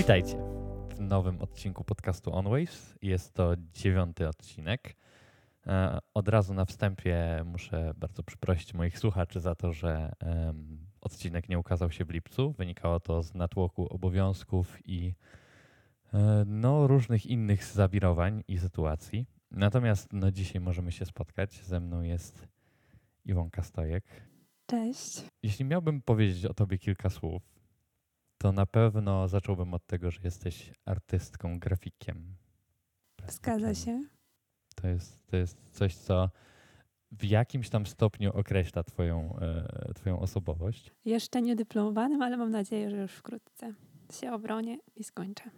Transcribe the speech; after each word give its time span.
Witajcie 0.00 0.36
w 0.96 1.00
nowym 1.00 1.42
odcinku 1.42 1.84
podcastu 1.84 2.34
OnWaves. 2.34 2.98
Jest 3.02 3.34
to 3.34 3.54
dziewiąty 3.74 4.28
odcinek. 4.28 4.96
E, 5.66 5.98
od 6.14 6.28
razu 6.28 6.54
na 6.54 6.64
wstępie 6.64 7.42
muszę 7.44 7.92
bardzo 7.96 8.22
przeprosić 8.22 8.74
moich 8.74 8.98
słuchaczy 8.98 9.40
za 9.40 9.54
to, 9.54 9.72
że 9.72 10.12
odcinek 11.00 11.48
nie 11.48 11.58
ukazał 11.58 11.90
się 11.90 12.04
w 12.04 12.10
lipcu. 12.10 12.52
Wynikało 12.52 13.00
to 13.00 13.22
z 13.22 13.34
natłoku 13.34 13.86
obowiązków 13.86 14.78
i 14.84 15.14
e, 16.14 16.44
no, 16.46 16.86
różnych 16.86 17.26
innych 17.26 17.64
zawirowań 17.64 18.42
i 18.48 18.58
sytuacji. 18.58 19.26
Natomiast 19.50 20.12
no, 20.12 20.30
dzisiaj 20.30 20.60
możemy 20.60 20.92
się 20.92 21.06
spotkać. 21.06 21.52
Ze 21.64 21.80
mną 21.80 22.02
jest 22.02 22.48
Iwonka 23.24 23.62
Stojek. 23.62 24.04
Cześć. 24.66 25.24
Jeśli 25.42 25.64
miałbym 25.64 26.02
powiedzieć 26.02 26.46
o 26.46 26.54
tobie 26.54 26.78
kilka 26.78 27.10
słów, 27.10 27.59
to 28.42 28.52
na 28.52 28.66
pewno 28.66 29.28
zacząłbym 29.28 29.74
od 29.74 29.86
tego, 29.86 30.10
że 30.10 30.20
jesteś 30.24 30.72
artystką, 30.84 31.58
grafikiem. 31.58 32.36
Zgadza 33.28 33.74
się. 33.74 34.04
To 34.74 34.88
jest, 34.88 35.26
to 35.26 35.36
jest 35.36 35.70
coś, 35.70 35.94
co 35.94 36.30
w 37.12 37.24
jakimś 37.24 37.68
tam 37.68 37.86
stopniu 37.86 38.32
określa 38.32 38.82
twoją, 38.84 39.36
e, 39.40 39.94
twoją 39.94 40.20
osobowość. 40.20 40.92
Jeszcze 41.04 41.42
nie 41.42 41.56
dyplomowanym, 41.56 42.22
ale 42.22 42.36
mam 42.36 42.50
nadzieję, 42.50 42.90
że 42.90 42.96
już 42.96 43.12
wkrótce 43.12 43.74
się 44.20 44.32
obronię 44.32 44.78
i 44.96 45.04
skończę 45.04 45.50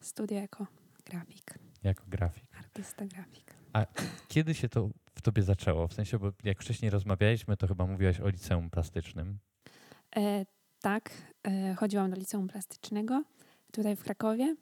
studia 0.00 0.40
jako 0.40 0.66
grafik. 1.04 1.58
Jako 1.82 2.04
grafik. 2.08 2.56
Artysta 2.58 3.06
grafik. 3.06 3.54
A 3.72 3.86
kiedy 4.28 4.54
się 4.54 4.68
to 4.68 4.90
w 5.14 5.22
tobie 5.22 5.42
zaczęło? 5.42 5.88
W 5.88 5.92
sensie, 5.92 6.18
bo 6.18 6.32
jak 6.44 6.62
wcześniej 6.62 6.90
rozmawialiśmy, 6.90 7.56
to 7.56 7.66
chyba 7.66 7.86
mówiłaś 7.86 8.20
o 8.20 8.28
liceum 8.28 8.70
plastycznym. 8.70 9.38
E, 10.16 10.46
tak, 10.82 11.10
e, 11.44 11.74
chodziłam 11.74 12.10
do 12.10 12.16
liceum 12.16 12.48
plastycznego 12.48 13.22
tutaj 13.72 13.96
w 13.96 14.02
Krakowie, 14.02 14.56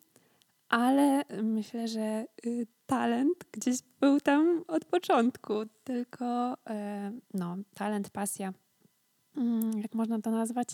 ale 0.68 1.24
myślę, 1.42 1.88
że 1.88 2.26
y, 2.46 2.66
talent 2.86 3.44
gdzieś 3.52 3.78
był 4.00 4.20
tam 4.20 4.64
od 4.68 4.84
początku, 4.84 5.54
tylko 5.84 6.56
e, 6.70 7.12
no, 7.34 7.56
talent, 7.74 8.10
pasja, 8.10 8.52
mm, 9.36 9.80
jak 9.82 9.94
można 9.94 10.20
to 10.20 10.30
nazwać, 10.30 10.68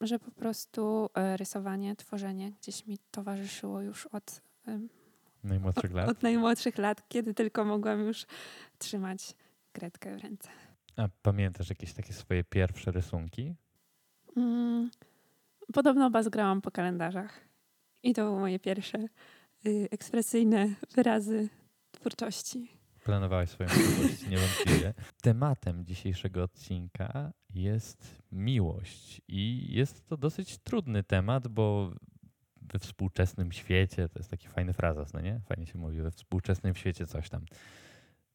że 0.00 0.18
po 0.18 0.30
prostu 0.30 1.10
e, 1.14 1.36
rysowanie, 1.36 1.96
tworzenie 1.96 2.52
gdzieś 2.60 2.86
mi 2.86 2.98
towarzyszyło 3.10 3.80
już 3.80 4.06
od 4.06 4.40
najmłodszych 5.44 5.92
lat. 5.92 6.08
Od, 6.08 6.16
od 6.16 6.22
najmłodszych 6.22 6.78
lat, 6.78 7.08
kiedy 7.08 7.34
tylko 7.34 7.64
mogłam 7.64 8.00
już 8.00 8.26
trzymać 8.78 9.34
kredkę 9.72 10.16
w 10.16 10.22
ręce. 10.22 10.48
A 10.96 11.08
pamiętasz 11.22 11.70
jakieś 11.70 11.92
takie 11.92 12.12
swoje 12.12 12.44
pierwsze 12.44 12.90
rysunki? 12.90 13.54
Mm, 14.36 14.90
podobno 15.72 16.10
bazgrałam 16.10 16.62
po 16.62 16.70
kalendarzach. 16.70 17.40
I 18.02 18.14
to 18.14 18.24
były 18.24 18.40
moje 18.40 18.58
pierwsze 18.58 18.98
y, 19.66 19.88
ekspresyjne 19.90 20.74
wyrazy 20.94 21.48
twórczości. 21.90 22.68
Planowałaś 23.04 23.50
swoją 23.50 23.68
twórczość, 23.68 24.26
niewątpliwie. 24.30 24.94
Tematem 25.22 25.84
dzisiejszego 25.84 26.42
odcinka 26.42 27.32
jest 27.54 28.22
miłość. 28.32 29.20
I 29.28 29.66
jest 29.72 30.06
to 30.06 30.16
dosyć 30.16 30.58
trudny 30.58 31.02
temat, 31.02 31.48
bo 31.48 31.92
we 32.62 32.78
współczesnym 32.78 33.52
świecie, 33.52 34.08
to 34.08 34.18
jest 34.18 34.30
taki 34.30 34.48
fajny 34.48 34.72
frazes, 34.72 35.12
no 35.12 35.20
nie? 35.20 35.40
Fajnie 35.40 35.66
się 35.66 35.78
mówi, 35.78 36.00
we 36.00 36.10
współczesnym 36.10 36.74
świecie 36.74 37.06
coś 37.06 37.28
tam. 37.28 37.44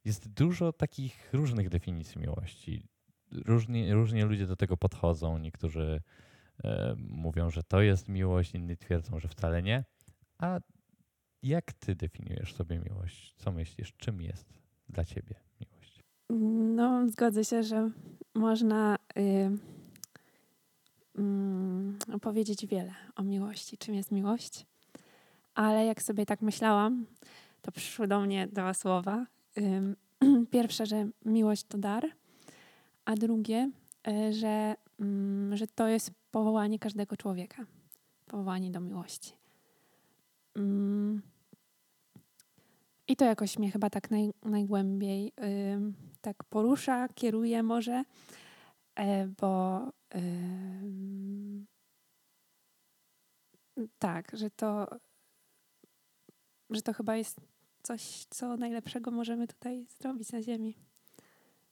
Jest 0.04 0.28
dużo 0.28 0.72
takich 0.72 1.32
różnych 1.32 1.68
definicji 1.68 2.20
miłości. 2.20 2.88
Różnie, 3.32 3.94
różnie 3.94 4.24
ludzie 4.24 4.46
do 4.46 4.56
tego 4.56 4.76
podchodzą. 4.76 5.38
Niektórzy 5.38 6.02
e, 6.64 6.94
mówią, 6.98 7.50
że 7.50 7.62
to 7.62 7.80
jest 7.80 8.08
miłość, 8.08 8.54
inni 8.54 8.76
twierdzą, 8.76 9.20
że 9.20 9.28
wcale 9.28 9.62
nie. 9.62 9.84
A 10.38 10.60
jak 11.42 11.72
ty 11.72 11.94
definiujesz 11.94 12.54
sobie 12.54 12.78
miłość? 12.78 13.34
Co 13.36 13.52
myślisz, 13.52 13.92
czym 13.96 14.22
jest 14.22 14.62
dla 14.88 15.04
ciebie 15.04 15.34
miłość? 15.60 16.02
No, 16.76 17.08
zgodzę 17.08 17.44
się, 17.44 17.62
że 17.62 17.90
można 18.34 18.98
y, 19.18 19.50
mm, 21.18 21.98
powiedzieć 22.22 22.66
wiele 22.66 22.94
o 23.16 23.22
miłości, 23.22 23.78
czym 23.78 23.94
jest 23.94 24.12
miłość. 24.12 24.66
Ale 25.54 25.86
jak 25.86 26.02
sobie 26.02 26.26
tak 26.26 26.42
myślałam, 26.42 27.06
to 27.62 27.72
przyszły 27.72 28.06
do 28.06 28.20
mnie 28.20 28.46
dwa 28.46 28.74
słowa. 28.74 29.26
Pierwsze, 30.50 30.86
że 30.86 31.08
miłość 31.24 31.64
to 31.64 31.78
dar, 31.78 32.06
a 33.04 33.14
drugie, 33.14 33.70
y, 34.08 34.32
że, 34.32 34.74
mm, 35.00 35.56
że 35.56 35.66
to 35.66 35.88
jest 35.88 36.10
powołanie 36.30 36.78
każdego 36.78 37.16
człowieka. 37.16 37.66
Powołanie 38.26 38.70
do 38.70 38.80
miłości. 38.80 39.32
Mm. 40.56 41.22
I 43.08 43.16
to 43.16 43.24
jakoś 43.24 43.58
mnie 43.58 43.70
chyba 43.70 43.90
tak 43.90 44.10
naj, 44.10 44.32
najgłębiej 44.42 45.32
tak 46.20 46.44
porusza, 46.44 47.08
kieruje 47.08 47.62
może, 47.62 48.04
e, 48.94 49.26
bo 49.26 49.80
tak, 53.98 54.36
że 54.36 54.50
to, 54.50 54.86
że 56.70 56.82
to 56.82 56.92
chyba 56.92 57.16
jest 57.16 57.40
coś, 57.82 58.24
co 58.30 58.56
najlepszego 58.56 59.10
możemy 59.10 59.48
tutaj 59.48 59.86
zrobić 60.00 60.32
na 60.32 60.42
Ziemi. 60.42 60.76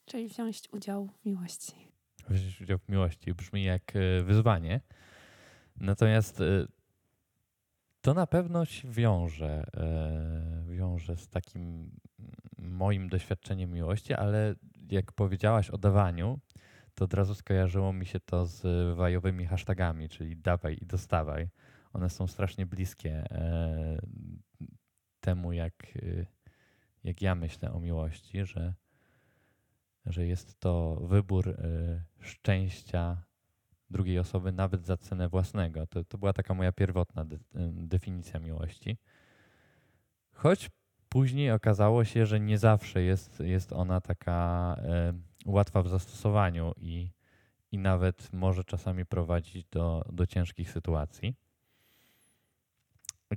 Czyli 0.04 0.28
wziąć 0.28 0.62
udział 0.72 1.06
w 1.06 1.26
miłości. 1.26 1.72
Wziąć 2.28 2.60
udział 2.60 2.78
w 2.78 2.88
miłości 2.88 3.34
brzmi 3.34 3.65
jak 3.65 3.97
e, 3.97 4.22
wyzwanie. 4.22 4.81
Natomiast 5.76 6.41
e, 6.41 6.66
to 8.00 8.15
na 8.15 8.26
pewno 8.26 8.65
się 8.65 8.91
wiąże, 8.91 9.65
e, 9.76 10.65
wiąże 10.69 11.16
z 11.16 11.28
takim 11.28 11.91
moim 12.59 13.09
doświadczeniem 13.09 13.72
miłości, 13.72 14.15
ale 14.15 14.54
jak 14.91 15.12
powiedziałaś 15.12 15.71
o 15.71 15.78
dawaniu, 15.78 16.38
to 16.94 17.04
od 17.04 17.15
razu 17.15 17.34
skojarzyło 17.34 17.92
mi 17.92 18.06
się 18.06 18.21
to 18.21 18.47
z 18.47 18.97
wajowymi 18.97 19.47
hashtagami, 19.47 20.09
czyli 20.09 20.37
dawaj 20.37 20.78
i 20.82 20.87
dostawaj. 20.87 21.48
One 21.92 22.10
są 22.10 22.27
strasznie 22.27 22.66
bliskie 22.66 23.25
temu, 25.20 25.53
jak, 25.53 25.75
e, 25.97 26.26
jak 27.04 27.22
ja 27.22 27.34
myślę 27.34 27.72
o 27.72 27.81
miłości, 27.81 28.47
że, 28.47 28.75
że 30.06 30.26
jest 30.26 30.60
to 30.60 30.97
wybór 30.97 31.48
e, 31.48 31.54
szczęścia 32.20 33.22
drugiej 33.91 34.19
osoby 34.19 34.53
nawet 34.53 34.86
za 34.86 34.97
cenę 34.97 35.28
własnego. 35.28 35.86
To, 35.86 36.04
to 36.04 36.19
była 36.19 36.32
taka 36.32 36.54
moja 36.54 36.72
pierwotna 36.72 37.25
de, 37.25 37.38
definicja 37.72 38.41
miłości. 38.41 38.97
Choć 40.32 40.70
później 41.09 41.50
okazało 41.53 42.04
się, 42.04 42.26
że 42.26 42.41
nie 42.41 42.59
zawsze 42.59 43.03
jest, 43.03 43.41
jest 43.41 43.72
ona 43.72 44.00
taka 44.00 44.76
łatwa 45.47 45.82
w 45.82 45.88
zastosowaniu 45.88 46.72
i, 46.76 47.10
i 47.72 47.78
nawet 47.78 48.32
może 48.32 48.64
czasami 48.64 49.06
prowadzić 49.06 49.64
do, 49.64 50.04
do 50.12 50.26
ciężkich 50.26 50.70
sytuacji. 50.70 51.34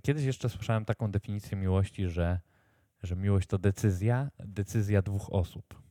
Kiedyś 0.01 0.25
jeszcze 0.25 0.49
słyszałem 0.49 0.85
taką 0.85 1.11
definicję 1.11 1.57
miłości, 1.57 2.09
że, 2.09 2.39
że 3.03 3.15
miłość 3.15 3.47
to 3.47 3.57
decyzja, 3.57 4.31
decyzja 4.39 5.01
dwóch 5.01 5.33
osób. 5.33 5.81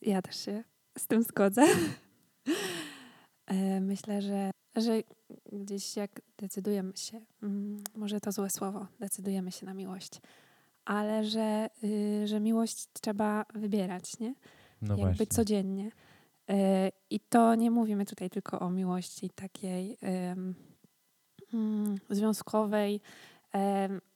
Ja 0.00 0.22
też 0.22 0.36
się 0.36 0.64
z 0.98 1.06
tym 1.06 1.22
zgodzę. 1.22 1.62
E, 3.46 3.80
myślę, 3.80 4.22
że, 4.22 4.50
że 4.76 5.02
gdzieś 5.52 5.96
jak 5.96 6.20
decydujemy 6.38 6.92
się, 6.96 7.20
mm, 7.42 7.84
może 7.96 8.20
to 8.20 8.32
złe 8.32 8.50
słowo, 8.50 8.86
decydujemy 9.00 9.52
się 9.52 9.66
na 9.66 9.74
miłość, 9.74 10.20
ale 10.84 11.24
że, 11.24 11.68
y, 11.84 12.26
że 12.26 12.40
miłość 12.40 12.86
trzeba 12.92 13.44
wybierać, 13.54 14.18
nie? 14.18 14.34
No 14.82 14.96
jakby 14.96 15.02
właśnie. 15.02 15.26
codziennie. 15.26 15.90
E, 16.50 16.90
I 17.10 17.20
to 17.20 17.54
nie 17.54 17.70
mówimy 17.70 18.04
tutaj 18.04 18.30
tylko 18.30 18.60
o 18.60 18.70
miłości 18.70 19.30
takiej 19.30 19.98
um, 20.02 20.54
związkowej, 22.10 23.00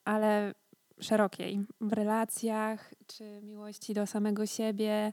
ale 0.04 0.54
szerokiej. 1.00 1.64
W 1.80 1.92
relacjach, 1.92 2.94
czy 3.06 3.40
miłości 3.42 3.94
do 3.94 4.06
samego 4.06 4.46
siebie, 4.46 5.12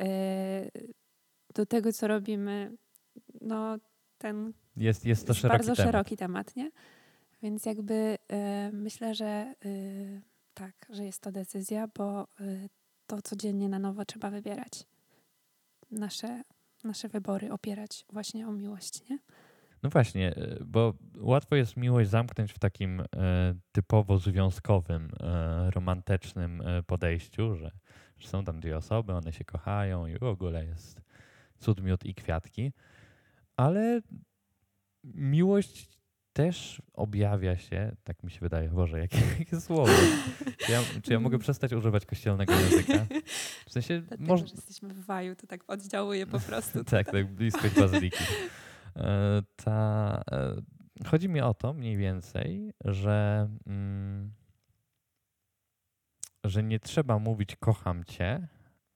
e, 0.00 0.70
do 1.54 1.66
tego, 1.66 1.92
co 1.92 2.06
robimy. 2.06 2.76
No, 3.40 3.76
ten 4.18 4.52
jest, 4.76 5.04
jest 5.04 5.26
to 5.26 5.34
szeroki 5.34 5.58
bardzo 5.58 5.76
temat. 5.76 5.92
szeroki 5.92 6.16
temat, 6.16 6.56
nie? 6.56 6.70
Więc 7.42 7.66
jakby 7.66 8.18
myślę, 8.72 9.14
że 9.14 9.54
tak, 10.54 10.86
że 10.90 11.04
jest 11.04 11.20
to 11.20 11.32
decyzja, 11.32 11.88
bo 11.98 12.26
to 13.06 13.22
codziennie 13.22 13.68
na 13.68 13.78
nowo 13.78 14.04
trzeba 14.04 14.30
wybierać 14.30 14.86
nasze, 15.92 16.42
nasze 16.84 17.08
wybory 17.08 17.52
opierać 17.52 18.06
właśnie 18.12 18.48
o 18.48 18.52
miłość, 18.52 19.08
nie? 19.10 19.18
No 19.82 19.90
właśnie, 19.90 20.36
e, 20.36 20.64
bo 20.64 20.94
łatwo 21.16 21.56
jest 21.56 21.76
miłość 21.76 22.10
zamknąć 22.10 22.52
w 22.52 22.58
takim 22.58 23.00
e, 23.00 23.06
typowo 23.72 24.18
związkowym, 24.18 25.10
e, 25.20 25.70
romantycznym 25.70 26.62
podejściu, 26.86 27.54
że, 27.54 27.70
że, 28.18 28.28
są 28.28 28.44
tam 28.44 28.60
dwie 28.60 28.76
osoby, 28.76 29.12
one 29.12 29.32
się 29.32 29.44
kochają 29.44 30.06
i 30.06 30.18
w 30.18 30.22
ogóle 30.22 30.64
jest 30.64 31.00
cud, 31.58 31.82
miód 31.82 32.04
i 32.04 32.14
kwiatki. 32.14 32.72
Ale 33.56 34.00
miłość 35.04 35.98
też 36.32 36.82
objawia 36.92 37.56
się, 37.56 37.96
tak 38.04 38.22
mi 38.22 38.30
się 38.30 38.40
wydaje, 38.40 38.68
Boże, 38.68 38.98
jakie, 38.98 39.18
jakie 39.38 39.60
słowo. 39.60 39.92
Czy 40.58 40.72
ja, 40.72 40.82
czy 41.02 41.12
ja 41.12 41.20
mogę 41.20 41.38
przestać 41.38 41.72
używać 41.72 42.06
kościelnego 42.06 42.52
języka? 42.54 43.06
W 43.66 43.72
sensie, 43.72 44.00
Dlatego, 44.00 44.28
może... 44.28 44.46
że 44.46 44.54
jesteśmy 44.54 44.94
w 44.94 45.04
waju, 45.04 45.36
to 45.36 45.46
tak 45.46 45.60
oddziałuje 45.66 46.26
po 46.26 46.40
prostu. 46.40 46.84
tak, 46.90 47.10
tak, 47.10 47.26
bliskość 47.26 47.74
bazyliki. 47.74 48.24
E, 48.96 49.42
ta, 49.56 50.22
e, 50.32 50.56
chodzi 51.06 51.28
mi 51.28 51.40
o 51.40 51.54
to 51.54 51.72
mniej 51.72 51.96
więcej, 51.96 52.72
że, 52.84 53.48
mm, 53.66 54.32
że 56.44 56.62
nie 56.62 56.80
trzeba 56.80 57.18
mówić 57.18 57.56
kocham 57.56 58.04
cię, 58.04 58.48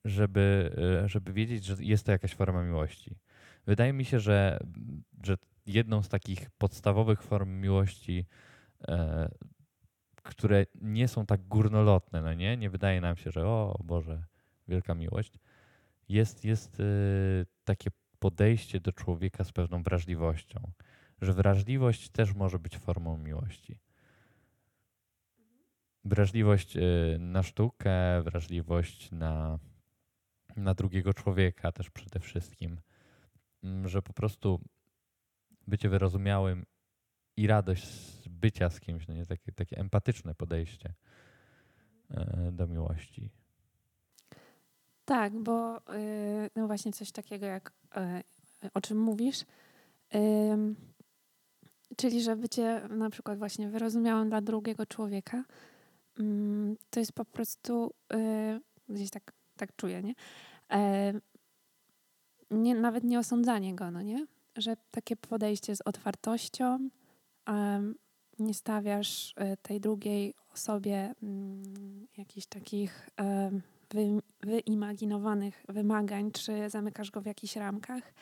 żeby, 0.05 0.75
e, 1.05 1.09
żeby 1.09 1.33
wiedzieć, 1.33 1.65
że 1.65 1.77
jest 1.81 2.07
to 2.07 2.13
jakaś 2.13 2.35
forma 2.35 2.63
miłości. 2.63 3.17
Wydaje 3.67 3.93
mi 3.93 4.05
się, 4.05 4.21
że, 4.21 4.59
że 5.23 5.37
jedną 5.67 6.03
z 6.03 6.09
takich 6.09 6.51
podstawowych 6.51 7.23
form 7.23 7.61
miłości, 7.61 8.27
które 10.23 10.67
nie 10.75 11.09
są 11.09 11.27
tak 11.27 11.49
górnolotne, 11.49 12.23
no 12.23 12.35
nie? 12.35 12.57
Nie 12.57 12.71
wydaje 12.71 13.01
nam 13.01 13.17
się, 13.17 13.31
że 13.31 13.47
o 13.47 13.81
Boże, 13.85 14.25
wielka 14.69 14.95
miłość. 14.95 15.39
Jest, 16.09 16.45
jest 16.45 16.83
takie 17.65 17.91
podejście 18.19 18.81
do 18.81 18.93
człowieka 18.93 19.45
z 19.45 19.53
pewną 19.53 19.83
wrażliwością, 19.83 20.71
że 21.21 21.33
wrażliwość 21.33 22.09
też 22.09 22.35
może 22.35 22.59
być 22.59 22.79
formą 22.79 23.19
miłości. 23.19 23.79
Wrażliwość 26.05 26.77
e, 26.77 26.81
na 27.19 27.43
sztukę, 27.43 28.23
wrażliwość 28.23 29.11
na, 29.13 29.59
na 30.57 30.75
drugiego 30.75 31.15
człowieka 31.15 31.73
też 31.73 31.91
przede 31.91 32.21
wszystkim, 32.21 32.81
mm, 33.63 33.89
że 33.89 34.03
po 34.03 34.13
prostu 34.13 34.61
bycie 35.67 35.89
wyrozumiałym 35.89 36.67
i 37.37 37.47
radość 37.47 37.89
z 37.89 38.29
bycia 38.29 38.71
z 38.71 38.81
kimś, 38.81 39.09
no 39.09 39.15
nie? 39.15 39.27
Takie, 39.27 39.53
takie 39.53 39.79
empatyczne 39.79 40.35
podejście 40.35 40.95
e, 42.11 42.51
do 42.53 42.67
miłości. 42.67 43.31
Tak, 45.07 45.39
bo 45.39 45.73
yy, 45.75 46.51
no 46.57 46.67
właśnie 46.67 46.93
coś 46.93 47.13
takiego 47.13 47.47
jak 47.47 47.73
yy, 47.97 48.71
o 48.75 48.81
czym 48.81 48.99
mówisz, 48.99 49.45
czyli 51.97 52.23
że 52.23 52.37
bycie 52.37 52.89
na 52.89 53.11
przykład 53.11 53.39
właśnie 53.39 53.69
wyrozumiałym 53.69 54.29
dla 54.29 54.41
drugiego 54.41 54.87
człowieka, 54.87 55.45
mm, 56.19 56.77
to 56.91 57.01
jest 57.01 57.13
po 57.13 57.25
prostu 57.25 57.95
y, 58.13 58.61
gdzieś 58.89 59.11
tak, 59.11 59.33
tak 59.57 59.77
czuję, 59.77 60.03
nie? 60.03 60.15
nie? 62.51 62.75
Nawet 62.75 63.05
nie 63.05 63.19
osądzanie 63.19 63.75
go, 63.75 63.91
no 63.91 64.03
nie? 64.03 64.27
że 64.57 64.77
takie 64.91 65.17
podejście 65.17 65.77
z 65.77 65.81
otwartością, 65.81 66.89
nie 68.39 68.55
stawiasz 68.55 69.35
tej 69.63 69.81
drugiej 69.81 70.35
osobie 70.55 71.15
um, 71.23 72.07
jakichś 72.17 72.47
takich 72.47 73.11
wy, 73.91 74.21
wyimaginowanych 74.41 75.65
wymagań, 75.69 76.31
czy 76.33 76.71
zamykasz 76.71 77.11
go 77.11 77.21
w 77.21 77.27
jakichś 77.27 77.57
ramkach, 77.57 78.15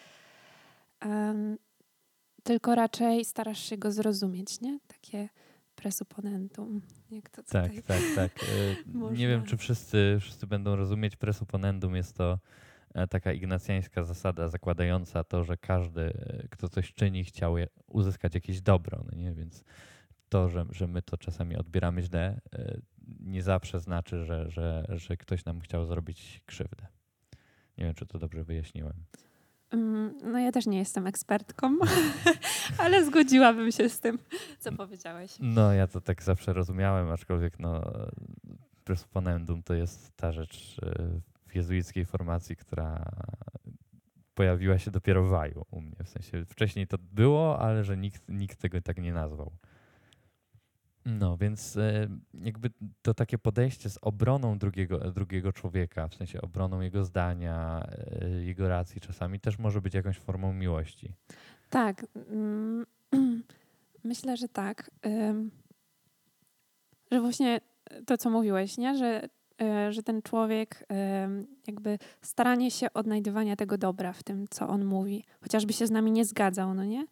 tylko 2.42 2.74
raczej 2.74 3.24
starasz 3.24 3.58
się 3.58 3.78
go 3.78 3.92
zrozumieć, 3.92 4.60
nie? 4.60 4.78
Takie 4.88 5.28
presuponentum. 5.74 6.82
Jak 7.10 7.30
to 7.30 7.42
tak, 7.42 7.72
tak, 7.86 8.02
tak. 8.14 8.32
E, 9.10 9.12
nie 9.12 9.28
wiem, 9.28 9.44
czy 9.44 9.56
wszyscy, 9.56 10.16
wszyscy 10.20 10.46
będą 10.46 10.76
rozumieć 10.76 11.16
presuponendum. 11.16 11.96
Jest 11.96 12.16
to 12.16 12.38
E, 12.94 13.06
taka 13.06 13.32
ignacjańska 13.32 14.04
zasada 14.04 14.48
zakładająca 14.48 15.24
to, 15.24 15.44
że 15.44 15.56
każdy, 15.56 16.00
e, 16.00 16.48
kto 16.50 16.68
coś 16.68 16.92
czyni, 16.92 17.24
chciał 17.24 17.54
uzyskać 17.86 18.34
jakieś 18.34 18.60
dobro. 18.60 19.04
No 19.04 19.18
nie? 19.18 19.32
Więc 19.32 19.64
to, 20.28 20.48
że, 20.48 20.64
że 20.70 20.86
my 20.86 21.02
to 21.02 21.16
czasami 21.16 21.56
odbieramy 21.56 22.02
źle, 22.02 22.40
nie 23.20 23.42
zawsze 23.42 23.80
znaczy, 23.80 24.24
że, 24.24 24.50
że, 24.50 24.84
że 24.88 25.16
ktoś 25.16 25.44
nam 25.44 25.60
chciał 25.60 25.86
zrobić 25.86 26.40
krzywdę. 26.46 26.86
Nie 27.78 27.84
wiem, 27.84 27.94
czy 27.94 28.06
to 28.06 28.18
dobrze 28.18 28.44
wyjaśniłem. 28.44 29.04
Mm, 29.70 30.18
no 30.22 30.38
ja 30.38 30.52
też 30.52 30.66
nie 30.66 30.78
jestem 30.78 31.06
ekspertką, 31.06 31.76
ale 32.82 33.04
zgodziłabym 33.04 33.72
się 33.72 33.88
z 33.88 34.00
tym, 34.00 34.18
co 34.58 34.72
powiedziałeś. 34.72 35.36
No 35.40 35.72
ja 35.72 35.86
to 35.86 36.00
tak 36.00 36.22
zawsze 36.22 36.52
rozumiałem, 36.52 37.10
aczkolwiek 37.10 37.58
no 37.58 37.92
presponendum 38.84 39.62
to 39.62 39.74
jest 39.74 40.16
ta 40.16 40.32
rzecz 40.32 40.80
jezuickiej 41.54 42.04
formacji, 42.04 42.56
która 42.56 43.10
pojawiła 44.34 44.78
się 44.78 44.90
dopiero 44.90 45.24
w 45.24 45.28
Waju 45.28 45.64
u 45.70 45.80
mnie. 45.80 45.96
W 46.04 46.08
sensie 46.08 46.44
wcześniej 46.44 46.86
to 46.86 46.98
było, 46.98 47.58
ale 47.58 47.84
że 47.84 47.96
nikt, 47.96 48.28
nikt 48.28 48.60
tego 48.60 48.80
tak 48.80 48.98
nie 48.98 49.12
nazwał. 49.12 49.52
No, 51.06 51.36
więc 51.36 51.76
e, 51.76 52.08
jakby 52.34 52.70
to 53.02 53.14
takie 53.14 53.38
podejście 53.38 53.90
z 53.90 53.98
obroną 54.02 54.58
drugiego, 54.58 54.98
drugiego 54.98 55.52
człowieka, 55.52 56.08
w 56.08 56.14
sensie 56.14 56.40
obroną 56.40 56.80
jego 56.80 57.04
zdania, 57.04 57.86
e, 58.22 58.28
jego 58.28 58.68
racji 58.68 59.00
czasami 59.00 59.40
też 59.40 59.58
może 59.58 59.80
być 59.80 59.94
jakąś 59.94 60.18
formą 60.18 60.52
miłości. 60.52 61.14
Tak. 61.70 62.06
Mm, 62.30 62.86
myślę, 64.04 64.36
że 64.36 64.48
tak. 64.48 64.90
Że 67.10 67.20
właśnie 67.20 67.60
to, 68.06 68.16
co 68.16 68.30
mówiłeś, 68.30 68.78
nie? 68.78 68.98
że 68.98 69.28
E, 69.62 69.92
że 69.92 70.02
ten 70.02 70.22
człowiek 70.22 70.86
jakby 71.66 71.98
staranie 72.22 72.70
się 72.70 72.92
odnajdywania 72.92 73.56
tego 73.56 73.78
dobra 73.78 74.12
w 74.12 74.22
tym, 74.22 74.48
co 74.50 74.68
on 74.68 74.84
mówi, 74.84 75.24
chociażby 75.40 75.72
się 75.72 75.86
z 75.86 75.90
nami 75.90 76.12
nie 76.12 76.24
zgadzał, 76.24 76.74
no 76.74 76.84
nie? 76.84 77.06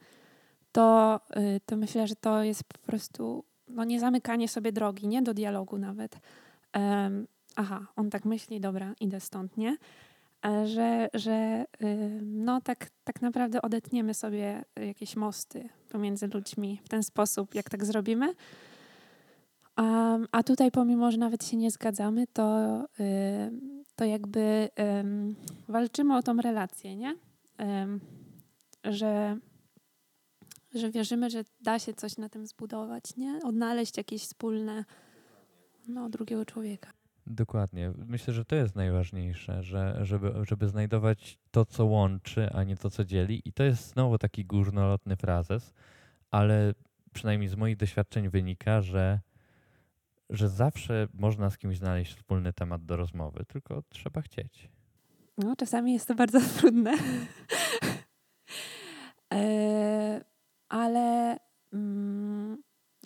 To, 0.73 1.21
e, 1.31 1.61
to 1.61 1.77
myślę, 1.77 2.07
że 2.07 2.17
to 2.17 2.43
jest 2.43 2.65
po 2.65 2.79
prostu 2.79 3.45
no 3.75 3.85
nie 3.85 4.01
zamykanie 4.01 4.49
sobie 4.49 4.73
drogi, 4.73 5.09
nie 5.09 5.23
do 5.23 5.35
dialogu 5.35 5.79
nawet. 5.79 6.17
aha, 7.57 7.87
on 7.97 8.11
tak 8.11 8.25
myśli, 8.25 8.61
dobra, 8.61 8.95
idę 9.01 9.21
stąd, 9.21 9.57
nie? 9.57 9.77
Że, 10.65 11.09
że 11.15 11.65
no 12.23 12.61
tak, 12.61 12.91
tak 13.05 13.23
naprawdę 13.23 13.63
odetniemy 13.63 14.15
sobie 14.15 14.65
jakieś 14.77 15.17
mosty 15.17 15.69
pomiędzy 15.89 16.27
ludźmi 16.27 16.81
w 16.85 16.89
ten 16.89 17.03
sposób, 17.03 17.55
jak 17.55 17.71
tak 17.71 17.85
zrobimy, 17.85 18.35
Um, 19.77 20.29
a 20.33 20.43
tutaj, 20.43 20.71
pomimo, 20.71 21.11
że 21.11 21.19
nawet 21.19 21.45
się 21.45 21.57
nie 21.57 21.71
zgadzamy, 21.71 22.27
to, 22.27 22.45
to 23.97 24.05
jakby 24.05 24.69
walczymy 25.69 26.17
o 26.17 26.23
tą 26.23 26.37
relację, 26.37 26.97
nie? 26.97 27.15
że, 28.85 29.37
że 30.75 30.91
wierzymy, 30.91 31.31
że 31.31 31.45
da 31.61 31.79
się 31.79 31.95
coś 31.95 32.17
na 32.17 32.29
tym 32.29 32.47
zbudować, 32.47 33.17
nie? 33.17 33.41
Odnaleźć 33.45 33.97
jakieś 33.97 34.23
wspólne 34.23 34.85
no, 35.89 36.11
drugiego 36.11 36.45
człowieka. 36.45 36.93
Dokładnie. 37.27 37.93
Myślę, 38.07 38.35
że 38.35 38.45
to 38.45 38.57
jest 38.57 38.77
najważniejsze, 38.77 39.63
że, 39.63 39.99
żeby, 40.03 40.33
żeby 40.49 40.69
znajdować 40.69 41.39
to, 41.51 41.65
co 41.65 41.87
łączy, 41.87 42.51
a 42.53 42.65
nie 42.65 42.77
to, 42.77 42.91
co 42.91 43.05
dzieli. 43.05 43.43
I 43.45 43.53
to 43.53 43.63
jest 43.65 43.93
znowu 43.93 44.19
taki 44.19 44.45
górnolotny 44.45 45.17
frazes, 45.17 45.75
ale 46.31 46.75
przynajmniej 47.13 47.49
z 47.49 47.57
moich 47.57 47.77
doświadczeń 47.77 48.29
wynika, 48.29 48.83
że 48.83 49.21
że 50.31 50.49
zawsze 50.49 51.09
można 51.15 51.51
z 51.51 51.59
kimś 51.59 51.79
znaleźć 51.79 52.15
wspólny 52.15 52.53
temat 52.53 52.85
do 52.85 52.97
rozmowy, 52.97 53.45
tylko 53.49 53.83
trzeba 53.89 54.23
chcieć. 54.23 54.69
No, 55.39 55.57
czasami 55.57 55.93
jest 55.93 56.09
to 56.09 56.15
bardzo 56.15 56.41
trudne. 56.59 56.95
e, 60.73 60.75
ale, 60.75 61.39
mm, 61.73 62.63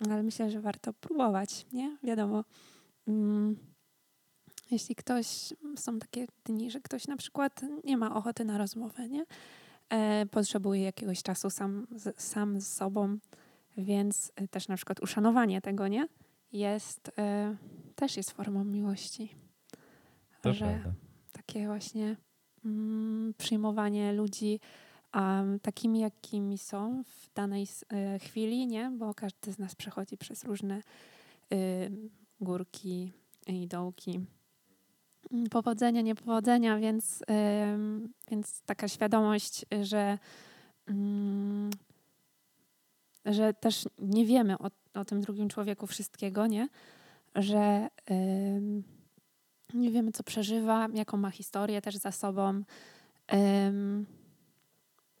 ale 0.09 0.23
myślę, 0.23 0.51
że 0.51 0.61
warto 0.61 0.93
próbować, 0.93 1.65
nie? 1.71 1.97
Wiadomo. 2.03 2.43
Mm, 3.07 3.55
jeśli 4.71 4.95
ktoś, 4.95 5.53
są 5.75 5.99
takie 5.99 6.27
dni, 6.45 6.71
że 6.71 6.81
ktoś 6.81 7.07
na 7.07 7.17
przykład 7.17 7.61
nie 7.83 7.97
ma 7.97 8.15
ochoty 8.15 8.45
na 8.45 8.57
rozmowę, 8.57 9.09
nie? 9.09 9.25
E, 9.89 10.25
potrzebuje 10.25 10.81
jakiegoś 10.81 11.23
czasu 11.23 11.49
sam, 11.49 11.87
z, 11.91 12.21
sam 12.21 12.61
z 12.61 12.73
sobą, 12.73 13.17
więc 13.77 14.31
też 14.51 14.67
na 14.67 14.75
przykład 14.75 14.99
uszanowanie 14.99 15.61
tego, 15.61 15.87
nie? 15.87 16.07
jest, 16.51 17.07
y, 17.07 17.13
też 17.95 18.17
jest 18.17 18.31
formą 18.31 18.63
miłości. 18.63 19.35
To 20.41 20.53
że 20.53 20.65
prawda. 20.65 20.93
takie 21.31 21.67
właśnie 21.67 22.15
mm, 22.65 23.33
przyjmowanie 23.37 24.13
ludzi 24.13 24.59
um, 25.15 25.59
takimi, 25.59 25.99
jakimi 25.99 26.57
są 26.57 27.03
w 27.03 27.33
danej 27.33 27.67
y, 28.15 28.19
chwili, 28.19 28.67
nie? 28.67 28.91
Bo 28.97 29.13
każdy 29.13 29.53
z 29.53 29.59
nas 29.59 29.75
przechodzi 29.75 30.17
przez 30.17 30.43
różne 30.43 30.81
y, 31.53 31.91
górki 32.41 33.11
i 33.47 33.67
dołki. 33.67 34.19
Powodzenia, 35.51 36.01
niepowodzenia, 36.01 36.77
więc, 36.77 37.23
więc 38.31 38.61
taka 38.61 38.87
świadomość, 38.87 39.65
że, 39.81 40.17
mm, 40.87 41.69
że 43.25 43.53
też 43.53 43.85
nie 43.99 44.25
wiemy 44.25 44.57
o 44.57 44.69
o 44.97 45.05
tym 45.05 45.21
drugim 45.21 45.49
człowieku 45.49 45.87
wszystkiego, 45.87 46.47
nie? 46.47 46.69
Że 47.35 47.87
nie 49.73 49.91
wiemy, 49.91 50.11
co 50.11 50.23
przeżywa, 50.23 50.87
jaką 50.93 51.17
ma 51.17 51.31
historię 51.31 51.81
też 51.81 51.95
za 51.95 52.11
sobą. 52.11 52.63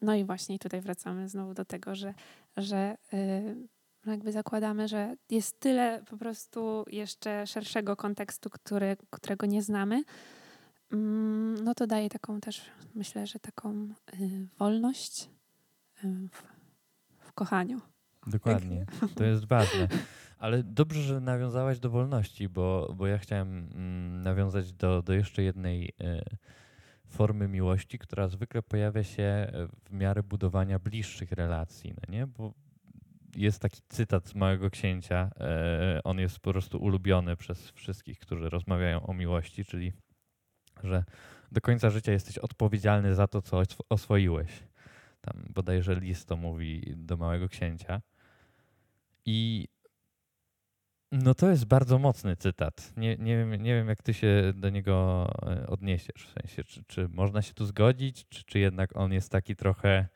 No 0.01 0.15
i 0.15 0.25
właśnie 0.25 0.59
tutaj 0.59 0.81
wracamy 0.81 1.29
znowu 1.29 1.53
do 1.53 1.65
tego, 1.65 1.95
że, 1.95 2.13
że 2.57 2.97
yy, 3.11 3.67
jakby 4.05 4.31
zakładamy, 4.31 4.87
że 4.87 5.15
jest 5.29 5.59
tyle 5.59 6.03
po 6.09 6.17
prostu 6.17 6.85
jeszcze 6.91 7.47
szerszego 7.47 7.95
kontekstu, 7.95 8.49
który, 8.49 8.97
którego 9.09 9.45
nie 9.45 9.61
znamy. 9.63 10.03
Mm, 10.91 11.63
no 11.63 11.73
to 11.75 11.87
daje 11.87 12.09
taką 12.09 12.39
też, 12.39 12.61
myślę, 12.95 13.27
że 13.27 13.39
taką 13.39 13.89
y, 14.13 14.47
wolność 14.57 15.29
y, 16.03 16.07
w, 16.31 16.43
w 17.19 17.33
kochaniu. 17.33 17.81
Dokładnie, 18.27 18.85
to 19.15 19.23
jest 19.23 19.45
ważne. 19.45 19.87
Ale 20.39 20.63
dobrze, 20.63 21.01
że 21.01 21.21
nawiązałaś 21.21 21.79
do 21.79 21.89
wolności, 21.89 22.49
bo, 22.49 22.93
bo 22.97 23.07
ja 23.07 23.17
chciałem 23.17 23.69
mm, 23.73 24.21
nawiązać 24.21 24.73
do, 24.73 25.01
do 25.01 25.13
jeszcze 25.13 25.43
jednej 25.43 25.93
y, 26.01 26.37
formy 27.09 27.47
miłości, 27.47 27.99
która 27.99 28.27
zwykle 28.27 28.61
pojawia 28.61 29.03
się 29.03 29.51
w 29.85 29.93
miarę 29.93 30.23
budowania 30.23 30.79
bliższych 30.79 31.31
relacji, 31.31 31.93
no 31.93 32.13
nie? 32.13 32.27
Bo 32.27 32.53
jest 33.35 33.61
taki 33.61 33.81
cytat 33.89 34.27
z 34.27 34.35
Małego 34.35 34.69
Księcia, 34.69 35.31
y, 35.97 36.03
on 36.03 36.19
jest 36.19 36.39
po 36.39 36.51
prostu 36.51 36.77
ulubiony 36.77 37.35
przez 37.35 37.71
wszystkich, 37.71 38.19
którzy 38.19 38.49
rozmawiają 38.49 39.07
o 39.07 39.13
miłości, 39.13 39.65
czyli 39.65 39.93
że 40.83 41.03
do 41.51 41.61
końca 41.61 41.89
życia 41.89 42.11
jesteś 42.11 42.37
odpowiedzialny 42.37 43.15
za 43.15 43.27
to, 43.27 43.41
co 43.41 43.61
oswoiłeś. 43.89 44.63
Tam 45.21 45.45
bodajże 45.49 45.95
list 45.95 46.27
to 46.27 46.37
mówi 46.37 46.93
do 46.95 47.17
Małego 47.17 47.49
Księcia. 47.49 48.01
I 49.25 49.67
no 51.11 51.35
to 51.35 51.49
jest 51.49 51.65
bardzo 51.65 51.99
mocny 51.99 52.35
cytat. 52.35 52.93
Nie, 52.97 53.15
nie, 53.17 53.37
wiem, 53.37 53.51
nie 53.51 53.75
wiem, 53.75 53.87
jak 53.87 54.03
ty 54.03 54.13
się 54.13 54.53
do 54.55 54.69
niego 54.69 55.27
e, 55.47 55.67
odniesiesz. 55.67 56.27
W 56.27 56.41
sensie, 56.41 56.63
czy, 56.63 56.83
czy 56.87 57.07
można 57.09 57.41
się 57.41 57.53
tu 57.53 57.65
zgodzić, 57.65 58.25
czy, 58.29 58.43
czy 58.43 58.59
jednak 58.59 58.97
on 58.97 59.13
jest 59.13 59.29
taki 59.29 59.55
trochę 59.55 60.07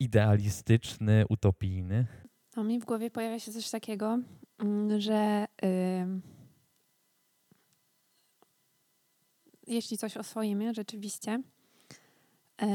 idealistyczny, 0.00 1.24
utopijny? 1.28 2.06
No, 2.56 2.64
mi 2.64 2.80
w 2.80 2.84
głowie 2.84 3.10
pojawia 3.10 3.38
się 3.38 3.52
coś 3.52 3.70
takiego, 3.70 4.18
mm, 4.58 5.00
że 5.00 5.46
yy, 5.62 6.20
jeśli 9.66 9.98
coś 9.98 10.16
oswoimy 10.16 10.74
rzeczywiście, 10.74 11.42
yy, 12.62 12.68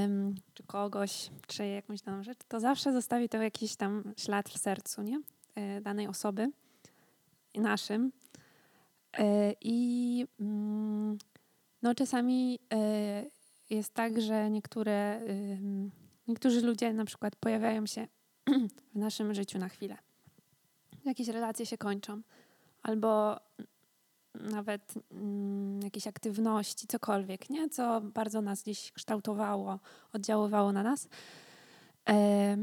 czy 0.53 0.63
kogoś, 0.63 1.29
czy 1.47 1.65
jakąś 1.65 2.01
daną 2.01 2.23
rzecz, 2.23 2.39
to 2.47 2.59
zawsze 2.59 2.93
zostawi 2.93 3.29
to 3.29 3.41
jakiś 3.41 3.75
tam 3.75 4.13
ślad 4.17 4.49
w 4.49 4.57
sercu 4.57 5.01
nie? 5.01 5.21
Yy, 5.55 5.81
danej 5.81 6.07
osoby 6.07 6.51
naszym. 7.55 8.11
E, 9.17 9.53
I 9.61 10.27
mm, 10.39 11.17
no, 11.81 11.95
czasami 11.95 12.59
e, 12.73 13.25
jest 13.69 13.93
tak, 13.93 14.21
że 14.21 14.49
niektóre, 14.49 15.21
niektórzy 16.27 16.61
ludzie 16.61 16.93
na 16.93 17.05
przykład 17.05 17.35
pojawiają 17.35 17.85
się 17.85 18.07
w 18.93 18.95
naszym 18.95 19.33
życiu 19.33 19.59
na 19.59 19.69
chwilę. 19.69 19.97
Jakieś 21.05 21.27
relacje 21.27 21.65
się 21.65 21.77
kończą, 21.77 22.21
albo 22.83 23.39
nawet 24.35 24.93
mm, 25.11 25.81
jakieś 25.81 26.07
aktywności, 26.07 26.87
cokolwiek, 26.87 27.49
nie? 27.49 27.69
co 27.69 28.01
bardzo 28.01 28.41
nas 28.41 28.63
gdzieś 28.63 28.91
kształtowało, 28.91 29.79
oddziaływało 30.13 30.71
na 30.71 30.83
nas. 30.83 31.07
E, 32.09 32.57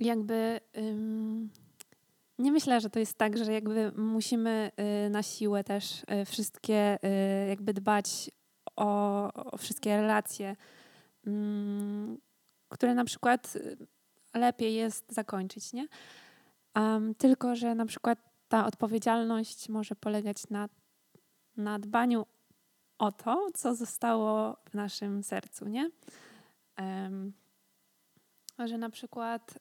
jakby 0.00 0.60
nie 2.38 2.52
myślę, 2.52 2.80
że 2.80 2.90
to 2.90 2.98
jest 2.98 3.18
tak, 3.18 3.38
że 3.38 3.52
jakby 3.52 3.92
musimy 3.96 4.70
y, 5.06 5.10
na 5.10 5.22
siłę 5.22 5.64
też 5.64 6.02
y, 6.02 6.24
wszystkie 6.24 6.98
y, 7.04 7.48
jakby 7.48 7.74
dbać 7.74 8.30
o, 8.76 9.32
o 9.32 9.56
wszystkie 9.56 9.96
relacje, 9.96 10.56
mm, 11.26 12.18
które 12.68 12.94
na 12.94 13.04
przykład 13.04 13.58
lepiej 14.34 14.74
jest 14.74 15.12
zakończyć, 15.12 15.72
nie? 15.72 15.88
Tylko, 17.18 17.56
że 17.56 17.74
na 17.74 17.86
przykład 17.86 18.18
ta 18.48 18.66
odpowiedzialność 18.66 19.68
może 19.68 19.96
polegać 19.96 20.48
na, 20.50 20.68
na 21.56 21.78
dbaniu 21.78 22.26
o 22.98 23.12
to, 23.12 23.48
co 23.54 23.74
zostało 23.74 24.56
w 24.70 24.74
naszym 24.74 25.22
sercu, 25.22 25.68
nie? 25.68 25.90
Um, 26.78 27.32
że 28.58 28.78
na 28.78 28.90
przykład, 28.90 29.58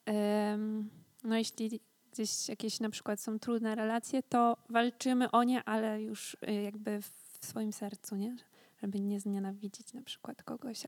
no 1.24 1.38
jeśli 1.38 1.80
gdzieś 2.18 2.50
jakieś 2.50 2.80
na 2.80 2.90
przykład 2.90 3.20
są 3.20 3.40
trudne 3.40 3.76
relacje, 3.76 4.24
to 4.24 4.58
walczymy 4.70 5.32
o 5.32 5.44
nie, 5.44 5.64
ale 5.64 6.02
już 6.02 6.38
y, 6.50 6.54
jakby 6.54 7.02
w 7.02 7.46
swoim 7.46 7.74
sercu, 7.74 8.16
nie? 8.16 8.38
Żeby 8.82 9.00
nie 9.00 9.20
znienawidzić 9.20 9.94
na 9.94 10.02
przykład 10.02 10.44
kogoś. 10.44 10.84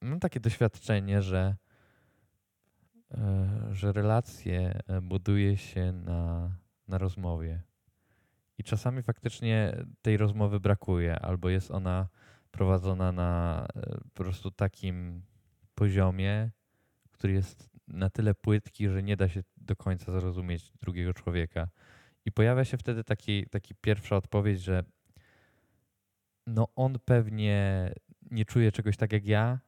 Mam 0.00 0.20
takie 0.20 0.40
doświadczenie, 0.40 1.22
że, 1.22 1.56
e, 3.10 3.68
że 3.72 3.92
relacje 3.92 4.80
e, 4.86 5.00
buduje 5.00 5.56
się 5.56 5.92
na, 5.92 6.50
na 6.88 6.98
rozmowie. 6.98 7.62
I 8.58 8.64
czasami 8.64 9.02
faktycznie 9.02 9.84
tej 10.02 10.16
rozmowy 10.16 10.60
brakuje, 10.60 11.18
albo 11.18 11.48
jest 11.48 11.70
ona 11.70 12.08
prowadzona 12.50 13.12
na 13.12 13.66
e, 13.76 13.98
po 14.14 14.24
prostu 14.24 14.50
takim 14.50 15.22
poziomie, 15.74 16.50
który 17.12 17.32
jest 17.32 17.70
na 17.88 18.10
tyle 18.10 18.34
płytki, 18.34 18.88
że 18.88 19.02
nie 19.02 19.16
da 19.16 19.28
się 19.28 19.42
do 19.66 19.76
końca 19.76 20.12
zrozumieć 20.12 20.72
drugiego 20.80 21.14
człowieka. 21.14 21.68
I 22.24 22.32
pojawia 22.32 22.64
się 22.64 22.76
wtedy 22.76 23.04
taki, 23.04 23.46
taki 23.46 23.74
pierwsza 23.74 24.16
odpowiedź, 24.16 24.60
że 24.60 24.84
no 26.46 26.68
on 26.76 26.98
pewnie 27.04 27.90
nie 28.30 28.44
czuje 28.44 28.72
czegoś 28.72 28.96
tak 28.96 29.12
jak 29.12 29.26
ja, 29.26 29.60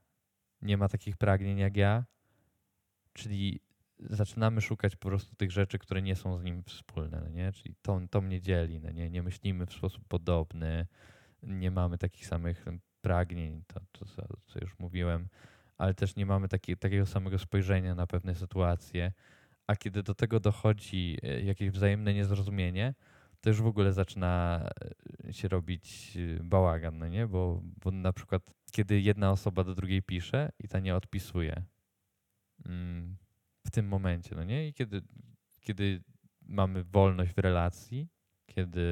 nie 0.63 0.77
ma 0.77 0.89
takich 0.89 1.17
pragnień 1.17 1.59
jak 1.59 1.77
ja, 1.77 2.05
czyli 3.13 3.61
zaczynamy 4.01 4.61
szukać 4.61 4.97
po 4.97 5.09
prostu 5.09 5.37
tych 5.37 5.51
rzeczy, 5.51 5.79
które 5.79 6.03
nie 6.03 6.17
są 6.17 6.39
z 6.39 6.45
nim 6.45 6.63
wspólne, 6.63 7.21
no 7.21 7.29
nie? 7.29 7.53
czyli 7.53 7.75
to, 7.83 8.01
to 8.11 8.21
mnie 8.21 8.41
dzieli, 8.41 8.81
no 8.81 8.91
nie? 8.91 9.11
nie 9.11 9.23
myślimy 9.23 9.67
w 9.67 9.73
sposób 9.73 10.09
podobny, 10.09 10.87
nie 11.43 11.71
mamy 11.71 11.99
takich 11.99 12.27
samych 12.27 12.65
pragnień, 13.01 13.63
to, 13.67 13.81
to 13.93 14.05
co 14.47 14.59
już 14.61 14.79
mówiłem 14.79 15.29
ale 15.79 15.95
też 15.95 16.17
nie 16.17 16.27
mamy 16.27 16.49
taki, 16.49 16.77
takiego 16.77 17.07
samego 17.07 17.39
spojrzenia 17.39 17.95
na 17.95 18.07
pewne 18.07 18.35
sytuacje. 18.35 19.13
A 19.69 19.77
kiedy 19.77 20.03
do 20.03 20.15
tego 20.15 20.41
dochodzi 20.41 21.17
e, 21.23 21.41
jakieś 21.43 21.71
wzajemne 21.71 22.15
niezrozumienie, 22.15 22.95
to 23.41 23.51
już 23.51 23.63
w 23.63 23.67
ogóle 23.67 23.93
zaczyna 23.93 24.65
e, 25.29 25.33
się 25.33 25.49
robić 25.49 26.17
e, 26.17 26.45
bałagan, 26.45 26.99
no 26.99 27.09
nie? 27.09 27.27
Bo, 27.27 27.63
bo 27.85 27.91
na 27.91 28.13
przykład, 28.13 28.43
kiedy 28.73 29.01
jedna 29.01 29.31
osoba 29.31 29.65
do 29.65 29.75
drugiej 29.75 30.03
pisze 30.03 30.53
i 30.59 30.69
ta 30.69 30.81
nie 30.81 30.97
odpisuje 30.97 31.63
mm, 32.67 33.17
w 33.67 33.71
tym 33.71 33.89
momencie, 33.89 34.35
no 34.37 34.45
nie? 34.45 34.69
I 34.69 34.73
kiedy, 34.73 35.03
kiedy 35.61 36.03
mamy 36.43 36.85
wolność 36.85 37.33
w 37.33 37.39
relacji, 37.39 38.09
kiedy 38.47 38.83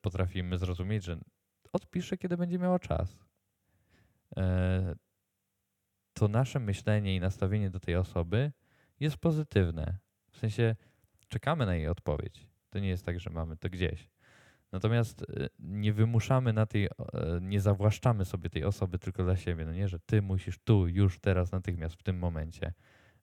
potrafimy 0.00 0.58
zrozumieć, 0.58 1.04
że 1.04 1.18
odpiszę, 1.72 2.18
kiedy 2.18 2.36
będzie 2.36 2.58
miała 2.58 2.78
czas 2.78 3.16
to 6.12 6.28
nasze 6.28 6.60
myślenie 6.60 7.16
i 7.16 7.20
nastawienie 7.20 7.70
do 7.70 7.80
tej 7.80 7.96
osoby 7.96 8.52
jest 9.00 9.16
pozytywne. 9.16 9.98
W 10.30 10.38
sensie 10.38 10.76
czekamy 11.28 11.66
na 11.66 11.74
jej 11.74 11.88
odpowiedź. 11.88 12.46
To 12.70 12.78
nie 12.78 12.88
jest 12.88 13.04
tak, 13.04 13.20
że 13.20 13.30
mamy 13.30 13.56
to 13.56 13.70
gdzieś. 13.70 14.08
Natomiast 14.72 15.22
e, 15.22 15.48
nie 15.58 15.92
wymuszamy 15.92 16.52
na 16.52 16.66
tej, 16.66 16.84
e, 16.84 16.90
nie 17.40 17.60
zawłaszczamy 17.60 18.24
sobie 18.24 18.50
tej 18.50 18.64
osoby 18.64 18.98
tylko 18.98 19.24
dla 19.24 19.36
siebie. 19.36 19.64
No 19.64 19.72
nie, 19.72 19.88
że 19.88 19.98
ty 19.98 20.22
musisz 20.22 20.58
tu, 20.58 20.88
już 20.88 21.20
teraz, 21.20 21.52
natychmiast, 21.52 21.94
w 21.94 22.02
tym 22.02 22.18
momencie 22.18 22.72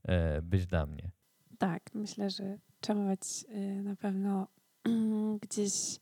e, 0.03 0.41
być 0.41 0.67
dla 0.67 0.85
mnie. 0.85 1.11
Tak, 1.57 1.81
myślę, 1.93 2.29
że 2.29 2.57
trzeba 2.79 3.07
być 3.07 3.45
na 3.83 3.95
pewno 3.95 4.47
gdzieś 5.43 5.99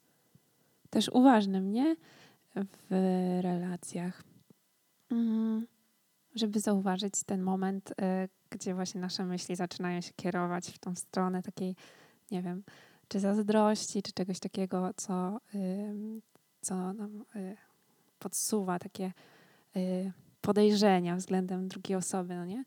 też 0.90 1.10
uważnym, 1.10 1.72
nie? 1.72 1.96
W 2.56 2.88
relacjach. 3.42 4.24
Mm 5.12 5.68
żeby 6.36 6.60
zauważyć 6.60 7.14
ten 7.26 7.42
moment, 7.42 7.92
y, 7.92 7.94
gdzie 8.50 8.74
właśnie 8.74 9.02
nasze 9.02 9.26
myśli 9.26 9.56
zaczynają 9.56 10.02
się 10.02 10.14
kierować 10.16 10.72
w 10.72 10.80
tą 10.80 10.96
stronę 10.96 11.44
takiej, 11.44 11.76
nie 12.32 12.42
wiem, 12.42 12.64
czy 13.08 13.20
zazdrości, 13.20 14.04
czy 14.04 14.14
czegoś 14.14 14.40
takiego, 14.40 14.94
co, 14.96 15.40
co 16.62 16.94
nam 16.94 17.26
y, 17.36 17.58
podsuwa 18.20 18.80
takie 18.80 19.14
y, 19.76 20.12
podejrzenia 20.42 21.16
względem 21.16 21.68
drugiej 21.68 21.96
osoby, 21.96 22.36
no 22.36 22.46
nie? 22.46 22.64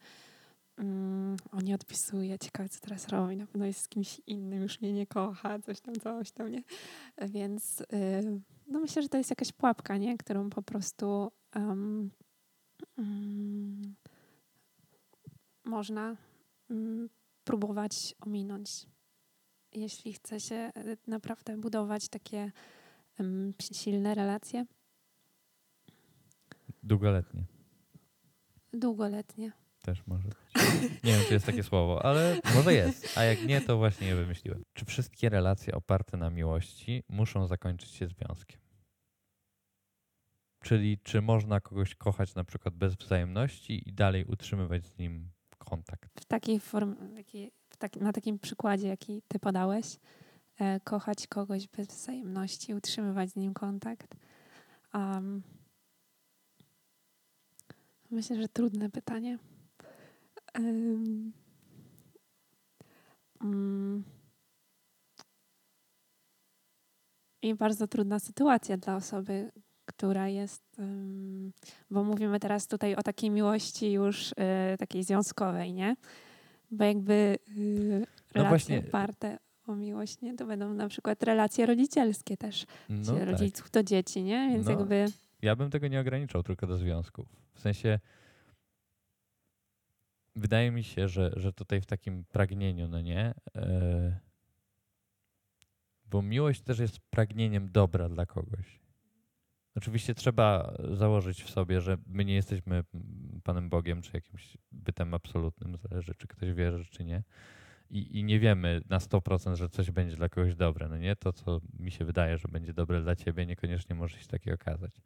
Mm, 0.78 1.36
on 1.52 1.64
nie 1.64 1.74
odpisuje, 1.74 2.38
ciekawe 2.38 2.68
co 2.68 2.80
teraz 2.80 3.08
robi, 3.08 3.36
na 3.36 3.46
pewno 3.46 3.66
jest 3.66 3.80
z 3.80 3.88
kimś 3.88 4.20
innym, 4.26 4.62
już 4.62 4.80
mnie 4.80 4.92
nie 4.92 5.06
kocha, 5.06 5.58
coś 5.58 5.80
tam, 5.80 5.94
coś 5.94 6.30
tam, 6.30 6.50
nie? 6.50 6.62
Więc 7.28 7.82
no 8.66 8.80
myślę, 8.80 9.02
że 9.02 9.08
to 9.08 9.18
jest 9.18 9.30
jakaś 9.30 9.52
pułapka, 9.52 9.96
nie? 9.96 10.18
Którą 10.18 10.50
po 10.50 10.62
prostu 10.62 11.32
um, 11.56 12.10
można 15.64 16.16
mm, 16.70 17.08
próbować 17.44 18.14
ominąć. 18.20 18.86
Jeśli 19.72 20.12
chce 20.12 20.40
się 20.40 20.54
e, 20.54 20.72
naprawdę 21.06 21.56
budować 21.56 22.08
takie 22.08 22.52
silne 23.72 24.14
relacje. 24.14 24.66
Długoletnie. 26.82 27.44
Długoletnie. 28.72 29.52
Też 29.82 30.06
może 30.06 30.28
być. 30.28 30.64
Nie 31.04 31.12
wiem, 31.12 31.22
czy 31.28 31.34
jest 31.34 31.46
takie 31.46 31.62
słowo, 31.62 32.04
ale 32.04 32.40
może 32.54 32.74
jest. 32.74 33.18
A 33.18 33.24
jak 33.24 33.46
nie, 33.46 33.60
to 33.60 33.76
właśnie 33.76 34.06
je 34.06 34.16
wymyśliłem. 34.16 34.64
Czy 34.74 34.84
wszystkie 34.84 35.28
relacje 35.28 35.74
oparte 35.74 36.16
na 36.16 36.30
miłości 36.30 37.02
muszą 37.08 37.46
zakończyć 37.46 37.90
się 37.90 38.08
związkiem? 38.08 38.63
Czyli 40.64 40.98
czy 40.98 41.22
można 41.22 41.60
kogoś 41.60 41.94
kochać 41.94 42.34
na 42.34 42.44
przykład 42.44 42.74
bez 42.74 42.94
wzajemności 42.94 43.88
i 43.88 43.92
dalej 43.92 44.24
utrzymywać 44.24 44.86
z 44.86 44.98
nim 44.98 45.30
kontakt? 45.58 46.20
W 46.20 46.24
takiej 46.24 46.60
formie, 46.60 47.24
tak, 47.78 47.96
na 47.96 48.12
takim 48.12 48.38
przykładzie, 48.38 48.88
jaki 48.88 49.22
ty 49.28 49.38
podałeś, 49.38 49.98
e, 50.58 50.80
kochać 50.80 51.26
kogoś 51.26 51.68
bez 51.68 51.88
wzajemności, 51.88 52.74
utrzymywać 52.74 53.30
z 53.30 53.36
nim 53.36 53.54
kontakt. 53.54 54.14
Um, 54.94 55.42
myślę, 58.10 58.36
że 58.36 58.48
trudne 58.48 58.90
pytanie. 58.90 59.38
Um, 60.58 61.32
um, 63.40 64.04
I 67.42 67.54
bardzo 67.54 67.86
trudna 67.86 68.18
sytuacja 68.18 68.76
dla 68.76 68.96
osoby, 68.96 69.50
która 70.04 70.28
jest, 70.28 70.80
bo 71.90 72.04
mówimy 72.04 72.40
teraz 72.40 72.66
tutaj 72.66 72.94
o 72.94 73.02
takiej 73.02 73.30
miłości 73.30 73.92
już 73.92 74.32
y, 74.32 74.34
takiej 74.78 75.04
związkowej, 75.04 75.72
nie? 75.72 75.96
Bo 76.70 76.84
jakby 76.84 77.38
y, 77.58 78.06
no 78.34 78.42
relacje 78.42 78.80
no 78.80 78.88
oparte 78.88 79.38
o 79.66 79.74
miłość, 79.74 80.20
nie? 80.20 80.36
To 80.36 80.46
będą 80.46 80.74
na 80.74 80.88
przykład 80.88 81.22
relacje 81.22 81.66
rodzicielskie 81.66 82.36
też, 82.36 82.66
no 82.88 83.14
tak. 83.14 83.28
rodziców 83.28 83.70
do 83.70 83.82
dzieci, 83.82 84.22
nie? 84.22 84.50
Więc 84.52 84.66
no, 84.66 84.72
jakby... 84.72 85.06
Ja 85.42 85.56
bym 85.56 85.70
tego 85.70 85.88
nie 85.88 86.00
ograniczał 86.00 86.42
tylko 86.42 86.66
do 86.66 86.78
związków. 86.78 87.26
W 87.54 87.60
sensie 87.60 87.98
wydaje 90.36 90.70
mi 90.70 90.84
się, 90.84 91.08
że, 91.08 91.32
że 91.36 91.52
tutaj 91.52 91.80
w 91.80 91.86
takim 91.86 92.24
pragnieniu, 92.24 92.88
no 92.88 93.00
nie? 93.00 93.34
Yy, 93.54 93.62
bo 96.04 96.22
miłość 96.22 96.60
też 96.60 96.78
jest 96.78 96.98
pragnieniem 97.10 97.72
dobra 97.72 98.08
dla 98.08 98.26
kogoś. 98.26 98.83
Oczywiście 99.74 100.14
trzeba 100.14 100.74
założyć 100.92 101.42
w 101.42 101.50
sobie, 101.50 101.80
że 101.80 101.98
my 102.06 102.24
nie 102.24 102.34
jesteśmy 102.34 102.84
Panem 103.44 103.68
Bogiem 103.68 104.02
czy 104.02 104.10
jakimś 104.14 104.56
bytem 104.72 105.14
absolutnym, 105.14 105.76
zależy 105.76 106.14
czy 106.14 106.26
ktoś 106.26 106.52
wierzy, 106.52 106.84
czy 106.84 107.04
nie. 107.04 107.22
I, 107.90 108.18
I, 108.18 108.24
nie 108.24 108.40
wiemy 108.40 108.80
na 108.88 108.98
100%, 108.98 109.56
że 109.56 109.68
coś 109.68 109.90
będzie 109.90 110.16
dla 110.16 110.28
kogoś 110.28 110.54
dobre. 110.54 110.88
No 110.88 110.96
nie 110.98 111.16
to, 111.16 111.32
co 111.32 111.60
mi 111.78 111.90
się 111.90 112.04
wydaje, 112.04 112.38
że 112.38 112.48
będzie 112.48 112.74
dobre 112.74 113.02
dla 113.02 113.16
ciebie, 113.16 113.46
niekoniecznie 113.46 113.94
może 113.94 114.18
się 114.18 114.26
takie 114.26 114.54
okazać. 114.54 115.00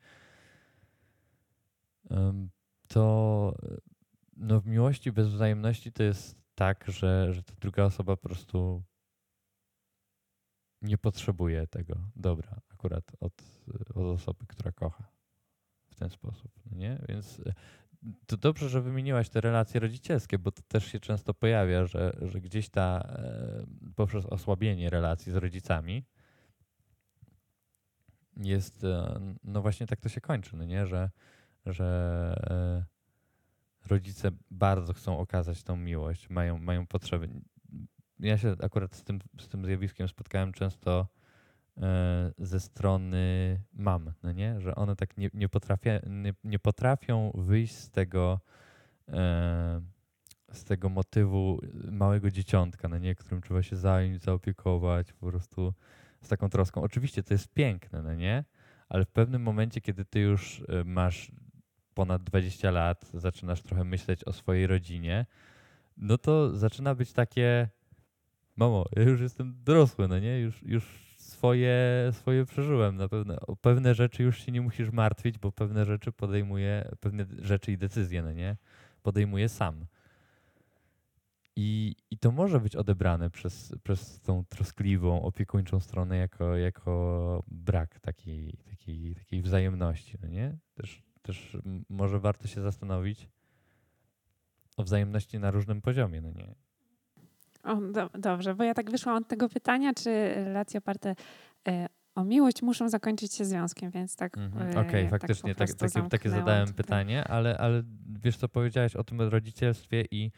To 2.88 3.54
no 4.36 4.60
w 4.60 4.66
miłości 4.66 5.12
bez 5.12 5.28
wzajemności 5.28 5.92
to 5.92 6.02
jest 6.02 6.38
tak, 6.54 6.84
że, 6.88 7.32
że 7.32 7.42
ta 7.42 7.52
druga 7.60 7.84
osoba 7.84 8.16
po 8.16 8.28
prostu 8.28 8.82
nie 10.82 10.98
potrzebuje 10.98 11.66
tego 11.66 11.94
dobra 12.16 12.60
akurat 12.72 13.12
od, 13.20 13.42
od 13.94 14.04
osoby, 14.04 14.46
która 14.46 14.72
kocha 14.72 15.04
w 15.90 15.94
ten 15.94 16.10
sposób, 16.10 16.52
no 16.66 16.76
nie? 16.76 16.98
Więc 17.08 17.40
e, 17.46 17.52
to 18.26 18.36
dobrze, 18.36 18.68
że 18.68 18.82
wymieniłaś 18.82 19.28
te 19.28 19.40
relacje 19.40 19.80
rodzicielskie, 19.80 20.38
bo 20.38 20.52
to 20.52 20.62
też 20.68 20.86
się 20.86 21.00
często 21.00 21.34
pojawia, 21.34 21.86
że, 21.86 22.16
że 22.22 22.40
gdzieś 22.40 22.68
ta 22.68 23.00
e, 23.00 23.66
poprzez 23.96 24.26
osłabienie 24.26 24.90
relacji 24.90 25.32
z 25.32 25.36
rodzicami 25.36 26.04
jest, 28.36 28.84
e, 28.84 29.20
no 29.44 29.62
właśnie 29.62 29.86
tak 29.86 30.00
to 30.00 30.08
się 30.08 30.20
kończy, 30.20 30.56
no 30.56 30.64
nie? 30.64 30.86
Że, 30.86 31.10
że 31.66 32.88
rodzice 33.86 34.30
bardzo 34.50 34.92
chcą 34.92 35.18
okazać 35.18 35.62
tą 35.62 35.76
miłość, 35.76 36.30
mają, 36.30 36.58
mają 36.58 36.86
potrzeby. 36.86 37.28
Ja 38.20 38.38
się 38.38 38.54
akurat 38.62 38.94
z 38.94 39.04
tym, 39.04 39.20
z 39.38 39.48
tym 39.48 39.64
zjawiskiem 39.64 40.08
spotkałem 40.08 40.52
często 40.52 41.06
E, 41.82 42.32
ze 42.38 42.60
strony 42.60 43.60
mam, 43.72 44.12
no 44.22 44.32
nie? 44.32 44.60
że 44.60 44.74
one 44.74 44.96
tak 44.96 45.16
nie, 45.16 45.30
nie, 45.34 45.48
potrafią, 45.48 45.90
nie, 46.06 46.34
nie 46.44 46.58
potrafią 46.58 47.32
wyjść 47.34 47.74
z 47.74 47.90
tego, 47.90 48.40
e, 49.08 49.80
z 50.52 50.64
tego 50.64 50.88
motywu 50.88 51.60
małego 51.90 52.30
dzieciątka, 52.30 52.88
no 52.88 52.98
nie? 52.98 53.14
którym 53.14 53.42
trzeba 53.42 53.62
się 53.62 53.76
zająć, 53.76 54.22
zaopiekować, 54.22 55.12
po 55.12 55.26
prostu 55.26 55.74
z 56.22 56.28
taką 56.28 56.48
troską. 56.48 56.82
Oczywiście 56.82 57.22
to 57.22 57.34
jest 57.34 57.54
piękne, 57.54 58.02
no 58.02 58.14
nie? 58.14 58.44
ale 58.88 59.04
w 59.04 59.10
pewnym 59.10 59.42
momencie, 59.42 59.80
kiedy 59.80 60.04
ty 60.04 60.20
już 60.20 60.62
e, 60.68 60.84
masz 60.84 61.32
ponad 61.94 62.22
20 62.22 62.70
lat, 62.70 63.10
zaczynasz 63.14 63.62
trochę 63.62 63.84
myśleć 63.84 64.24
o 64.24 64.32
swojej 64.32 64.66
rodzinie, 64.66 65.26
no 65.96 66.18
to 66.18 66.56
zaczyna 66.56 66.94
być 66.94 67.12
takie, 67.12 67.68
mamo, 68.58 68.84
ja 68.96 69.02
już 69.02 69.20
jestem 69.20 69.54
dorosły, 69.64 70.08
no 70.08 70.18
nie? 70.18 70.40
Już, 70.40 70.62
już 70.62 70.84
swoje, 71.18 71.78
swoje 72.12 72.44
przeżyłem. 72.44 72.96
Na 72.96 73.08
pewno, 73.08 73.36
o 73.40 73.56
pewne 73.56 73.94
rzeczy 73.94 74.22
już 74.22 74.44
się 74.44 74.52
nie 74.52 74.60
musisz 74.60 74.90
martwić, 74.90 75.38
bo 75.38 75.52
pewne 75.52 75.84
rzeczy 75.84 76.12
podejmuje, 76.12 76.90
pewne 77.00 77.26
rzeczy 77.38 77.72
i 77.72 77.78
decyzje, 77.78 78.22
no 78.22 78.32
nie? 78.32 78.56
Podejmuje 79.02 79.48
sam. 79.48 79.86
I, 81.56 81.96
I 82.10 82.18
to 82.18 82.32
może 82.32 82.60
być 82.60 82.76
odebrane 82.76 83.30
przez, 83.30 83.74
przez 83.82 84.20
tą 84.20 84.44
troskliwą, 84.44 85.22
opiekuńczą 85.22 85.80
stronę 85.80 86.16
jako, 86.16 86.56
jako 86.56 87.42
brak 87.48 88.00
takiej, 88.00 88.58
takiej, 88.70 89.14
takiej 89.14 89.42
wzajemności, 89.42 90.18
no 90.22 90.28
nie? 90.28 90.58
Też, 90.74 91.02
też 91.22 91.56
może 91.88 92.20
warto 92.20 92.48
się 92.48 92.62
zastanowić 92.62 93.28
o 94.76 94.82
wzajemności 94.82 95.38
na 95.38 95.50
różnym 95.50 95.82
poziomie, 95.82 96.20
no 96.20 96.30
nie? 96.30 96.67
O, 97.64 97.76
do, 97.76 98.10
dobrze, 98.18 98.54
bo 98.54 98.64
ja 98.64 98.74
tak 98.74 98.90
wyszłam 98.90 99.16
od 99.16 99.28
tego 99.28 99.48
pytania, 99.48 99.94
czy 99.94 100.10
relacje 100.34 100.78
oparte 100.78 101.14
e, 101.68 101.88
o 102.18 102.24
miłość 102.24 102.62
muszą 102.62 102.88
zakończyć 102.88 103.34
się 103.34 103.44
związkiem, 103.44 103.90
więc 103.90 104.16
tak. 104.16 104.38
E, 104.38 104.46
Okej, 104.46 104.76
okay, 104.76 105.02
tak 105.02 105.10
faktycznie 105.10 105.54
tak, 105.54 105.74
takie, 105.74 106.02
takie 106.02 106.30
zadałem 106.30 106.72
pytanie, 106.72 107.24
ale, 107.24 107.58
ale 107.58 107.82
wiesz 108.22 108.36
co 108.36 108.48
powiedziałeś 108.48 108.96
o 108.96 109.04
tym 109.04 109.20
rodzicielstwie 109.20 110.04
i, 110.10 110.32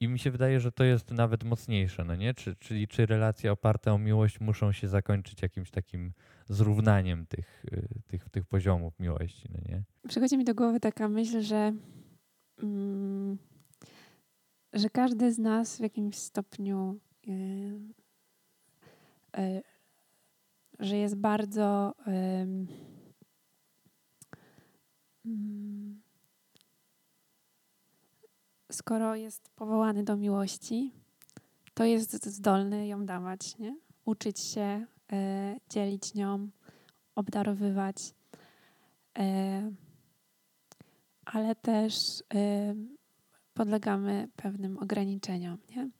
i 0.00 0.08
mi 0.08 0.18
się 0.18 0.30
wydaje, 0.30 0.60
że 0.60 0.72
to 0.72 0.84
jest 0.84 1.10
nawet 1.10 1.44
mocniejsze, 1.44 2.04
no 2.04 2.16
nie? 2.16 2.34
Czy, 2.34 2.56
czyli 2.56 2.88
czy 2.88 3.06
relacje 3.06 3.52
oparte 3.52 3.92
o 3.92 3.98
miłość 3.98 4.40
muszą 4.40 4.72
się 4.72 4.88
zakończyć 4.88 5.42
jakimś 5.42 5.70
takim 5.70 6.12
zrównaniem 6.48 7.26
tych, 7.26 7.64
y, 7.72 7.88
tych, 8.06 8.28
tych 8.28 8.46
poziomów 8.46 9.00
miłości, 9.00 9.48
no 9.52 9.58
nie? 9.68 9.82
Przychodzi 10.08 10.38
mi 10.38 10.44
do 10.44 10.54
głowy 10.54 10.80
taka 10.80 11.08
myśl, 11.08 11.40
że 11.40 11.72
mm, 12.62 13.38
że 14.74 14.90
każdy 14.90 15.32
z 15.32 15.38
nas 15.38 15.76
w 15.76 15.80
jakimś 15.80 16.16
stopniu, 16.16 16.98
yy, 17.26 17.80
yy, 19.38 19.62
że 20.78 20.96
jest 20.96 21.16
bardzo 21.16 21.94
yy, 22.06 22.66
skoro 28.72 29.14
jest 29.14 29.48
powołany 29.48 30.04
do 30.04 30.16
miłości, 30.16 30.92
to 31.74 31.84
jest 31.84 32.26
zdolny 32.26 32.86
ją 32.86 33.06
dawać, 33.06 33.58
nie? 33.58 33.76
uczyć 34.04 34.40
się, 34.40 34.86
e, 35.12 35.56
dzielić 35.70 36.14
nią, 36.14 36.48
obdarowywać. 37.14 37.96
E, 39.18 39.72
ale 41.24 41.54
też 41.54 42.22
podlegamy 43.54 44.28
pewnym 44.36 44.78
ograniczeniom. 44.78 45.58
Nie? 45.70 45.90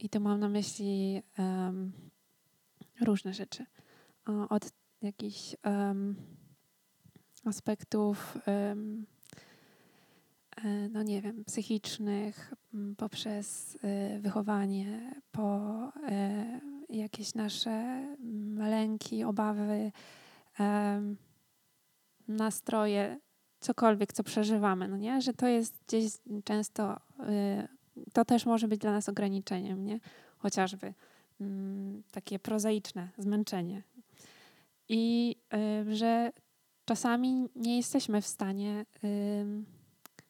I 0.00 0.08
tu 0.08 0.20
mam 0.20 0.40
na 0.40 0.48
myśli 0.48 1.22
um, 1.38 1.92
różne 3.00 3.34
rzeczy. 3.34 3.66
Od 4.48 4.72
jakichś 5.02 5.56
um, 5.64 6.16
aspektów, 7.44 8.38
um, 8.46 9.06
no 10.90 11.02
nie 11.02 11.22
wiem, 11.22 11.44
psychicznych, 11.44 12.54
poprzez 12.96 13.74
y, 13.74 14.20
wychowanie, 14.20 15.20
po 15.32 15.88
y, 15.88 16.96
jakieś 16.96 17.34
nasze 17.34 18.06
lęki, 18.56 19.24
obawy, 19.24 19.92
nastroje 22.28 23.20
cokolwiek, 23.60 24.12
co 24.12 24.24
przeżywamy, 24.24 24.88
no 24.88 24.96
nie? 24.96 25.20
Że 25.20 25.32
to 25.32 25.46
jest 25.46 25.78
gdzieś 25.86 26.12
często, 26.44 26.96
y, 26.96 27.68
to 28.12 28.24
też 28.24 28.46
może 28.46 28.68
być 28.68 28.80
dla 28.80 28.92
nas 28.92 29.08
ograniczeniem, 29.08 29.84
nie? 29.84 30.00
Chociażby 30.38 30.94
mm, 31.40 32.02
takie 32.10 32.38
prozaiczne 32.38 33.08
zmęczenie. 33.18 33.82
I 34.88 35.36
y, 35.88 35.96
że 35.96 36.32
czasami 36.84 37.48
nie 37.56 37.76
jesteśmy 37.76 38.20
w 38.20 38.26
stanie 38.26 38.86
y, 39.04 39.64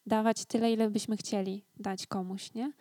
dawać 0.07 0.45
tyle, 0.45 0.73
ile 0.73 0.91
byśmy 0.91 1.17
chcieli 1.17 1.65
dać 1.77 2.07
komuś, 2.07 2.55
nie? 2.55 2.73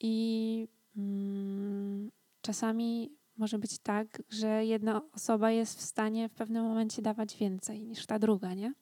I 0.00 0.68
mm, 0.96 2.10
czasami 2.40 3.16
może 3.36 3.58
być 3.58 3.78
tak, 3.78 4.22
że 4.28 4.64
jedna 4.64 5.02
osoba 5.12 5.50
jest 5.50 5.78
w 5.78 5.82
stanie 5.82 6.28
w 6.28 6.32
pewnym 6.34 6.64
momencie 6.64 7.02
dawać 7.02 7.36
więcej 7.36 7.84
niż 7.84 8.06
ta 8.06 8.18
druga, 8.18 8.54
nie? 8.54 8.72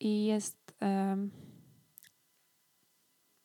I 0.00 0.24
jest. 0.24 0.74
Um, 0.80 1.30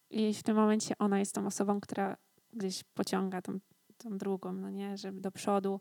I 0.10 0.34
w 0.34 0.44
tym 0.44 0.56
momencie 0.56 0.98
ona 1.00 1.20
jest 1.20 1.36
tą 1.36 1.46
osobą, 1.46 1.80
która 1.80 2.18
gdzieś 2.54 2.84
pociąga 2.84 3.42
tą, 3.42 3.60
tą 3.98 4.18
drugą, 4.18 4.54
no 4.54 4.70
nie, 4.70 4.98
żeby 4.98 5.22
do 5.22 5.32
przodu. 5.32 5.80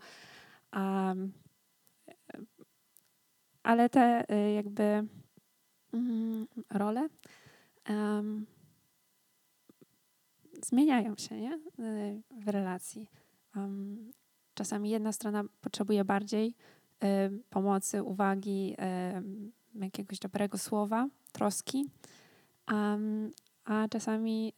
Um, 0.73 1.33
ale 3.63 3.89
te 3.89 4.25
y, 4.33 4.53
jakby 4.53 5.07
um, 5.93 6.47
role 6.71 7.09
um, 7.89 8.47
zmieniają 10.63 11.17
się 11.17 11.41
nie? 11.41 11.55
Y, 11.79 12.23
w 12.31 12.49
relacji. 12.49 13.11
czasami 14.55 14.91
jedna 14.91 15.13
strona 15.13 15.45
potrzebuje 15.61 16.05
bardziej 16.05 16.55
y, 17.05 17.07
pomocy, 17.51 18.03
uwagi, 18.03 18.77
jakiegoś 19.75 20.19
dobrego 20.19 20.59
słowa, 20.59 21.09
troski, 21.33 21.87
a 23.65 23.89
czasami, 23.91 24.53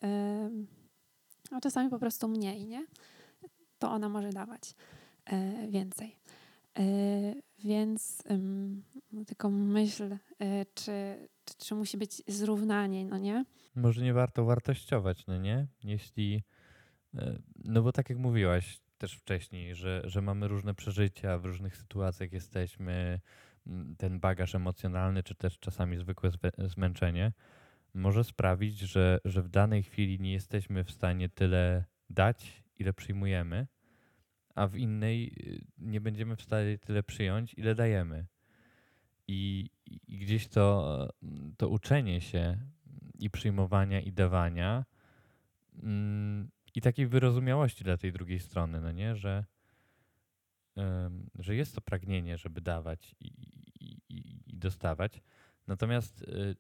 a 1.51 1.61
czasami 1.61 1.90
po 1.90 1.98
prostu 1.98 2.29
mniej, 2.29 2.66
nie? 2.66 2.87
To 3.79 3.90
ona 3.90 4.09
może 4.09 4.31
dawać 4.31 4.75
e, 5.25 5.68
więcej. 5.68 6.16
E, 6.79 6.83
więc 7.64 8.22
tylko 9.27 9.51
myśl, 9.51 10.05
e, 10.38 10.64
czy, 10.75 11.29
czy, 11.44 11.55
czy, 11.59 11.75
musi 11.75 11.98
być 11.98 12.22
zrównanie, 12.29 13.05
no 13.05 13.18
nie? 13.18 13.44
Może 13.75 14.03
nie 14.03 14.14
warto 14.14 14.44
wartościować, 14.44 15.27
no 15.27 15.38
nie? 15.38 15.66
Jeśli, 15.85 16.42
no 17.64 17.83
bo 17.83 17.92
tak 17.92 18.11
jak 18.11 18.18
mówiłaś 18.18 18.81
też 18.98 19.14
wcześniej, 19.14 19.75
że, 19.75 20.03
że 20.05 20.22
mamy 20.22 20.48
różne 20.48 20.75
przeżycia, 20.75 21.38
w 21.38 21.44
różnych 21.44 21.77
sytuacjach 21.77 22.33
jesteśmy, 22.33 23.20
ten 23.98 24.20
bagaż 24.20 24.55
emocjonalny, 24.55 25.22
czy 25.22 25.35
też 25.35 25.59
czasami 25.59 25.96
zwykłe 25.96 26.31
zmęczenie, 26.59 27.33
może 27.94 28.25
sprawić, 28.25 28.79
że, 28.79 29.18
że 29.25 29.42
w 29.42 29.48
danej 29.48 29.83
chwili 29.83 30.20
nie 30.20 30.33
jesteśmy 30.33 30.85
w 30.85 30.90
stanie 30.90 31.29
tyle 31.29 31.85
dać, 32.11 32.62
ile 32.79 32.92
przyjmujemy, 32.92 33.66
a 34.55 34.66
w 34.66 34.77
innej 34.77 35.27
y, 35.27 35.64
nie 35.79 36.01
będziemy 36.01 36.37
w 36.37 36.42
stanie 36.42 36.79
tyle 36.79 37.03
przyjąć, 37.03 37.55
ile 37.55 37.75
dajemy. 37.75 38.27
I, 39.29 39.70
i 40.09 40.18
gdzieś 40.18 40.48
to, 40.48 41.09
to 41.57 41.68
uczenie 41.68 42.20
się 42.20 42.59
i 43.18 43.31
przyjmowania, 43.31 44.01
i 44.01 44.12
dawania, 44.12 44.85
mm, 45.83 46.51
i 46.75 46.81
takiej 46.81 47.07
wyrozumiałości 47.07 47.85
dla 47.85 47.96
tej 47.96 48.12
drugiej 48.12 48.40
strony, 48.40 48.81
no 48.81 48.92
nie, 48.92 49.16
że, 49.16 49.44
że 51.38 51.55
jest 51.55 51.75
to 51.75 51.81
pragnienie, 51.81 52.38
żeby 52.38 52.61
dawać 52.61 53.14
dostawać. 54.62 55.22
Natomiast 55.66 56.22
y, 56.22 56.57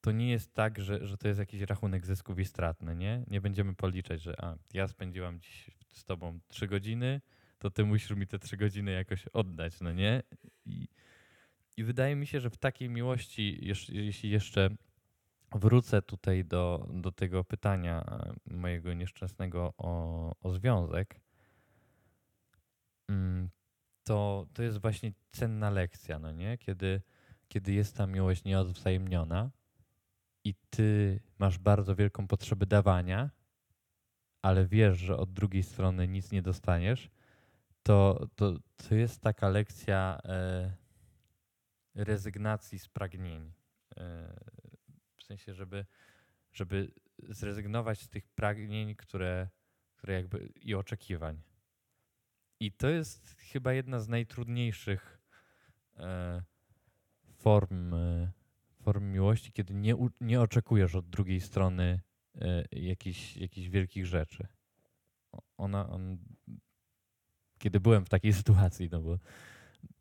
to 0.00 0.12
nie 0.12 0.30
jest 0.30 0.54
tak, 0.54 0.80
że, 0.80 1.06
że 1.06 1.16
to 1.18 1.28
jest 1.28 1.40
jakiś 1.40 1.60
rachunek 1.60 2.06
zysków 2.06 2.38
i 2.38 2.44
strat, 2.44 2.82
nie? 2.96 3.24
Nie 3.26 3.40
będziemy 3.40 3.74
policzać, 3.74 4.22
że 4.22 4.44
a, 4.44 4.56
ja 4.74 4.88
spędziłam 4.88 5.40
dziś 5.40 5.70
z 5.92 6.04
tobą 6.04 6.40
trzy 6.48 6.66
godziny, 6.66 7.20
to 7.58 7.70
ty 7.70 7.84
musisz 7.84 8.10
mi 8.10 8.26
te 8.26 8.38
trzy 8.38 8.56
godziny 8.56 8.92
jakoś 8.92 9.26
oddać, 9.26 9.80
no 9.80 9.92
nie? 9.92 10.22
I, 10.64 10.88
i 11.76 11.84
wydaje 11.84 12.16
mi 12.16 12.26
się, 12.26 12.40
że 12.40 12.50
w 12.50 12.56
takiej 12.56 12.88
miłości, 12.88 13.58
jeśli 13.88 14.30
jeszcze 14.30 14.70
wrócę 15.54 16.02
tutaj 16.02 16.44
do, 16.44 16.88
do 16.92 17.12
tego 17.12 17.44
pytania 17.44 18.04
e, 18.04 18.54
mojego 18.54 18.94
nieszczęsnego 18.94 19.74
o, 19.78 20.34
o 20.40 20.52
związek, 20.52 21.20
mm, 23.08 23.50
to, 24.10 24.46
to 24.52 24.62
jest 24.62 24.78
właśnie 24.78 25.12
cenna 25.32 25.70
lekcja, 25.70 26.18
no 26.18 26.32
nie? 26.32 26.58
Kiedy, 26.58 27.02
kiedy 27.48 27.72
jest 27.72 27.96
ta 27.96 28.06
miłość 28.06 28.44
nieodwzajemniona 28.44 29.50
i 30.44 30.54
ty 30.70 31.20
masz 31.38 31.58
bardzo 31.58 31.96
wielką 31.96 32.28
potrzebę 32.28 32.66
dawania, 32.66 33.30
ale 34.42 34.66
wiesz, 34.66 34.98
że 34.98 35.16
od 35.16 35.32
drugiej 35.32 35.62
strony 35.62 36.08
nic 36.08 36.32
nie 36.32 36.42
dostaniesz, 36.42 37.10
to, 37.82 38.26
to, 38.36 38.58
to 38.88 38.94
jest 38.94 39.20
taka 39.20 39.48
lekcja 39.48 40.20
e, 40.24 40.72
rezygnacji 41.94 42.78
z 42.78 42.88
pragnień. 42.88 43.52
E, 43.96 44.34
w 45.16 45.22
sensie, 45.22 45.54
żeby, 45.54 45.86
żeby 46.52 46.92
zrezygnować 47.28 48.00
z 48.00 48.08
tych 48.08 48.28
pragnień, 48.28 48.94
które, 48.96 49.48
które 49.96 50.14
jakby 50.14 50.46
i 50.46 50.74
oczekiwań. 50.74 51.42
I 52.60 52.72
to 52.72 52.88
jest 52.88 53.36
chyba 53.38 53.72
jedna 53.72 54.00
z 54.00 54.08
najtrudniejszych 54.08 55.20
e, 55.98 56.42
form, 57.32 57.94
e, 57.94 58.32
form 58.82 59.12
miłości, 59.12 59.52
kiedy 59.52 59.74
nie, 59.74 59.94
nie 60.20 60.40
oczekujesz 60.40 60.94
od 60.94 61.08
drugiej 61.08 61.40
strony 61.40 62.00
e, 62.40 62.64
jakichś, 62.72 63.36
jakichś 63.36 63.68
wielkich 63.68 64.06
rzeczy. 64.06 64.46
Ona, 65.56 65.90
on, 65.90 66.18
kiedy 67.58 67.80
byłem 67.80 68.04
w 68.04 68.08
takiej 68.08 68.32
sytuacji, 68.42 68.88
no 68.92 69.00
bo 69.00 69.18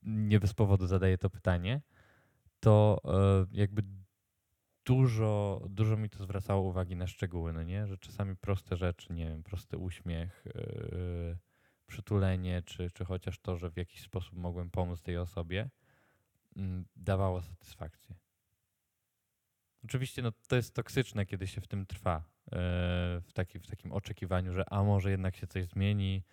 nie 0.04 0.40
bez 0.40 0.54
powodu 0.54 0.88
zadaję 0.88 1.18
to 1.18 1.30
pytanie, 1.30 1.82
to 2.60 3.02
jakby 3.52 3.84
dużo, 4.86 5.62
dużo 5.70 5.98
mi 5.98 6.10
to 6.10 6.24
zwracało 6.24 6.70
uwagi 6.70 6.96
na 6.96 7.08
szczegóły, 7.08 7.54
no 7.54 7.64
nie? 7.64 7.88
Że 7.88 7.98
czasami 7.98 8.36
proste 8.36 8.78
rzeczy, 8.78 9.14
nie 9.14 9.26
wiem, 9.26 9.44
prosty 9.44 9.78
uśmiech, 9.78 10.46
yy, 10.46 11.38
przytulenie, 11.90 12.62
czy, 12.66 12.92
czy 12.92 13.06
chociaż 13.06 13.40
to, 13.40 13.58
że 13.58 13.70
w 13.70 13.78
jakiś 13.78 14.02
sposób 14.02 14.38
mogłem 14.38 14.72
pomóc 14.72 15.02
tej 15.02 15.18
osobie, 15.18 15.70
yy, 16.56 16.64
dawało 16.96 17.42
satysfakcję. 17.42 18.16
Oczywiście 19.84 20.22
no, 20.22 20.32
to 20.48 20.56
jest 20.56 20.76
toksyczne, 20.76 21.26
kiedy 21.26 21.48
się 21.48 21.62
w 21.62 21.68
tym 21.68 21.86
trwa, 21.86 22.24
yy, 22.46 22.58
w, 23.22 23.30
taki, 23.34 23.60
w 23.60 23.68
takim 23.68 23.92
oczekiwaniu, 23.92 24.54
że 24.54 24.74
a 24.74 24.84
może 24.84 25.12
jednak 25.12 25.36
się 25.36 25.48
coś 25.48 25.66
zmieni, 25.66 26.24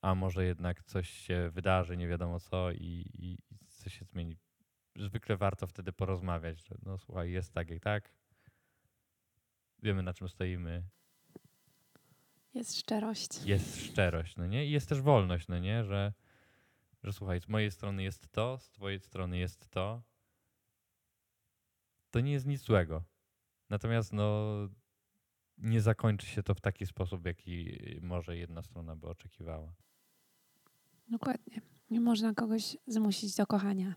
a 0.00 0.14
może 0.14 0.44
jednak 0.44 0.84
coś 0.84 1.10
się 1.10 1.50
wydarzy, 1.50 1.96
nie 1.96 2.08
wiadomo 2.08 2.40
co 2.40 2.70
i, 2.70 3.10
i, 3.14 3.38
i 3.50 3.58
coś 3.68 3.98
się 3.98 4.04
zmieni 4.04 4.36
zwykle 4.98 5.36
warto 5.36 5.66
wtedy 5.66 5.92
porozmawiać, 5.92 6.66
że 6.66 6.74
no 6.82 6.98
słuchaj, 6.98 7.30
jest 7.30 7.52
tak 7.52 7.70
i 7.70 7.80
tak. 7.80 8.12
Wiemy 9.82 10.02
na 10.02 10.14
czym 10.14 10.28
stoimy. 10.28 10.82
Jest 12.56 12.78
szczerość. 12.78 13.44
Jest 13.44 13.80
szczerość, 13.80 14.36
no 14.36 14.46
nie? 14.46 14.66
I 14.66 14.70
jest 14.70 14.88
też 14.88 15.00
wolność, 15.00 15.48
no 15.48 15.58
nie? 15.58 15.84
Że, 15.84 16.12
że 17.04 17.12
słuchaj, 17.12 17.40
z 17.40 17.48
mojej 17.48 17.70
strony 17.70 18.02
jest 18.02 18.28
to, 18.28 18.58
z 18.58 18.70
twojej 18.70 19.00
strony 19.00 19.38
jest 19.38 19.68
to. 19.68 20.02
To 22.10 22.20
nie 22.20 22.32
jest 22.32 22.46
nic 22.46 22.60
złego. 22.60 23.04
Natomiast 23.70 24.12
no 24.12 24.54
nie 25.58 25.80
zakończy 25.80 26.26
się 26.26 26.42
to 26.42 26.54
w 26.54 26.60
taki 26.60 26.86
sposób, 26.86 27.26
jaki 27.26 27.78
może 28.02 28.36
jedna 28.36 28.62
strona 28.62 28.96
by 28.96 29.06
oczekiwała. 29.06 29.74
Dokładnie. 31.08 31.60
Nie 31.90 32.00
można 32.00 32.34
kogoś 32.34 32.76
zmusić 32.86 33.34
do 33.34 33.46
kochania. 33.46 33.94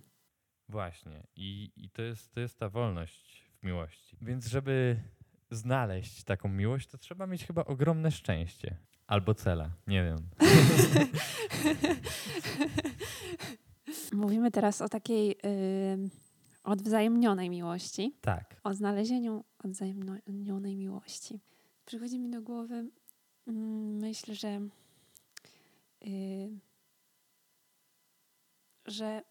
Właśnie. 0.70 1.28
I, 1.36 1.72
i 1.76 1.90
to, 1.90 2.02
jest, 2.02 2.32
to 2.32 2.40
jest 2.40 2.60
ta 2.60 2.70
wolność 2.70 3.44
w 3.60 3.64
miłości. 3.64 4.18
Więc 4.22 4.48
żeby 4.48 5.04
znaleźć 5.52 6.24
taką 6.24 6.50
miłość, 6.50 6.88
to 6.88 6.98
trzeba 6.98 7.28
mieć 7.28 7.46
chyba 7.46 7.66
ogromne 7.66 8.12
szczęście. 8.12 8.78
Albo 9.08 9.34
cela, 9.34 9.70
nie 9.88 10.04
wiem. 10.04 10.18
Mówimy 14.14 14.52
teraz 14.52 14.82
o 14.82 14.90
takiej 14.90 15.28
yy, 15.28 16.10
odwzajemnionej 16.64 17.50
miłości. 17.50 18.16
Tak. 18.22 18.62
O 18.64 18.74
znalezieniu 18.74 19.44
odwzajemnionej 19.64 20.76
miłości. 20.76 21.40
Przychodzi 21.86 22.20
mi 22.20 22.30
do 22.30 22.42
głowy 22.42 22.90
yy, 23.48 23.54
myśl, 24.02 24.34
że, 24.34 24.62
yy, 26.02 26.60
że 28.86 29.22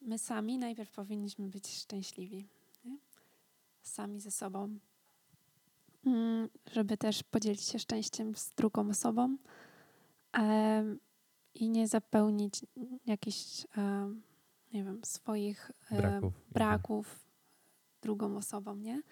my 0.00 0.18
sami 0.18 0.58
najpierw 0.58 0.90
powinniśmy 0.90 1.48
być 1.48 1.68
szczęśliwi. 1.68 2.48
Nie? 2.84 2.98
Sami 3.82 4.20
ze 4.20 4.30
sobą. 4.30 4.78
Mm, 6.06 6.48
żeby 6.72 6.96
też 6.96 7.22
podzielić 7.22 7.62
się 7.62 7.78
szczęściem 7.78 8.36
z 8.36 8.54
drugą 8.54 8.88
osobą 8.90 9.36
i 11.54 11.70
nie 11.70 11.88
zapełnić 11.88 12.66
jakichś, 13.06 13.66
nie 14.72 14.84
wiem, 14.84 15.04
swoich 15.04 15.70
braków, 15.90 16.32
braków 16.52 17.24
drugą 18.02 18.36
osobą, 18.36 18.76
nie? 18.76 19.02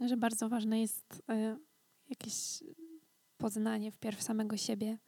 że 0.00 0.16
bardzo 0.16 0.48
ważne 0.48 0.80
jest 0.80 1.22
e, 1.28 1.56
jakieś 2.08 2.62
poznanie 3.38 3.92
wpierw 3.92 4.22
samego 4.22 4.56
siebie 4.56 4.98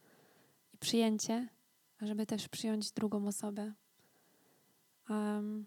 i 0.75 0.79
przyjęcie 0.79 1.49
żeby 2.03 2.27
też 2.27 2.49
przyjąć 2.49 2.93
drugą 2.93 3.27
osobę. 3.27 3.73
Um, 5.09 5.67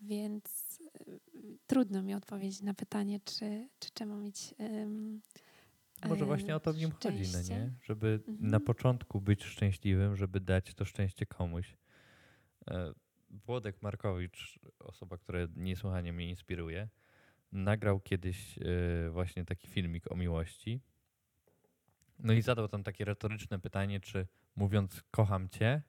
więc 0.00 0.80
y, 0.80 1.33
trudno 1.66 2.02
mi 2.02 2.14
odpowiedzieć 2.14 2.62
na 2.62 2.74
pytanie, 2.74 3.20
czy, 3.24 3.68
czy 3.78 3.90
trzeba 3.90 4.16
mieć. 4.16 4.54
Um, 4.58 5.20
Może 6.08 6.24
właśnie 6.24 6.56
o 6.56 6.60
to 6.60 6.72
w 6.72 6.76
nim 6.76 6.90
chodzi, 6.90 7.32
no 7.32 7.42
nie? 7.42 7.72
Żeby 7.82 8.20
mhm. 8.28 8.50
na 8.50 8.60
początku 8.60 9.20
być 9.20 9.44
szczęśliwym, 9.44 10.16
żeby 10.16 10.40
dać 10.40 10.74
to 10.74 10.84
szczęście 10.84 11.26
komuś. 11.26 11.76
E, 12.70 12.94
Włodek 13.30 13.82
Markowicz, 13.82 14.58
osoba, 14.78 15.18
która 15.18 15.38
niesłychanie 15.56 16.12
mnie 16.12 16.28
inspiruje, 16.28 16.88
nagrał 17.52 18.00
kiedyś 18.00 18.58
e, 18.58 19.10
właśnie 19.10 19.44
taki 19.44 19.68
filmik 19.68 20.12
o 20.12 20.16
miłości. 20.16 20.80
No 22.18 22.32
i 22.32 22.42
zadał 22.42 22.68
tam 22.68 22.82
takie 22.82 23.04
retoryczne 23.04 23.58
pytanie, 23.58 24.00
czy 24.00 24.26
mówiąc 24.56 25.02
kocham 25.10 25.48
cię, 25.48 25.82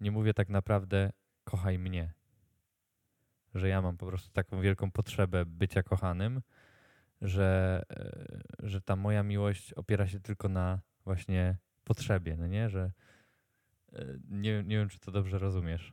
nie 0.00 0.10
mówię 0.10 0.34
tak 0.34 0.48
naprawdę 0.48 1.12
kochaj 1.44 1.78
mnie. 1.78 2.12
Że 3.54 3.68
ja 3.68 3.82
mam 3.82 3.96
po 3.96 4.06
prostu 4.06 4.30
taką 4.30 4.60
wielką 4.60 4.90
potrzebę 4.90 5.46
bycia 5.46 5.82
kochanym, 5.82 6.42
że, 7.22 7.82
e, 7.90 8.68
że 8.68 8.80
ta 8.80 8.96
moja 8.96 9.22
miłość 9.22 9.72
opiera 9.72 10.08
się 10.08 10.20
tylko 10.20 10.48
na 10.48 10.80
właśnie 11.04 11.56
potrzebie, 11.84 12.36
no 12.36 12.46
nie? 12.46 12.68
Że 12.68 12.92
e, 13.92 14.04
nie, 14.30 14.62
nie 14.62 14.76
wiem, 14.76 14.88
czy 14.88 14.98
to 14.98 15.10
dobrze 15.10 15.38
rozumiesz. 15.38 15.92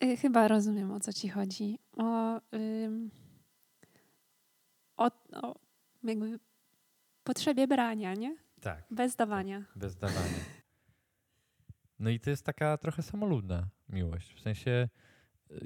E, 0.00 0.16
chyba 0.16 0.48
rozumiem, 0.48 0.90
o 0.90 1.00
co 1.00 1.12
ci 1.12 1.28
chodzi. 1.28 1.78
O, 1.96 2.40
ym, 2.54 3.10
o, 4.96 5.10
o 5.32 5.54
jakby 6.04 6.38
potrzebie 7.24 7.66
brania, 7.66 8.14
nie? 8.14 8.36
Tak. 8.60 8.84
Bez 8.90 9.16
dawania. 9.16 9.64
Bez 9.76 9.96
dawania. 9.96 10.44
No 11.98 12.10
i 12.10 12.20
to 12.20 12.30
jest 12.30 12.44
taka 12.44 12.78
trochę 12.78 13.02
samolubna 13.02 13.68
miłość. 13.88 14.34
W 14.34 14.40
sensie 14.40 14.88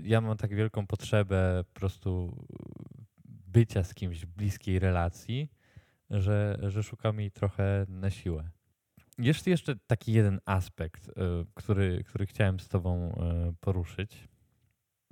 ja 0.03 0.21
mam 0.21 0.37
tak 0.37 0.55
wielką 0.55 0.87
potrzebę 0.87 1.65
po 1.75 1.81
prostu 1.81 2.37
bycia 3.25 3.85
z 3.85 3.95
kimś 3.95 4.27
w 4.27 4.27
bliskiej 4.27 4.79
relacji, 4.79 5.51
że, 6.11 6.59
że 6.63 6.83
szukam 6.83 7.21
jej 7.21 7.31
trochę 7.31 7.87
na 7.89 8.11
siłę. 8.11 8.51
Jest 9.19 9.47
jeszcze 9.47 9.77
taki 9.87 10.13
jeden 10.13 10.41
aspekt, 10.45 11.09
y, 11.09 11.13
który, 11.55 12.05
który 12.05 12.27
chciałem 12.27 12.61
z 12.61 12.69
Tobą 12.69 13.13
y, 13.13 13.55
poruszyć. 13.61 14.29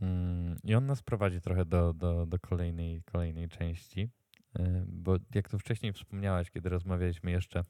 Mm, 0.01 0.59
I 0.65 0.75
on 0.75 0.87
nas 0.87 1.03
prowadzi 1.03 1.41
trochę 1.41 1.65
do, 1.65 1.95
do, 1.95 2.27
do 2.27 2.39
kolejnej, 2.39 3.03
kolejnej 3.03 3.49
części, 3.49 4.11
y, 4.59 4.85
bo 4.87 5.17
jak 5.35 5.49
tu 5.49 5.59
wcześniej 5.59 5.93
wspomniałaś, 5.93 6.51
kiedy 6.51 6.69
rozmawialiśmy 6.69 7.31
jeszcze 7.31 7.65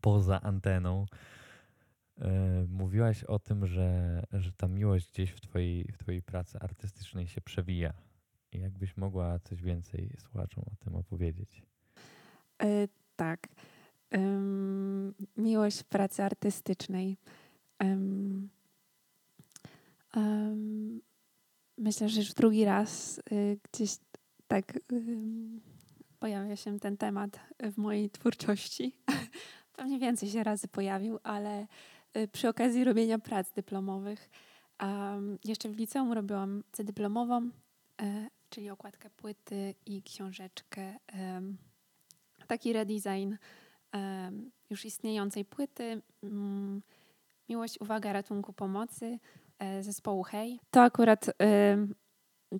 poza 0.00 0.40
anteną, 0.40 1.06
mówiłaś 2.68 3.24
o 3.24 3.38
tym, 3.38 3.66
że, 3.66 4.22
że 4.32 4.52
ta 4.52 4.68
miłość 4.68 5.10
gdzieś 5.10 5.30
w 5.30 5.40
twojej, 5.40 5.92
w 5.92 5.98
twojej 5.98 6.22
pracy 6.22 6.58
artystycznej 6.58 7.28
się 7.28 7.40
przewija. 7.40 7.92
Jakbyś 8.52 8.96
mogła 8.96 9.38
coś 9.38 9.62
więcej 9.62 10.10
słuchaczom 10.18 10.64
o 10.72 10.84
tym 10.84 10.94
opowiedzieć? 10.94 11.62
Yy, 12.62 12.88
tak. 13.16 13.48
Miłość 15.36 15.80
w 15.80 15.84
pracy 15.84 16.22
artystycznej. 16.22 17.16
Myślę, 21.78 22.08
że 22.08 22.20
już 22.20 22.34
drugi 22.34 22.64
raz 22.64 23.18
y, 23.32 23.58
gdzieś 23.72 23.96
tak 24.48 24.78
pojawia 26.18 26.56
się 26.56 26.80
ten 26.80 26.96
temat 26.96 27.40
w 27.72 27.78
mojej 27.78 28.10
twórczości. 28.10 28.96
Pewnie 29.76 29.98
więcej 29.98 30.28
się 30.28 30.44
razy 30.44 30.68
pojawił, 30.68 31.18
ale 31.22 31.66
przy 32.32 32.48
okazji 32.48 32.84
robienia 32.84 33.18
prac 33.18 33.52
dyplomowych. 33.52 34.30
jeszcze 35.44 35.68
w 35.68 35.76
liceum 35.76 36.12
robiłam 36.12 36.62
C 36.72 36.84
dyplomową, 36.84 37.50
e, 38.02 38.28
czyli 38.50 38.70
okładkę 38.70 39.10
płyty 39.10 39.74
i 39.86 40.02
książeczkę. 40.02 40.94
Taki 42.46 42.72
redesign 42.72 43.34
już 44.70 44.84
istniejącej 44.84 45.44
płyty. 45.44 46.02
Mm, 46.22 46.82
Miłość, 47.48 47.80
uwaga, 47.80 48.12
ratunku, 48.12 48.52
pomocy 48.52 49.18
e, 49.58 49.82
zespołu 49.82 50.22
Hej. 50.22 50.60
To 50.70 50.82
akurat 50.82 51.30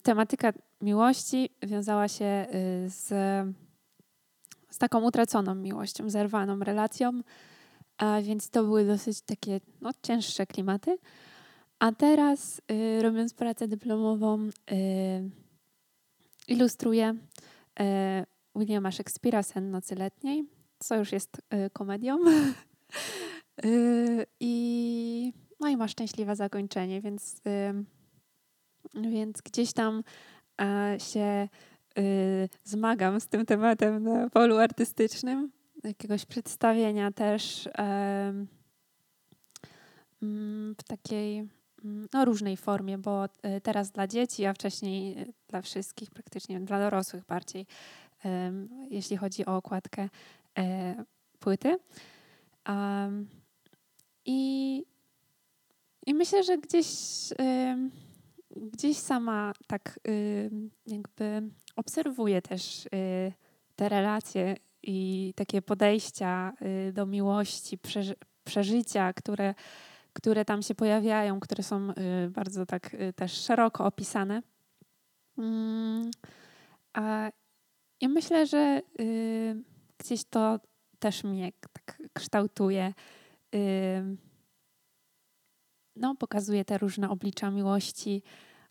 tematyka 0.03 0.53
miłości 0.81 1.51
wiązała 1.63 2.09
się 2.09 2.47
y, 2.85 2.91
z, 2.91 3.09
z 4.71 4.79
taką 4.79 5.03
utraconą 5.03 5.55
miłością, 5.55 6.11
zerwaną 6.11 6.59
relacją, 6.59 7.21
a 7.99 8.23
więc 8.23 8.51
to 8.51 8.65
były 8.65 8.87
dosyć 8.87 9.21
takie 9.21 9.61
no, 9.81 9.91
cięższe 10.03 10.47
klimaty. 10.47 10.99
A 11.79 11.93
teraz, 11.93 12.63
y, 12.71 13.03
robiąc 13.03 13.35
pracę 13.35 13.69
dyplomową, 13.69 14.49
y, 14.73 15.31
ilustruje 16.49 17.15
e, 17.81 18.27
Williama 18.57 18.91
Shakespeare'a 18.91 19.43
Sen 19.43 19.71
nocy 19.71 19.95
letniej, 19.95 20.45
co 20.79 20.97
już 20.97 21.13
jest 21.13 21.43
e, 21.51 21.71
komedią. 21.71 22.19
E, 23.65 23.65
I, 24.41 25.33
no 25.61 25.69
i 25.69 25.77
ma 25.77 25.89
szczęśliwe 25.89 26.37
zakończenie, 26.37 27.01
więc, 27.01 27.43
więc 28.95 29.41
gdzieś 29.41 29.73
tam 29.73 30.03
się 30.99 31.49
zmagam 32.65 33.21
z 33.21 33.27
tym 33.27 33.47
tematem 33.47 34.03
na 34.03 34.31
polu 34.31 34.57
artystycznym. 34.57 35.53
Jakiegoś 35.85 36.27
przedstawienia 36.27 37.13
też 37.13 37.69
mm, 40.23 40.75
w 40.79 40.85
takiej 40.85 41.49
Mm, 41.85 42.09
no, 42.13 42.25
różnej 42.25 42.57
formie, 42.57 42.99
bo 42.99 43.25
e, 43.43 43.61
teraz 43.61 43.91
dla 43.91 44.07
dzieci, 44.07 44.47
a 44.47 44.53
wcześniej 44.53 45.19
e, 45.19 45.27
dla 45.49 45.63
wszystkich, 45.63 46.11
praktycznie 46.11 46.61
dla 46.61 46.79
dorosłych 46.79 47.25
bardziej, 47.25 47.67
jeśli 48.91 49.17
chodzi 49.17 49.47
o 49.47 49.57
okładkę 49.57 50.09
e, 50.59 50.95
płyty. 51.41 51.79
I, 54.25 54.83
i 56.07 56.15
myślę, 56.15 56.43
że 56.43 56.59
gdzieś, 56.59 56.87
gdzieś 58.57 58.97
sama 58.97 59.53
tak 59.67 60.01
jakby 60.87 61.43
obserwuję 61.77 62.43
też 62.43 62.89
te 63.77 63.89
relacje 63.89 64.57
i 64.87 65.33
takie 65.37 65.63
podejścia 65.63 66.53
do 66.93 67.07
miłości, 67.07 67.79
przeżycia, 68.45 69.13
które 69.13 69.55
które 70.15 70.45
tam 70.45 70.63
się 70.63 70.75
pojawiają, 70.75 71.41
które 71.41 71.63
są 71.63 71.91
y, 71.91 72.31
bardzo 72.31 72.67
tak 72.67 72.95
y, 72.95 73.13
też 73.13 73.33
szeroko 73.33 73.85
opisane. 73.85 74.43
Mm, 75.39 76.11
a 76.93 77.31
ja 78.01 78.09
myślę, 78.09 78.47
że 78.47 78.83
y, 79.01 79.63
gdzieś 79.99 80.25
to 80.25 80.61
też 80.99 81.25
mnie 81.25 81.53
tak 81.73 82.03
kształtuje. 82.13 82.95
No, 85.97 86.15
pokazuje 86.15 86.65
te 86.65 86.79
różne 86.79 87.11
oblicza 87.11 87.51
miłości, 87.51 88.23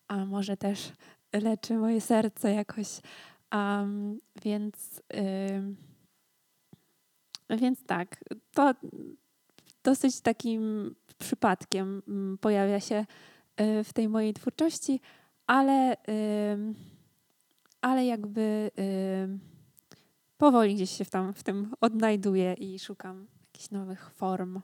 a 0.08 0.26
może 0.26 0.58
też 0.58 0.92
leczy 1.34 1.74
moje 1.74 2.02
serce 2.02 2.54
jakoś. 2.54 2.88
Um, 3.54 4.20
więc, 4.42 5.02
więc 7.58 7.84
tak, 7.84 8.24
to 8.54 8.74
dosyć 9.84 10.22
takim 10.22 10.96
przypadkiem 11.20 12.02
mm, 12.08 12.38
pojawia 12.38 12.80
się 12.80 13.06
y, 13.62 13.84
w 13.84 13.94
tej 13.94 14.10
mojej 14.10 14.34
twórczości, 14.34 15.00
ale, 15.48 15.98
ale 17.82 18.06
jakby 18.06 18.72
powoli 20.38 20.76
gdzieś 20.76 20.92
się 20.92 21.06
w, 21.06 21.10
tam, 21.10 21.34
w 21.34 21.44
tym 21.44 21.74
odnajduję 21.82 22.54
i 22.54 22.80
szukam 22.80 23.28
jakichś 23.42 23.70
nowych 23.72 24.10
form 24.10 24.62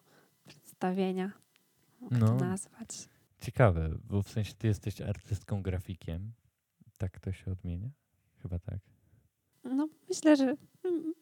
przedstawienia, 0.47 1.32
jak 2.02 2.12
no, 2.12 2.28
to 2.28 2.36
nazwać. 2.36 3.10
Ciekawe, 3.41 3.89
bo 4.10 4.23
w 4.23 4.30
sensie 4.30 4.54
ty 4.54 4.67
jesteś 4.67 5.02
artystką 5.02 5.62
grafikiem. 5.62 6.32
Tak 6.97 7.19
to 7.19 7.32
się 7.32 7.52
odmienia? 7.52 7.89
Chyba 8.41 8.60
tak. 8.60 8.80
No, 9.63 9.88
myślę, 10.10 10.38
że 10.38 10.56
mm, 10.84 11.13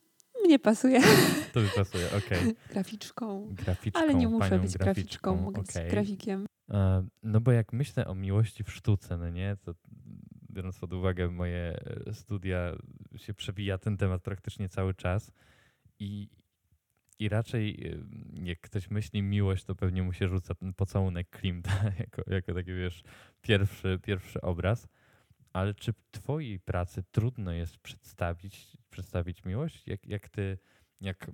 mnie 0.48 0.60
pasuje. 0.60 1.02
To 1.54 1.62
mi 1.62 1.70
pasuje, 1.76 2.08
okej. 2.08 2.40
Okay. 2.40 2.56
Graficzką. 2.70 3.48
Graficzką. 3.52 4.00
Ale 4.00 4.16
nie 4.16 4.28
muszę 4.28 4.60
być 4.60 4.78
graficzką, 4.78 5.36
mogę 5.36 5.62
okay. 5.62 5.84
być 5.84 5.92
grafikiem. 5.92 6.46
E, 6.70 7.08
no 7.24 7.42
bo 7.42 7.52
jak 7.52 7.74
myślę 7.74 8.08
o 8.08 8.16
miłości 8.16 8.64
w 8.64 8.72
sztuce, 8.72 9.18
no 9.18 9.30
nie, 9.30 9.58
to 9.66 9.74
biorąc 10.52 10.80
pod 10.80 10.94
uwagę 10.94 11.30
moje 11.30 11.80
e, 12.08 12.14
studia, 12.14 12.76
się 13.16 13.34
przewija 13.34 13.78
ten 13.78 13.98
temat 13.98 14.22
praktycznie 14.22 14.70
cały 14.70 14.94
czas 14.94 15.32
i, 16.00 16.30
i 17.20 17.30
raczej 17.30 17.88
e, 17.88 18.46
jak 18.46 18.60
ktoś 18.60 18.90
myśli 18.90 19.24
miłość, 19.24 19.64
to 19.64 19.76
pewnie 19.76 20.04
mu 20.04 20.14
się 20.14 20.28
rzuca 20.28 20.56
ten 20.56 20.74
pocałunek 20.74 21.30
Klimta 21.30 21.72
jako, 22.00 22.22
jako 22.28 22.54
taki, 22.54 22.74
wiesz, 22.74 23.04
pierwszy, 23.42 24.00
pierwszy 24.04 24.42
obraz. 24.42 24.88
Ale 25.54 25.74
czy 25.74 25.94
w 25.94 26.02
twojej 26.12 26.60
pracy 26.60 27.04
trudno 27.12 27.52
jest 27.52 27.78
przedstawić, 27.78 28.78
przedstawić 28.90 29.46
miłość? 29.46 29.88
Jak, 29.88 30.06
jak 30.06 30.30
ty, 30.30 30.58
jak 31.02 31.32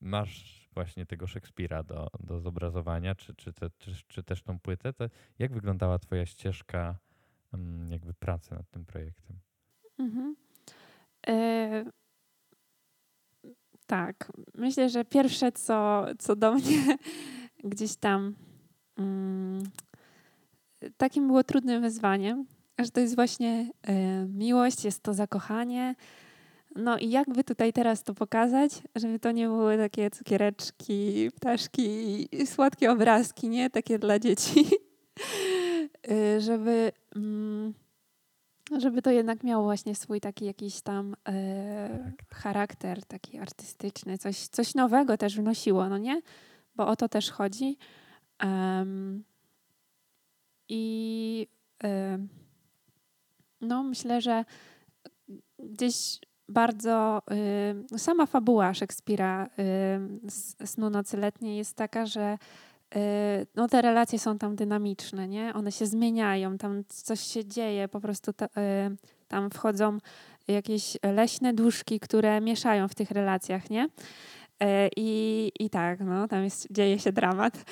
masz 0.00 0.68
właśnie 0.74 1.06
tego 1.06 1.26
Szekspira 1.26 1.82
do, 1.82 2.10
do 2.20 2.40
zobrazowania, 2.40 3.14
czy, 3.14 3.34
czy, 3.34 3.52
te, 3.52 3.70
czy, 3.78 3.92
czy 4.08 4.22
też 4.22 4.42
tą 4.42 4.58
płytę, 4.58 4.92
to 4.92 5.04
jak 5.38 5.52
wyglądała 5.52 5.98
twoja 5.98 6.26
ścieżka 6.26 6.98
um, 7.52 7.86
jakby 7.90 8.14
pracy 8.14 8.54
nad 8.54 8.70
tym 8.70 8.84
projektem? 8.84 9.38
Mhm. 9.98 10.36
E, 11.26 11.84
tak. 13.86 14.32
Myślę, 14.54 14.88
że 14.88 15.04
pierwsze, 15.04 15.52
co, 15.52 16.06
co 16.18 16.36
do 16.36 16.54
mnie 16.54 16.96
gdzieś 17.64 17.96
tam 17.96 18.34
mm, 18.98 19.62
takim 20.96 21.26
było 21.26 21.44
trudnym 21.44 21.82
wyzwaniem, 21.82 22.46
że 22.78 22.90
to 22.90 23.00
jest 23.00 23.14
właśnie 23.14 23.70
y, 23.88 23.92
miłość, 24.28 24.84
jest 24.84 25.02
to 25.02 25.14
zakochanie. 25.14 25.94
No 26.76 26.98
i 26.98 27.10
jakby 27.10 27.44
tutaj 27.44 27.72
teraz 27.72 28.02
to 28.04 28.14
pokazać, 28.14 28.72
żeby 28.96 29.18
to 29.18 29.32
nie 29.32 29.48
były 29.48 29.76
takie 29.76 30.10
cukiereczki, 30.10 31.30
ptaszki 31.36 32.28
i 32.36 32.46
słodkie 32.46 32.92
obrazki, 32.92 33.48
nie? 33.48 33.70
Takie 33.70 33.98
dla 33.98 34.18
dzieci. 34.18 34.64
y, 36.10 36.40
żeby... 36.40 36.92
Mm, 37.16 37.74
żeby 38.78 39.02
to 39.02 39.10
jednak 39.10 39.44
miało 39.44 39.64
właśnie 39.64 39.94
swój 39.94 40.20
taki 40.20 40.44
jakiś 40.44 40.80
tam 40.80 41.16
e, 41.28 42.12
charakter 42.34 43.04
taki 43.04 43.38
artystyczny, 43.38 44.18
coś, 44.18 44.46
coś 44.46 44.74
nowego 44.74 45.16
też 45.16 45.36
wnosiło, 45.36 45.88
no 45.88 45.98
nie? 45.98 46.20
Bo 46.76 46.86
o 46.86 46.96
to 46.96 47.08
też 47.08 47.30
chodzi. 47.30 47.76
Um, 48.42 49.24
I 50.68 51.46
no 53.60 53.82
myślę, 53.82 54.20
że 54.20 54.44
gdzieś 55.58 56.18
bardzo 56.48 57.22
y, 57.94 57.98
sama 57.98 58.26
fabuła 58.26 58.74
Szekspira 58.74 59.48
y, 60.62 60.66
Snu 60.66 60.90
Nocy 60.90 61.16
Letniej 61.16 61.56
jest 61.56 61.76
taka, 61.76 62.06
że 62.06 62.38
y, 62.96 62.98
no 63.54 63.68
te 63.68 63.82
relacje 63.82 64.18
są 64.18 64.38
tam 64.38 64.56
dynamiczne, 64.56 65.28
nie? 65.28 65.54
One 65.54 65.72
się 65.72 65.86
zmieniają, 65.86 66.58
tam 66.58 66.84
coś 66.88 67.20
się 67.20 67.44
dzieje, 67.44 67.88
po 67.88 68.00
prostu 68.00 68.32
ta, 68.32 68.46
y, 68.46 68.48
tam 69.28 69.50
wchodzą 69.50 69.98
jakieś 70.48 70.96
leśne 71.02 71.54
duszki, 71.54 72.00
które 72.00 72.40
mieszają 72.40 72.88
w 72.88 72.94
tych 72.94 73.10
relacjach, 73.10 73.70
nie? 73.70 73.84
Y, 73.84 73.88
I, 74.96 75.52
I 75.60 75.70
tak, 75.70 76.00
no, 76.00 76.28
tam 76.28 76.44
jest, 76.44 76.68
dzieje 76.70 76.98
się 76.98 77.12
dramat. 77.12 77.54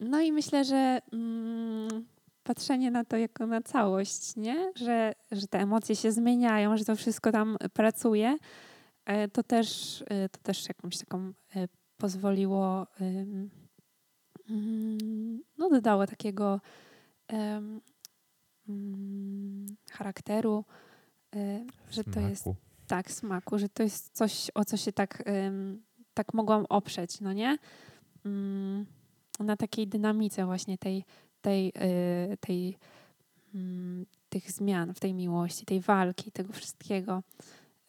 No 0.00 0.20
i 0.20 0.32
myślę, 0.32 0.64
że 0.64 1.00
mm, 1.12 2.06
patrzenie 2.44 2.90
na 2.90 3.04
to 3.04 3.16
jako 3.16 3.46
na 3.46 3.62
całość, 3.62 4.36
nie? 4.36 4.72
Że, 4.74 5.12
że 5.32 5.46
te 5.46 5.58
emocje 5.58 5.96
się 5.96 6.12
zmieniają, 6.12 6.76
że 6.76 6.84
to 6.84 6.96
wszystko 6.96 7.32
tam 7.32 7.56
pracuje, 7.72 8.36
to 9.32 9.42
też, 9.42 9.98
to 10.32 10.38
też 10.42 10.68
jakąś 10.68 10.98
taką 10.98 11.32
pozwoliło, 11.96 12.86
mm, 13.00 13.50
no 15.58 15.70
dodało 15.70 16.06
takiego 16.06 16.60
um, 17.32 17.80
charakteru, 19.90 20.64
że 21.90 22.04
to 22.04 22.20
jest 22.20 22.44
tak, 22.86 23.10
smaku, 23.10 23.58
że 23.58 23.68
to 23.68 23.82
jest 23.82 24.16
coś, 24.16 24.50
o 24.54 24.64
co 24.64 24.76
się 24.76 24.92
tak, 24.92 25.24
tak 26.14 26.34
mogłam 26.34 26.66
oprzeć, 26.68 27.20
no 27.20 27.32
nie? 27.32 27.58
Mm, 28.24 28.86
na 29.40 29.56
takiej 29.56 29.88
dynamice 29.88 30.46
właśnie 30.46 30.78
tej, 30.78 31.04
tej, 31.44 31.72
y, 32.32 32.36
tej, 32.36 32.76
mm, 33.54 34.06
tych 34.28 34.50
zmian 34.50 34.94
w 34.94 35.00
tej 35.00 35.14
miłości, 35.14 35.66
tej 35.66 35.80
walki, 35.80 36.32
tego 36.32 36.52
wszystkiego. 36.52 37.22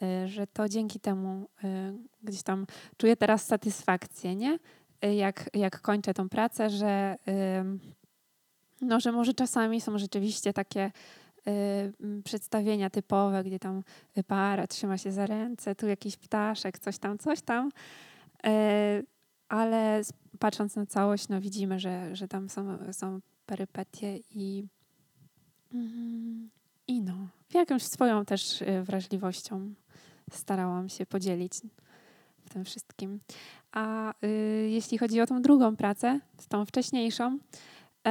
Y, 0.03 0.27
że 0.27 0.47
to 0.47 0.69
dzięki 0.69 0.99
temu 0.99 1.47
y, 1.63 1.67
gdzieś 2.23 2.43
tam 2.43 2.65
czuję 2.97 3.15
teraz 3.15 3.45
satysfakcję, 3.45 4.35
nie? 4.35 4.59
Jak, 5.01 5.49
jak 5.53 5.81
kończę 5.81 6.13
tą 6.13 6.29
pracę, 6.29 6.69
że, 6.69 7.15
no, 8.81 8.99
że 8.99 9.11
może 9.11 9.33
czasami 9.33 9.81
są 9.81 9.97
rzeczywiście 9.97 10.53
takie 10.53 10.91
przedstawienia 12.23 12.89
typowe, 12.89 13.43
gdzie 13.43 13.59
tam 13.59 13.83
para 14.27 14.67
trzyma 14.67 14.97
się 14.97 15.11
za 15.11 15.25
ręce, 15.25 15.75
tu 15.75 15.87
jakiś 15.87 16.17
ptaszek, 16.17 16.79
coś 16.79 16.97
tam, 16.97 17.17
coś 17.17 17.41
tam. 17.41 17.71
Ale 19.49 20.01
patrząc 20.39 20.75
na 20.75 20.85
całość, 20.85 21.29
no 21.29 21.41
widzimy, 21.41 21.79
że, 21.79 22.15
że 22.15 22.27
tam 22.27 22.49
są, 22.49 22.77
są 22.91 23.19
perypetie 23.45 24.19
i, 24.31 24.67
mm, 25.73 26.49
i 26.87 27.01
no, 27.01 27.27
jakąś 27.53 27.83
swoją 27.83 28.25
też 28.25 28.63
wrażliwością 28.83 29.73
starałam 30.31 30.89
się 30.89 31.05
podzielić 31.05 31.53
w 32.45 32.49
tym 32.49 32.65
wszystkim. 32.65 33.19
A 33.71 34.13
y, 34.25 34.67
jeśli 34.69 34.97
chodzi 34.97 35.21
o 35.21 35.25
tą 35.25 35.41
drugą 35.41 35.75
pracę, 35.75 36.19
tą 36.49 36.65
wcześniejszą, 36.65 37.37
y, 38.07 38.09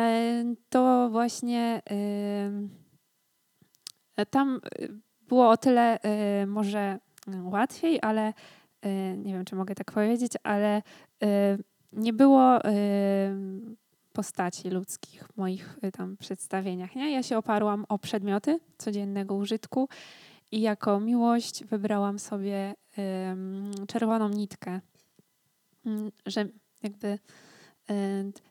to 0.68 1.08
właśnie 1.10 1.82
y, 4.20 4.26
tam 4.30 4.60
było 5.28 5.50
o 5.50 5.56
tyle 5.56 5.98
y, 6.42 6.46
może 6.46 6.98
łatwiej, 7.42 7.98
ale 8.02 8.28
y, 8.86 8.88
nie 9.16 9.34
wiem, 9.34 9.44
czy 9.44 9.56
mogę 9.56 9.74
tak 9.74 9.92
powiedzieć, 9.92 10.32
ale 10.42 10.82
y, 11.24 11.64
nie 11.92 12.12
było 12.12 12.58
postaci 14.14 14.70
ludzkich 14.70 15.28
w 15.28 15.36
moich 15.36 15.78
tam 15.92 16.16
przedstawieniach. 16.16 16.94
Nie? 16.94 17.12
Ja 17.12 17.22
się 17.22 17.38
oparłam 17.38 17.86
o 17.88 17.98
przedmioty 17.98 18.60
codziennego 18.78 19.34
użytku 19.34 19.88
i 20.50 20.60
jako 20.60 21.00
miłość 21.00 21.64
wybrałam 21.64 22.18
sobie 22.18 22.74
czerwoną 23.88 24.28
nitkę, 24.28 24.80
mm, 25.86 26.10
że 26.26 26.48
jakby 26.82 27.18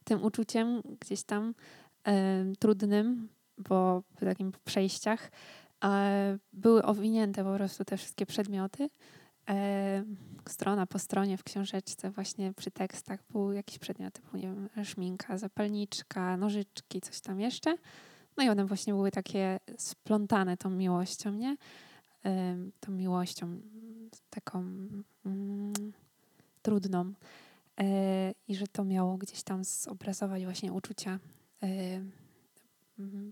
tym 0.04 0.24
uczuciem 0.24 0.82
gdzieś 1.00 1.24
tam 1.24 1.54
trudnym, 2.60 3.30
bo 3.58 4.04
w 4.16 4.20
takim 4.20 4.52
przejściach 4.66 5.32
były 6.54 6.84
owinięte 6.84 7.44
po 7.44 7.56
prostu 7.56 7.86
te 7.86 7.98
wszystkie 7.98 8.26
przedmioty. 8.26 8.90
Strona 10.50 10.86
po 10.88 11.00
stronie 11.00 11.38
w 11.38 11.44
książeczce, 11.44 12.12
właśnie 12.12 12.54
przy 12.54 12.72
tekstach 12.72 13.20
były 13.30 13.56
jakieś 13.56 13.80
przedmioty, 13.80 14.22
typu, 14.22 14.38
nie 14.38 14.44
wiem, 14.44 14.70
szminka, 14.86 15.38
zapalniczka, 15.38 16.38
nożyczki, 16.38 17.02
coś 17.02 17.22
tam 17.22 17.40
jeszcze. 17.40 17.78
No 18.38 18.44
i 18.44 18.50
one 18.50 18.66
właśnie 18.66 18.94
były 18.94 19.12
takie 19.12 19.60
splątane 19.78 20.58
tą 20.58 20.70
miłością, 20.70 21.34
nie? 21.34 21.58
tą 22.80 22.92
miłością 22.92 23.62
taką 24.30 24.60
mm, 25.26 25.74
trudną 26.62 27.14
e, 27.80 28.34
i 28.48 28.56
że 28.56 28.68
to 28.68 28.84
miało 28.84 29.18
gdzieś 29.18 29.44
tam 29.44 29.64
zobrazować 29.64 30.44
właśnie 30.44 30.74
uczucia 30.74 31.20
e, 31.64 31.68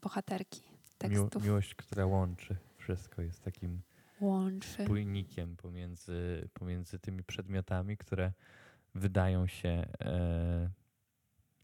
bohaterki 0.01 0.61
tekstów. 0.97 1.43
miłość, 1.43 1.75
która 1.75 2.05
łączy 2.05 2.55
wszystko, 2.77 3.21
jest 3.21 3.43
takim 3.43 3.81
łączy. 4.21 4.83
spójnikiem 4.83 5.55
pomiędzy, 5.57 6.49
pomiędzy 6.53 6.99
tymi 6.99 7.23
przedmiotami, 7.23 7.97
które 7.97 8.33
wydają 8.95 9.47
się 9.47 9.85
e, 10.01 10.69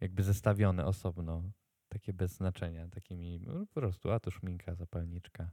jakby 0.01 0.23
zestawione 0.23 0.85
osobno, 0.85 1.43
takie 1.89 2.13
bez 2.13 2.31
znaczenia, 2.31 2.87
takimi 2.87 3.39
no, 3.39 3.65
po 3.65 3.81
prostu, 3.81 4.11
a 4.11 4.19
to 4.19 4.31
szminka, 4.31 4.75
zapalniczka, 4.75 5.51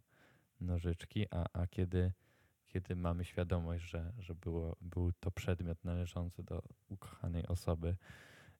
nożyczki, 0.61 1.27
a, 1.31 1.45
a 1.53 1.67
kiedy, 1.67 2.13
kiedy 2.69 2.97
mamy 2.97 3.25
świadomość, 3.25 3.85
że, 3.85 4.13
że 4.19 4.35
było, 4.35 4.77
był 4.81 5.13
to 5.13 5.31
przedmiot 5.31 5.85
należący 5.85 6.43
do 6.43 6.63
ukochanej 6.89 7.47
osoby, 7.47 7.97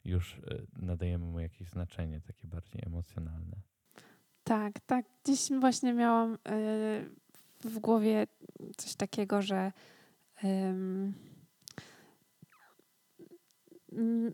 już 0.05 0.37
y, 0.37 0.67
nadajemy 0.73 1.25
mu 1.25 1.39
jakieś 1.39 1.67
znaczenie 1.67 2.21
takie 2.21 2.47
bardziej 2.47 2.81
emocjonalne. 2.85 3.61
Tak, 4.43 4.79
tak. 4.79 5.05
Dziś 5.25 5.49
właśnie 5.59 5.93
miałam 5.93 6.33
y, 6.33 7.15
w 7.63 7.79
głowie 7.79 8.27
coś 8.77 8.95
takiego, 8.95 9.41
że 9.41 9.71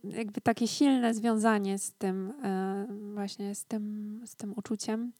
jakby 0.03 0.41
takie 0.41 0.67
silne 0.67 1.13
związanie 1.13 1.77
z 1.77 1.93
tym, 1.93 2.33
e, 2.43 2.87
właśnie 3.13 3.55
z 3.55 3.65
tym, 3.65 4.21
z 4.25 4.35
tym 4.35 4.53
uczuciem 4.57 5.11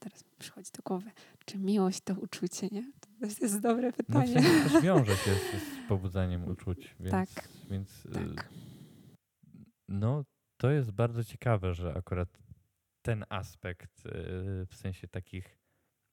teraz 0.00 0.24
mi 0.24 0.30
przychodzi 0.38 0.70
do 0.76 0.82
głowy, 0.82 1.10
czy 1.44 1.58
miłość 1.58 2.00
to 2.00 2.14
uczucie, 2.14 2.68
nie? 2.72 2.92
To 3.20 3.26
jest 3.26 3.60
dobre 3.60 3.86
no, 3.86 3.92
pytanie. 3.92 4.34
No, 4.34 4.70
też 4.70 4.82
wiąże 4.84 5.16
się 5.16 5.34
z, 5.34 5.62
z 5.84 5.88
pobudzeniem 5.88 6.48
uczuć, 6.48 6.96
więc, 7.00 7.10
tak, 7.10 7.48
więc 7.70 8.06
y, 8.06 8.10
tak. 8.10 8.48
no 9.88 10.24
to 10.56 10.70
jest 10.70 10.90
bardzo 10.90 11.24
ciekawe, 11.24 11.74
że 11.74 11.94
akurat 11.94 12.28
ten 13.02 13.24
aspekt 13.28 14.06
y, 14.06 14.10
w 14.66 14.74
sensie 14.74 15.08
takich 15.08 15.55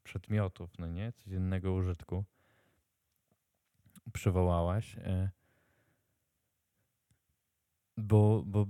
przedmiotów, 0.04 0.80
no 0.80 0.88
nie, 0.88 1.14
codziennego 1.14 1.74
użytku 1.74 2.26
przywołałaś, 4.14 4.98
y, 4.98 5.30
bo, 7.98 8.44
bo 8.46 8.66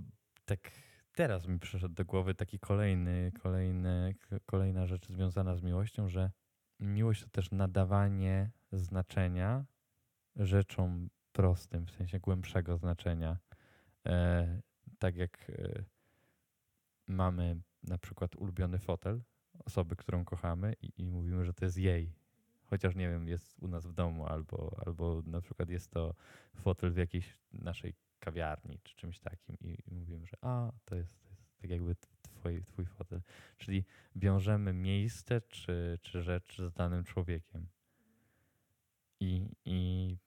tak 0.45 0.71
teraz 1.13 1.47
mi 1.47 1.59
przyszedł 1.59 1.95
do 1.95 2.05
głowy 2.05 2.35
taki 2.35 2.59
kolejny, 2.59 3.31
kolejny, 3.41 4.15
kolejna 4.45 4.87
rzecz 4.87 5.07
związana 5.07 5.55
z 5.55 5.61
miłością, 5.61 6.09
że 6.09 6.31
miłość 6.79 7.23
to 7.23 7.29
też 7.29 7.51
nadawanie 7.51 8.51
znaczenia 8.71 9.65
rzeczom 10.35 11.09
prostym, 11.31 11.85
w 11.85 11.91
sensie 11.91 12.19
głębszego 12.19 12.77
znaczenia. 12.77 13.37
E, 14.05 14.61
tak 14.99 15.15
jak 15.15 15.49
e, 15.49 15.83
mamy 17.07 17.61
na 17.83 17.97
przykład 17.97 18.35
ulubiony 18.35 18.79
fotel 18.79 19.21
osoby, 19.65 19.95
którą 19.95 20.25
kochamy 20.25 20.75
i, 20.81 20.91
i, 20.97 21.11
mówimy, 21.11 21.45
że 21.45 21.53
to 21.53 21.65
jest 21.65 21.77
jej. 21.77 22.13
Chociaż 22.65 22.95
nie 22.95 23.09
wiem, 23.09 23.27
jest 23.27 23.59
u 23.59 23.67
nas 23.67 23.87
w 23.87 23.93
domu, 23.93 24.25
albo, 24.25 24.75
albo 24.85 25.21
na 25.25 25.41
przykład 25.41 25.69
jest 25.69 25.91
to 25.91 26.15
fotel 26.55 26.91
w 26.91 26.97
jakiejś 26.97 27.37
naszej 27.53 27.93
kawiarni 28.19 28.79
czy 28.83 28.95
czymś 28.95 29.19
takim 29.19 29.57
i, 29.61 29.77
i 29.87 29.93
mówimy, 29.95 30.25
że 30.25 30.37
a, 30.41 30.71
to 30.85 30.95
jest, 30.95 31.19
to 31.23 31.29
jest 31.29 31.57
tak 31.61 31.69
jakby 31.69 31.95
twój, 32.21 32.63
twój 32.63 32.85
fotel. 32.85 33.21
Czyli 33.57 33.85
wiążemy 34.15 34.73
miejsce 34.73 35.41
czy, 35.41 35.99
czy 36.01 36.21
rzecz 36.21 36.61
z 36.61 36.73
danym 36.73 37.03
człowiekiem. 37.03 37.67
I, 39.19 39.49
i, 39.65 40.17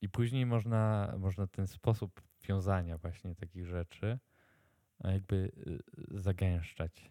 i 0.00 0.08
później 0.08 0.46
można, 0.46 1.14
można 1.18 1.46
ten 1.46 1.66
sposób 1.66 2.22
wiązania 2.48 2.98
właśnie 2.98 3.34
takich 3.34 3.66
rzeczy 3.66 4.18
jakby 5.04 5.52
y, 5.66 6.20
zagęszczać. 6.20 7.10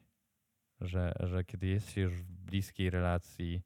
Że, 0.81 1.13
że 1.19 1.43
kiedy 1.43 1.67
jest 1.67 1.91
się 1.91 2.01
już 2.01 2.13
w 2.13 2.31
bliskiej 2.31 2.89
relacji 2.89 3.61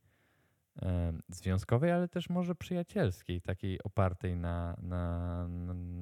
związkowej, 1.29 1.91
ale 1.91 2.07
też 2.07 2.29
może 2.29 2.55
przyjacielskiej, 2.55 3.41
takiej 3.41 3.83
opartej 3.83 4.35
na, 4.35 4.77
na, 4.81 5.47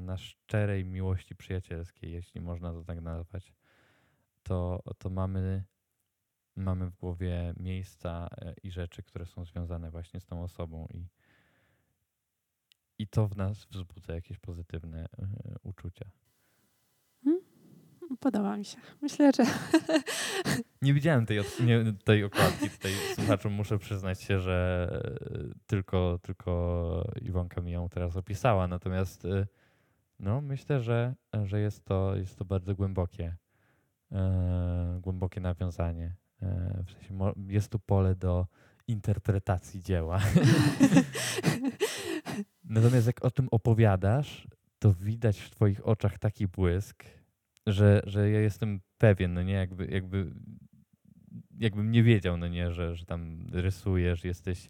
na 0.05 0.17
szczerej 0.17 0.85
miłości 0.85 1.35
przyjacielskiej, 1.35 2.11
jeśli 2.11 2.41
można 2.41 2.73
to 2.73 2.83
tak 2.83 3.01
nazwać, 3.01 3.53
to, 4.43 4.83
to 4.97 5.09
mamy, 5.09 5.63
mamy 6.55 6.89
w 6.89 6.95
głowie 6.95 7.53
miejsca 7.57 8.27
e, 8.37 8.53
i 8.63 8.71
rzeczy, 8.71 9.03
które 9.03 9.25
są 9.25 9.45
związane 9.45 9.91
właśnie 9.91 10.19
z 10.19 10.25
tą 10.25 10.43
osobą 10.43 10.87
i, 10.93 11.07
i 12.99 13.07
to 13.07 13.27
w 13.27 13.37
nas 13.37 13.65
wzbudza 13.65 14.13
jakieś 14.13 14.39
pozytywne 14.39 15.05
e, 15.05 15.27
uczucia. 15.63 16.09
Podoba 18.19 18.57
mi 18.57 18.65
się. 18.65 18.77
Myślę, 19.01 19.31
że. 19.37 19.43
Nie 20.81 20.93
widziałem 20.93 21.25
tej, 21.25 21.39
nie, 21.65 21.93
tej 22.03 22.23
okładki. 22.23 22.69
Tutaj 22.69 22.91
słuchaczom 23.15 23.53
muszę 23.53 23.77
przyznać 23.77 24.21
się, 24.21 24.39
że 24.39 24.87
e, 24.91 25.53
tylko, 25.67 26.19
tylko 26.21 27.11
Iwonka 27.21 27.61
mi 27.61 27.71
ją 27.71 27.89
teraz 27.89 28.17
opisała. 28.17 28.67
Natomiast 28.67 29.25
e, 29.25 29.47
no, 30.19 30.41
myślę, 30.41 30.81
że, 30.81 31.15
że 31.43 31.59
jest, 31.59 31.85
to, 31.85 32.15
jest 32.15 32.35
to 32.35 32.45
bardzo 32.45 32.75
głębokie, 32.75 33.35
e, 34.11 34.99
głębokie 35.01 35.41
nawiązanie. 35.41 36.15
E, 36.41 36.83
w 36.85 36.91
sensie 36.91 37.33
jest 37.47 37.71
tu 37.71 37.79
pole 37.79 38.15
do 38.15 38.47
interpretacji 38.87 39.81
dzieła. 39.81 40.19
Natomiast 42.63 43.07
jak 43.07 43.25
o 43.25 43.31
tym 43.31 43.47
opowiadasz, 43.51 44.47
to 44.79 44.93
widać 44.93 45.39
w 45.39 45.49
Twoich 45.49 45.87
oczach 45.87 46.17
taki 46.17 46.47
błysk, 46.47 47.03
że, 47.69 48.01
że 48.03 48.29
ja 48.29 48.39
jestem 48.39 48.79
pewien, 48.97 49.33
no 49.33 49.43
nie, 49.43 49.53
jakby, 49.53 49.85
jakby 49.85 50.31
jakbym 51.59 51.91
nie 51.91 52.03
wiedział, 52.03 52.37
no 52.37 52.47
nie, 52.47 52.71
że, 52.71 52.95
że 52.95 53.05
tam 53.05 53.47
rysujesz, 53.51 54.23
jesteś 54.23 54.69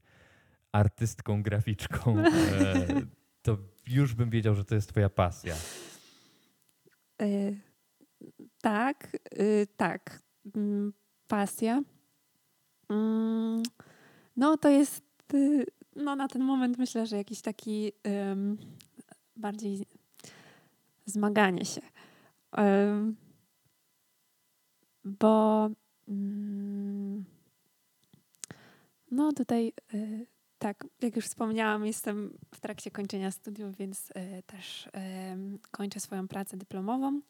artystką, 0.71 1.43
graficzką, 1.43 2.19
e, 2.19 2.87
to 3.41 3.57
już 3.87 4.13
bym 4.13 4.29
wiedział, 4.29 4.55
że 4.55 4.65
to 4.65 4.75
jest 4.75 4.89
twoja 4.89 5.09
pasja. 5.09 5.55
E, 7.21 7.27
tak, 8.61 9.17
e, 9.31 9.67
tak. 9.77 10.21
Mm, 10.55 10.93
pasja. 11.27 11.83
Mm, 12.89 13.63
no 14.37 14.57
to 14.57 14.69
jest, 14.69 15.03
y, 15.33 15.65
no 15.95 16.15
na 16.15 16.27
ten 16.27 16.43
moment 16.43 16.77
myślę, 16.77 17.07
że 17.07 17.17
jakiś 17.17 17.41
taki 17.41 17.91
bardziej 19.35 19.85
zmaganie 21.05 21.65
się 21.65 21.81
bo 25.03 25.69
mm, 26.07 27.25
no 29.11 29.31
tutaj 29.31 29.73
y, 29.93 30.25
tak, 30.59 30.85
jak 31.01 31.15
już 31.15 31.25
wspomniałam, 31.25 31.85
jestem 31.85 32.37
w 32.55 32.59
trakcie 32.59 32.91
kończenia 32.91 33.31
studiów, 33.31 33.75
więc 33.77 34.11
y, 34.11 34.43
też 34.47 34.89
kończę 35.71 35.99
swoją 35.99 36.27
pracę 36.27 36.57
dyplomową. 36.57 37.21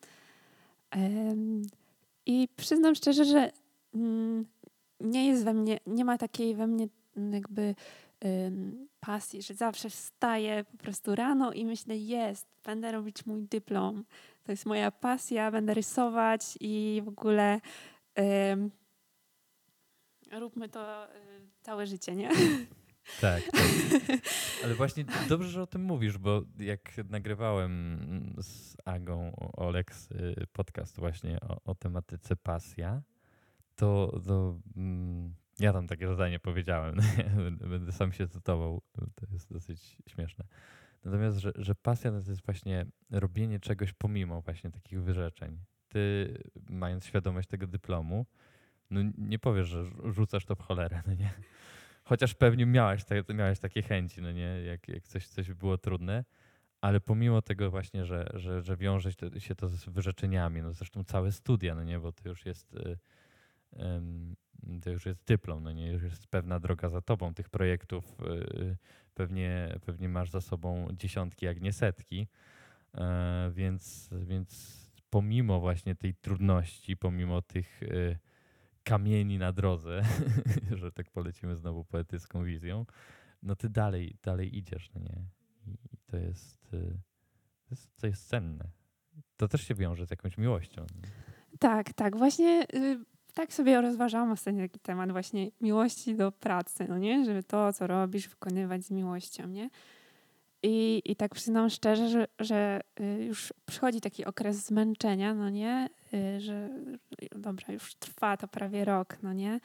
I 2.25 2.47
przyznam 2.55 2.95
szczerze, 2.95 3.25
że 3.25 3.51
mm, 3.95 4.45
nie 4.99 5.27
jest 5.27 5.43
we 5.43 5.53
mnie, 5.53 5.79
nie 5.87 6.05
ma 6.05 6.17
takiej 6.17 6.55
we 6.55 6.67
mnie 6.67 6.87
jakby 7.31 7.75
pasji, 8.99 9.41
że 9.41 9.53
zawsze 9.53 9.89
wstaję 9.89 10.65
po 10.71 10.77
prostu 10.77 11.15
rano 11.15 11.53
i 11.53 11.65
myślę, 11.65 11.97
jest, 11.97 12.47
będę 12.65 12.91
robić 12.91 13.25
mój 13.25 13.41
dyplom. 13.41 14.05
To 14.43 14.51
jest 14.51 14.65
moja 14.65 14.91
pasja, 14.91 15.51
będę 15.51 15.73
rysować 15.73 16.57
i 16.59 17.01
w 17.05 17.07
ogóle 17.07 17.61
róbmy 20.31 20.69
to 20.69 21.05
y, 21.05 21.17
całe 21.61 21.87
życie, 21.87 22.15
nie? 22.15 22.29
Tak, 23.21 23.43
tak. 23.51 23.61
Ale 24.63 24.75
właśnie 24.75 25.05
dobrze, 25.29 25.49
że 25.49 25.61
o 25.61 25.67
tym 25.67 25.81
mówisz, 25.83 26.17
bo 26.17 26.41
jak 26.59 26.97
nagrywałem 27.09 28.35
z 28.41 28.77
Agą 28.85 29.35
Olex 29.53 30.11
y, 30.11 30.47
podcast 30.53 30.99
właśnie 30.99 31.39
o, 31.41 31.61
o 31.63 31.75
tematyce 31.75 32.35
pasja, 32.35 33.01
to, 33.75 34.19
to 34.27 34.59
mm, 34.77 35.33
ja 35.59 35.73
tam 35.73 35.87
takie 35.87 36.07
zadanie 36.07 36.39
powiedziałem. 36.39 36.95
Będę 37.69 37.91
sam 37.91 38.11
się 38.11 38.27
cytował. 38.27 38.81
To 39.15 39.25
jest 39.31 39.53
dosyć 39.53 39.97
śmieszne. 40.07 40.45
Natomiast, 41.03 41.37
że, 41.37 41.51
że 41.55 41.75
pasja 41.75 42.11
to 42.11 42.17
jest 42.17 42.45
właśnie 42.45 42.85
robienie 43.11 43.59
czegoś 43.59 43.93
pomimo 43.93 44.41
właśnie 44.41 44.71
takich 44.71 45.03
wyrzeczeń. 45.03 45.59
Ty, 45.87 46.33
mając 46.69 47.05
świadomość 47.05 47.47
tego 47.47 47.67
dyplomu, 47.67 48.25
no 48.89 49.01
nie 49.17 49.39
powiesz, 49.39 49.67
że 49.67 49.85
rzucasz 50.03 50.45
to 50.45 50.55
w 50.55 50.61
cholerę, 50.61 51.01
no 51.07 51.13
nie? 51.13 51.33
Chociaż 52.03 52.33
pewnie 52.33 52.65
miałeś, 52.65 53.03
te, 53.03 53.23
miałeś 53.33 53.59
takie 53.59 53.81
chęci, 53.81 54.21
no 54.21 54.31
nie? 54.31 54.61
Jak, 54.61 54.87
jak 54.87 55.07
coś, 55.07 55.27
coś 55.27 55.53
było 55.53 55.77
trudne, 55.77 56.25
ale 56.81 57.01
pomimo 57.01 57.41
tego 57.41 57.71
właśnie, 57.71 58.05
że, 58.05 58.29
że, 58.33 58.61
że 58.61 58.77
wiąże 58.77 59.09
się 59.37 59.55
to 59.55 59.67
z 59.67 59.85
wyrzeczeniami, 59.85 60.61
no 60.61 60.73
zresztą 60.73 61.03
całe 61.03 61.31
studia, 61.31 61.75
no 61.75 61.83
nie? 61.83 61.99
Bo 61.99 62.11
to 62.11 62.29
już 62.29 62.45
jest... 62.45 62.73
Y, 62.73 62.97
to 64.81 64.89
już 64.89 65.05
jest 65.05 65.23
dyplom, 65.25 65.63
no 65.63 65.71
nie, 65.71 65.91
już 65.91 66.03
jest 66.03 66.27
pewna 66.27 66.59
droga 66.59 66.89
za 66.89 67.01
tobą. 67.01 67.33
Tych 67.33 67.49
projektów 67.49 68.05
y, 68.21 68.77
pewnie, 69.19 69.79
pewnie 69.85 70.09
masz 70.09 70.29
za 70.29 70.41
sobą 70.41 70.87
dziesiątki, 70.93 71.45
jak 71.45 71.61
nie 71.61 71.73
setki. 71.73 72.27
E, 72.95 73.51
więc, 73.53 74.09
więc 74.11 74.79
pomimo 75.09 75.59
właśnie 75.59 75.95
tej 75.95 76.13
trudności, 76.13 76.97
pomimo 76.97 77.41
tych 77.41 77.83
y, 77.83 78.17
kamieni 78.83 79.37
na 79.37 79.51
drodze, 79.51 80.01
że 80.79 80.91
tak 80.91 81.11
polecimy 81.11 81.55
znowu 81.55 81.85
poetycką 81.85 82.43
wizją, 82.43 82.85
no 83.43 83.55
ty 83.55 83.69
dalej, 83.69 84.17
dalej 84.23 84.57
idziesz, 84.57 84.89
no 84.95 85.01
nie? 85.01 85.25
I 85.93 85.97
to 86.07 86.17
jest, 86.17 86.73
y, 86.73 86.99
to 87.63 87.71
jest, 87.71 87.95
to 87.97 88.07
jest 88.07 88.27
cenne. 88.27 88.69
To 89.37 89.47
też 89.47 89.67
się 89.67 89.75
wiąże 89.75 90.05
z 90.05 90.11
jakąś 90.11 90.37
miłością. 90.37 90.85
Tak, 91.59 91.93
tak. 91.93 92.17
Właśnie 92.17 92.65
tak 93.39 93.53
sobie 93.53 93.81
rozważałam 93.81 94.31
ostatnio 94.31 94.61
taki 94.61 94.79
temat 94.79 95.11
właśnie 95.11 95.51
miłości 95.61 96.15
do 96.15 96.31
pracy, 96.31 96.85
no 96.89 96.97
nie? 96.97 97.25
Żeby 97.25 97.43
to, 97.43 97.73
co 97.73 97.87
robisz, 97.87 98.27
wykonywać 98.27 98.83
z 98.83 98.91
miłością, 98.91 99.47
nie? 99.47 99.69
I, 100.63 101.01
i 101.05 101.15
tak 101.15 101.35
przyznam 101.35 101.69
szczerze, 101.69 102.09
że, 102.09 102.27
że 102.39 102.81
y, 102.99 103.23
już 103.23 103.53
przychodzi 103.65 104.01
taki 104.01 104.25
okres 104.25 104.65
zmęczenia, 104.65 105.33
no 105.33 105.49
nie? 105.49 105.89
Y, 106.13 106.41
że 106.41 106.69
dobra, 107.35 107.73
już 107.73 107.95
trwa 107.95 108.37
to 108.37 108.47
prawie 108.47 108.85
rok, 108.85 109.17
no 109.23 109.33
nie? 109.33 109.59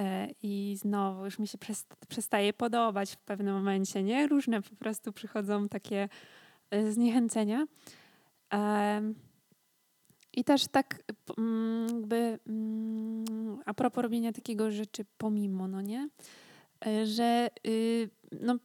E, 0.00 0.28
I 0.42 0.76
znowu 0.80 1.24
już 1.24 1.38
mi 1.38 1.48
się 1.48 1.58
przestaje 2.08 2.52
podobać 2.52 3.12
w 3.12 3.18
pewnym 3.18 3.54
momencie, 3.54 4.02
nie? 4.02 4.26
Różne 4.26 4.62
po 4.62 4.76
prostu 4.76 5.12
przychodzą 5.12 5.68
takie 5.68 6.08
y, 6.74 6.92
zniechęcenia. 6.92 7.66
I 10.38 10.44
też 10.44 10.68
tak 10.68 11.02
mm, 11.38 11.86
jakby 11.88 12.38
mm, 12.46 13.58
a 13.66 13.74
propos 13.74 14.02
robienia 14.02 14.32
takiego 14.32 14.70
rzeczy 14.70 15.04
pomimo, 15.18 15.68
no 15.68 15.80
nie? 15.80 16.08
E, 16.86 17.06
że 17.06 17.50
y, 17.66 18.10
no, 18.40 18.56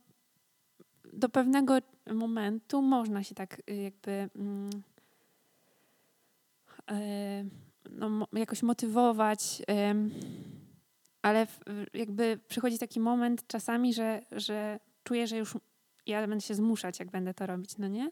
do 1.13 1.29
pewnego 1.29 1.77
momentu 2.13 2.81
można 2.81 3.23
się 3.23 3.35
tak 3.35 3.61
y, 3.69 3.75
jakby 3.75 4.29
mm, 4.35 4.69
e, 6.91 7.45
no, 7.89 8.27
jakoś 8.33 8.63
motywować, 8.63 9.61
ale 11.21 11.47
jakby 11.93 12.39
przychodzi 12.47 12.77
taki 12.79 12.99
moment 12.99 13.47
czasami, 13.47 13.93
że, 13.93 14.21
że 14.31 14.79
czuję, 15.03 15.27
że 15.27 15.37
już 15.37 15.57
ja 16.05 16.27
będę 16.27 16.41
się 16.41 16.55
zmuszać, 16.55 16.99
jak 16.99 17.11
będę 17.11 17.33
to 17.33 17.45
robić, 17.45 17.77
no 17.77 17.87
nie? 17.87 18.09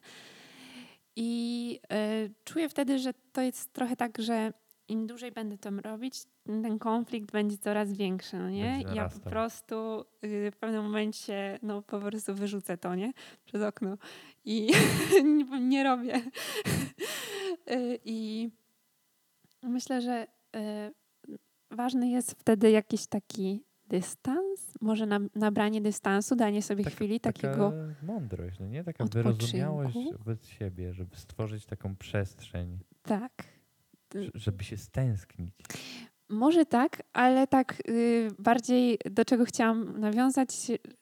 I 1.15 1.79
y, 2.25 2.33
czuję 2.43 2.69
wtedy, 2.69 2.99
że 2.99 3.13
to 3.33 3.41
jest 3.41 3.73
trochę 3.73 3.95
tak, 3.95 4.17
że 4.21 4.53
im 4.87 5.07
dłużej 5.07 5.31
będę 5.31 5.57
to 5.57 5.69
robić, 5.69 6.23
ten 6.45 6.79
konflikt 6.79 7.31
będzie 7.31 7.57
coraz 7.57 7.93
większy, 7.93 8.37
no 8.37 8.49
nie? 8.49 8.83
Ja 8.95 9.09
po 9.09 9.19
prostu 9.19 10.05
y, 10.25 10.51
w 10.51 10.57
pewnym 10.57 10.83
momencie 10.83 11.59
no 11.61 11.81
po 11.81 11.99
prostu 11.99 12.35
wyrzucę 12.35 12.77
to, 12.77 12.95
nie? 12.95 13.13
Przez 13.45 13.61
okno 13.61 13.97
i 14.45 14.71
nie, 15.23 15.59
nie, 15.59 15.83
robię. 15.83 16.15
y, 17.71 17.99
I 18.05 18.49
myślę, 19.63 20.01
że 20.01 20.27
y, 20.55 21.39
ważny 21.71 22.09
jest 22.09 22.31
wtedy 22.31 22.71
jakiś 22.71 23.07
taki 23.07 23.63
dystans, 23.91 24.73
może 24.81 25.05
na, 25.05 25.19
nabranie 25.35 25.81
dystansu, 25.81 26.35
danie 26.35 26.61
sobie 26.61 26.83
chwili 26.83 27.19
taka 27.19 27.41
takiego. 27.41 27.73
mądrość, 28.03 28.59
no 28.59 28.67
nie? 28.67 28.83
Taka 28.83 29.03
odpoczynku. 29.03 29.37
wyrozumiałość 29.37 29.97
wobec 30.17 30.47
siebie, 30.47 30.93
żeby 30.93 31.15
stworzyć 31.15 31.65
taką 31.65 31.95
przestrzeń, 31.95 32.79
Tak. 33.03 33.31
żeby 34.33 34.63
się 34.63 34.77
stęsknić. 34.77 35.53
Może 36.29 36.65
tak, 36.65 37.03
ale 37.13 37.47
tak 37.47 37.81
y, 37.89 38.27
bardziej 38.39 38.97
do 39.11 39.25
czego 39.25 39.45
chciałam 39.45 39.99
nawiązać, 39.99 40.49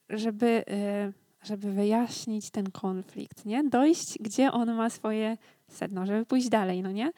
żeby, 0.09 0.63
y, 0.69 1.13
żeby 1.47 1.71
wyjaśnić 1.73 2.51
ten 2.51 2.71
konflikt, 2.71 3.45
nie? 3.45 3.63
Dojść, 3.63 4.17
gdzie 4.19 4.51
on 4.51 4.73
ma 4.73 4.89
swoje 4.89 5.37
sedno, 5.67 6.05
żeby 6.05 6.25
pójść 6.25 6.49
dalej, 6.49 6.81
no 6.81 6.91
nie? 6.91 7.11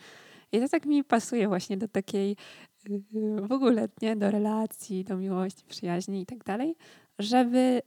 I 0.51 0.59
to 0.59 0.69
tak 0.69 0.85
mi 0.85 1.03
pasuje 1.03 1.47
właśnie 1.47 1.77
do 1.77 1.87
takiej 1.87 2.35
w 3.41 3.51
ogóle, 3.51 3.89
nie? 4.01 4.15
Do 4.15 4.31
relacji, 4.31 5.03
do 5.03 5.17
miłości, 5.17 5.65
przyjaźni 5.65 6.21
i 6.21 6.25
tak 6.25 6.43
dalej, 6.43 6.75
żeby 7.19 7.81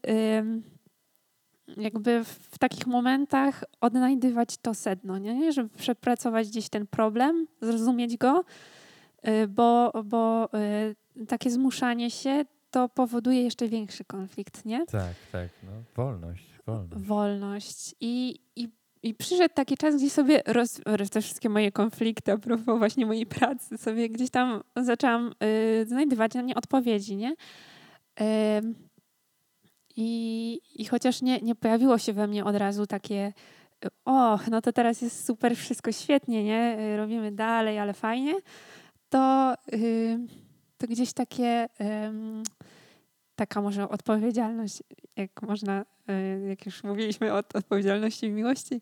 jakby 1.77 2.25
w, 2.25 2.29
w 2.29 2.59
takich 2.59 2.87
momentach 2.87 3.65
odnajdywać 3.81 4.57
to 4.57 4.75
sedno, 4.75 5.19
nie? 5.19 5.53
Żeby 5.53 5.69
przepracować 5.69 6.49
gdzieś 6.49 6.69
ten 6.69 6.87
problem, 6.87 7.47
zrozumieć 7.61 8.17
go, 8.17 8.45
y, 9.29 9.49
bo, 9.49 9.93
bo 10.05 10.49
y, 11.17 11.27
takie 11.27 11.51
zmuszanie 11.51 12.11
się 12.11 12.45
to 12.71 12.89
powoduje 12.89 13.43
jeszcze 13.43 13.69
większy 13.69 14.05
konflikt, 14.05 14.65
nie? 14.65 14.87
Tak, 14.87 15.15
tak, 15.33 15.49
no. 15.63 15.71
Wolność, 15.97 16.45
wolność. 16.67 17.05
Wolność. 17.05 17.95
I, 18.01 18.39
i, 18.57 18.69
i 19.05 19.15
przyszedł 19.15 19.55
taki 19.55 19.77
czas, 19.77 19.97
gdzie 19.97 20.11
sobie 20.11 20.43
roz, 20.47 20.81
te 21.13 21.21
wszystkie 21.21 21.49
moje 21.49 21.73
konflikty, 21.73 22.33
a 22.33 22.39
propos 22.39 22.79
właśnie 22.79 23.07
mojej 23.07 23.27
pracy, 23.27 23.79
sobie 23.79 24.09
gdzieś 24.09 24.31
tam 24.31 24.63
zaczęłam 24.77 25.33
y, 25.83 25.87
znajdywać 25.89 26.35
na 26.35 26.43
nie 26.43 26.55
odpowiedzi, 26.55 27.17
nie? 27.17 27.35
I, 29.97 30.61
I 30.75 30.85
chociaż 30.85 31.23
nie, 31.23 31.41
nie 31.41 31.55
pojawiło 31.55 31.99
się 31.99 32.13
we 32.13 32.27
mnie 32.27 32.45
od 32.45 32.57
razu 32.57 32.87
takie 32.87 33.33
y, 33.85 33.89
o, 34.05 34.39
no 34.51 34.61
to 34.61 34.73
teraz 34.73 35.03
jest 35.03 35.27
super, 35.27 35.57
wszystko 35.57 35.93
świetnie, 35.93 36.45
nie? 36.45 36.79
Y, 36.81 36.97
Robimy 36.97 37.33
dalej, 37.33 37.79
ale 37.79 37.93
fajnie, 37.93 38.35
to, 39.09 39.55
y, 39.73 40.19
to 40.79 40.87
gdzieś 40.87 41.13
takie 41.13 41.69
taka 43.37 43.63
może 43.63 43.89
odpowiedzialność, 43.89 44.83
jak 45.17 45.43
można, 45.43 45.85
jak 46.49 46.67
już 46.67 46.85
mówiliśmy 46.85 47.33
o 47.33 47.37
odpowiedzialności 47.37 48.27
i 48.27 48.31
miłości, 48.31 48.81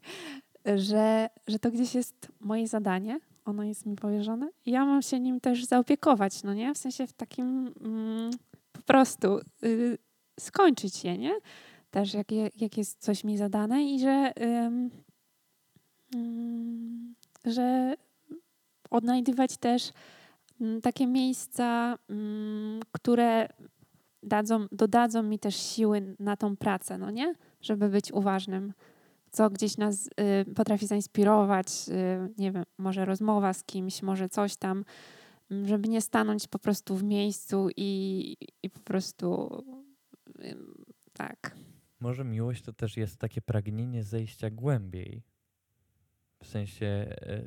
że, 0.76 1.28
że 1.46 1.58
to 1.58 1.70
gdzieś 1.70 1.94
jest 1.94 2.32
moje 2.40 2.68
zadanie, 2.68 3.20
ono 3.44 3.64
jest 3.64 3.86
mi 3.86 3.96
powierzone 3.96 4.50
i 4.66 4.70
ja 4.70 4.84
mam 4.84 5.02
się 5.02 5.20
nim 5.20 5.40
też 5.40 5.64
zaopiekować, 5.64 6.42
no 6.42 6.54
nie? 6.54 6.74
W 6.74 6.78
sensie 6.78 7.06
w 7.06 7.12
takim 7.12 7.74
mm, 7.80 8.30
po 8.72 8.82
prostu 8.82 9.40
y, 9.64 9.98
skończyć 10.40 11.04
je, 11.04 11.18
nie? 11.18 11.34
Też 11.90 12.14
jak, 12.14 12.32
jak 12.56 12.76
jest 12.76 13.02
coś 13.02 13.24
mi 13.24 13.38
zadane 13.38 13.84
i 13.84 14.00
że, 14.00 14.32
ym, 14.64 14.90
że 17.44 17.94
odnajdywać 18.90 19.56
też 19.56 19.92
mm, 20.60 20.80
takie 20.80 21.06
miejsca, 21.06 21.98
mm, 22.08 22.80
które 22.92 23.48
dadzą, 24.22 24.66
dodadzą 24.72 25.22
mi 25.22 25.38
też 25.38 25.56
siły 25.56 26.16
na 26.18 26.36
tą 26.36 26.56
pracę, 26.56 26.98
no 26.98 27.10
nie? 27.10 27.34
Żeby 27.60 27.88
być 27.88 28.12
uważnym. 28.12 28.72
Co 29.30 29.50
gdzieś 29.50 29.76
nas 29.76 30.06
y, 30.06 30.54
potrafi 30.54 30.86
zainspirować, 30.86 31.68
y, 31.88 32.34
nie 32.38 32.52
wiem, 32.52 32.64
może 32.78 33.04
rozmowa 33.04 33.52
z 33.52 33.64
kimś, 33.64 34.02
może 34.02 34.28
coś 34.28 34.56
tam, 34.56 34.84
żeby 35.50 35.88
nie 35.88 36.00
stanąć 36.00 36.48
po 36.48 36.58
prostu 36.58 36.96
w 36.96 37.02
miejscu 37.02 37.68
i, 37.76 38.36
i 38.62 38.70
po 38.70 38.80
prostu 38.80 39.48
y, 40.40 40.56
tak. 41.12 41.56
Może 42.00 42.24
miłość 42.24 42.62
to 42.62 42.72
też 42.72 42.96
jest 42.96 43.16
takie 43.16 43.42
pragnienie 43.42 44.04
zejścia 44.04 44.50
głębiej. 44.50 45.22
W 46.42 46.46
sensie, 46.46 46.86
e, 46.86 47.42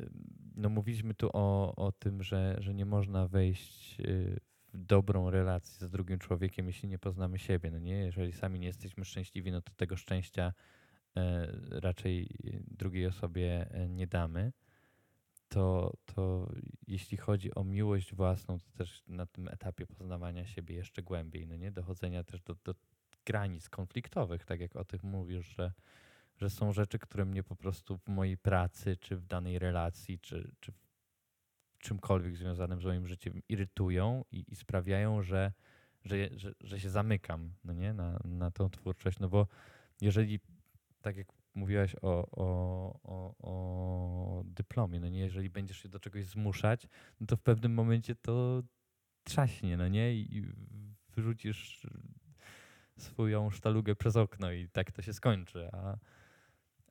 no 0.55 0.69
mówiliśmy 0.69 1.13
tu 1.13 1.29
o, 1.33 1.75
o 1.75 1.91
tym, 1.91 2.23
że, 2.23 2.57
że 2.59 2.73
nie 2.73 2.85
można 2.85 3.27
wejść 3.27 3.97
w 4.41 4.54
dobrą 4.75 5.29
relację 5.29 5.87
z 5.87 5.91
drugim 5.91 6.19
człowiekiem, 6.19 6.67
jeśli 6.67 6.89
nie 6.89 6.99
poznamy 6.99 7.39
siebie. 7.39 7.71
No 7.71 7.79
nie? 7.79 7.97
Jeżeli 7.97 8.31
sami 8.31 8.59
nie 8.59 8.67
jesteśmy 8.67 9.05
szczęśliwi, 9.05 9.51
no 9.51 9.61
to 9.61 9.71
tego 9.75 9.97
szczęścia 9.97 10.53
e, 11.17 11.47
raczej 11.69 12.29
drugiej 12.67 13.07
osobie 13.07 13.67
e, 13.71 13.89
nie 13.89 14.07
damy. 14.07 14.53
To, 15.47 15.93
to 16.05 16.51
jeśli 16.87 17.17
chodzi 17.17 17.55
o 17.55 17.63
miłość 17.63 18.15
własną, 18.15 18.59
to 18.59 18.71
też 18.77 19.03
na 19.07 19.25
tym 19.25 19.47
etapie 19.47 19.87
poznawania 19.87 20.45
siebie 20.45 20.75
jeszcze 20.75 21.03
głębiej, 21.03 21.47
no 21.47 21.55
nie? 21.55 21.71
Dochodzenia 21.71 22.23
też 22.23 22.41
do, 22.41 22.55
do 22.63 22.75
granic 23.25 23.69
konfliktowych, 23.69 24.45
tak 24.45 24.59
jak 24.59 24.75
o 24.75 24.85
tych 24.85 25.03
mówisz, 25.03 25.55
że, 25.55 25.73
że 26.37 26.49
są 26.49 26.73
rzeczy, 26.73 26.99
które 26.99 27.25
mnie 27.25 27.43
po 27.43 27.55
prostu 27.55 27.97
w 27.97 28.07
mojej 28.07 28.37
pracy, 28.37 28.97
czy 28.97 29.17
w 29.17 29.25
danej 29.25 29.59
relacji, 29.59 30.19
czy, 30.19 30.51
czy 30.59 30.71
w 30.71 30.84
czymkolwiek 31.77 32.37
związanym 32.37 32.81
z 32.81 32.85
moim 32.85 33.07
życiem 33.07 33.41
irytują 33.49 34.25
i, 34.31 34.45
i 34.47 34.55
sprawiają, 34.55 35.21
że, 35.21 35.53
że, 36.05 36.15
że, 36.35 36.53
że 36.61 36.79
się 36.79 36.89
zamykam 36.89 37.53
no 37.63 37.73
nie? 37.73 37.93
Na, 37.93 38.19
na 38.25 38.51
tą 38.51 38.69
twórczość. 38.69 39.19
No 39.19 39.29
bo 39.29 39.47
jeżeli, 40.01 40.39
tak 41.01 41.17
jak 41.17 41.27
mówiłaś 41.55 41.95
o, 42.01 42.27
o, 42.31 42.99
o, 43.03 43.35
o 43.39 44.43
dyplomie, 44.45 44.99
no 44.99 45.09
nie, 45.09 45.19
jeżeli 45.19 45.49
będziesz 45.49 45.77
się 45.77 45.89
do 45.89 45.99
czegoś 45.99 46.25
zmuszać, 46.25 46.87
no 47.21 47.27
to 47.27 47.37
w 47.37 47.41
pewnym 47.41 47.73
momencie 47.73 48.15
to 48.15 48.63
trzaśnie, 49.23 49.77
no 49.77 49.87
nie? 49.87 50.13
I 50.13 50.45
wyrzucisz 51.15 51.87
swoją 52.97 53.49
sztalugę 53.49 53.95
przez 53.95 54.15
okno 54.15 54.51
i 54.51 54.69
tak 54.69 54.91
to 54.91 55.01
się 55.01 55.13
skończy. 55.13 55.69
A, 55.73 55.97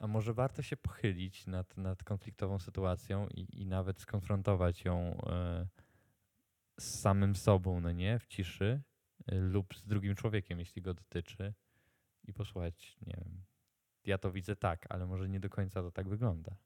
a 0.00 0.06
może 0.06 0.34
warto 0.34 0.62
się 0.62 0.76
pochylić 0.76 1.46
nad, 1.46 1.76
nad 1.76 2.04
konfliktową 2.04 2.58
sytuacją 2.58 3.28
i, 3.28 3.60
i 3.60 3.66
nawet 3.66 4.00
skonfrontować 4.00 4.84
ją 4.84 5.20
e, 5.26 5.66
z 6.80 7.00
samym 7.00 7.34
sobą, 7.36 7.80
no 7.80 7.92
nie, 7.92 8.18
w 8.18 8.26
ciszy 8.26 8.82
e, 9.26 9.34
lub 9.34 9.74
z 9.74 9.84
drugim 9.84 10.14
człowiekiem, 10.14 10.58
jeśli 10.58 10.82
go 10.82 10.94
dotyczy 10.94 11.54
i 12.24 12.32
posłuchać, 12.32 12.96
nie 13.06 13.14
wiem, 13.16 13.44
ja 14.04 14.18
to 14.18 14.32
widzę 14.32 14.56
tak, 14.56 14.86
ale 14.88 15.06
może 15.06 15.28
nie 15.28 15.40
do 15.40 15.50
końca 15.50 15.82
to 15.82 15.90
tak 15.90 16.08
wygląda. 16.08 16.56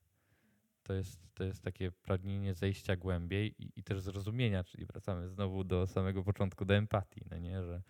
To 0.82 0.94
jest, 0.94 1.34
to 1.34 1.44
jest 1.44 1.62
takie 1.62 1.92
pragnienie 1.92 2.54
zejścia 2.54 2.96
głębiej 2.96 3.62
i, 3.62 3.72
i 3.76 3.82
też 3.82 4.00
zrozumienia, 4.00 4.64
czyli 4.64 4.86
wracamy 4.86 5.28
znowu 5.28 5.64
do 5.64 5.86
samego 5.86 6.24
początku, 6.24 6.64
do 6.64 6.74
empatii, 6.74 7.24
no 7.30 7.38
nie, 7.38 7.62
że, 7.62 7.82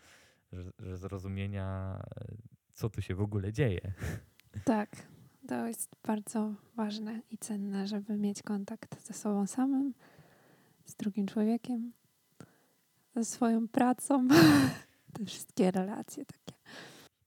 że, 0.53 0.73
że 0.79 0.97
zrozumienia, 0.97 2.01
e, 2.21 2.37
co 2.73 2.91
tu 2.91 3.03
się 3.03 3.15
w 3.15 3.21
ogóle 3.21 3.53
dzieje. 3.53 3.93
Tak, 4.65 5.09
to 5.49 5.67
jest 5.67 5.97
bardzo 6.07 6.55
ważne 6.77 7.23
i 7.31 7.39
cenne, 7.39 7.87
żeby 7.87 8.17
mieć 8.17 8.43
kontakt 8.43 9.07
ze 9.07 9.15
sobą 9.15 9.47
samym, 9.47 9.95
z 10.85 10.95
drugim 10.95 11.27
człowiekiem, 11.27 11.93
ze 13.17 13.25
swoją 13.25 13.69
pracą. 13.69 14.29
Te 15.13 15.25
wszystkie 15.25 15.71
relacje 15.71 16.25
takie. 16.25 16.59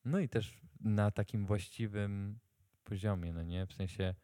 No 0.05 0.19
i 0.19 0.30
też 0.30 0.61
na 0.80 1.11
takim 1.11 1.45
właściwym 1.45 2.39
poziomie, 2.84 3.34
no 3.34 3.43
nie? 3.43 3.67
W 3.67 3.74
sensie 3.74 4.15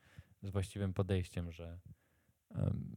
z 0.43 0.50
właściwym 0.50 0.93
podejściem, 0.93 1.52
że 1.52 1.80
em, 2.56 2.95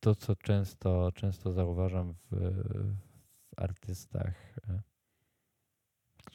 to, 0.00 0.14
co 0.14 0.36
często, 0.36 1.12
często 1.12 1.52
zauważam 1.52 2.14
w, 2.14 2.30
w 2.30 3.62
artystach, 3.62 4.34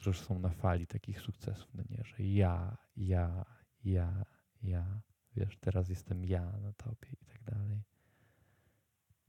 e, 0.06 0.12
którzy 0.12 0.24
są 0.24 0.38
na 0.38 0.48
fali 0.48 0.86
takich 0.86 1.20
sukcesów, 1.20 1.74
no 1.74 1.82
nie, 1.90 2.04
że 2.04 2.24
ja, 2.24 2.76
ja, 2.96 3.44
ja, 3.84 4.24
ja, 4.62 5.00
wiesz, 5.36 5.58
teraz 5.60 5.88
jestem 5.88 6.24
ja 6.24 6.52
na 6.58 6.72
topie 6.72 7.08
i 7.22 7.26
tak 7.26 7.42
dalej. 7.42 7.82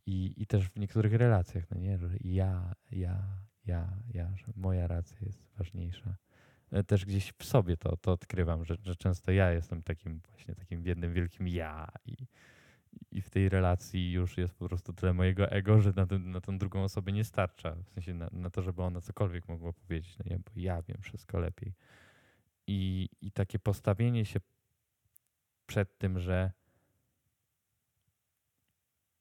I, 0.06 0.34
I 0.38 0.48
też 0.48 0.70
w 0.70 0.80
niektórych 0.80 1.14
relacjach, 1.14 1.64
no 1.72 1.78
nie, 1.80 1.98
że 1.98 2.10
ja, 2.24 2.76
ja, 2.92 3.24
ja, 3.66 3.98
ja, 4.14 4.36
że 4.36 4.46
moja 4.56 4.88
racja 4.88 5.18
jest 5.22 5.48
ważniejsza. 5.58 6.18
E, 6.72 6.84
Też 6.84 7.06
gdzieś 7.06 7.34
w 7.38 7.44
sobie 7.44 7.78
to, 7.78 7.98
to 7.98 8.12
odkrywam, 8.12 8.66
że, 8.66 8.76
że 8.84 8.96
często 8.96 9.32
ja 9.32 9.52
jestem 9.52 9.84
takim 9.84 10.22
właśnie 10.30 10.56
takim 10.56 10.86
jednym 10.86 11.14
wielkim 11.14 11.48
ja 11.48 11.88
i, 12.06 12.16
i 13.12 13.22
w 13.22 13.30
tej 13.30 13.50
relacji 13.50 14.12
już 14.12 14.38
jest 14.38 14.56
po 14.56 14.68
prostu 14.68 14.94
tyle 14.94 15.14
mojego 15.14 15.52
ego, 15.52 15.82
że 15.82 15.94
na, 15.96 16.06
ten, 16.06 16.32
na 16.32 16.42
tą 16.42 16.58
drugą 16.58 16.84
osobę 16.84 17.12
nie 17.12 17.24
starcza. 17.24 17.76
W 17.76 17.90
sensie 17.90 18.14
na, 18.14 18.30
na 18.32 18.50
to, 18.50 18.62
żeby 18.62 18.84
ona 18.84 19.02
cokolwiek 19.02 19.48
mogła 19.48 19.74
powiedzieć, 19.74 20.18
no 20.18 20.26
nie, 20.30 20.40
bo 20.40 20.52
ja 20.56 20.82
wiem 20.82 20.98
wszystko 21.02 21.40
lepiej. 21.40 21.74
I, 22.68 23.10
I 23.22 23.32
takie 23.32 23.60
postawienie 23.60 24.26
się 24.26 24.40
przed 25.66 25.98
tym, 25.98 26.20
że 26.20 26.52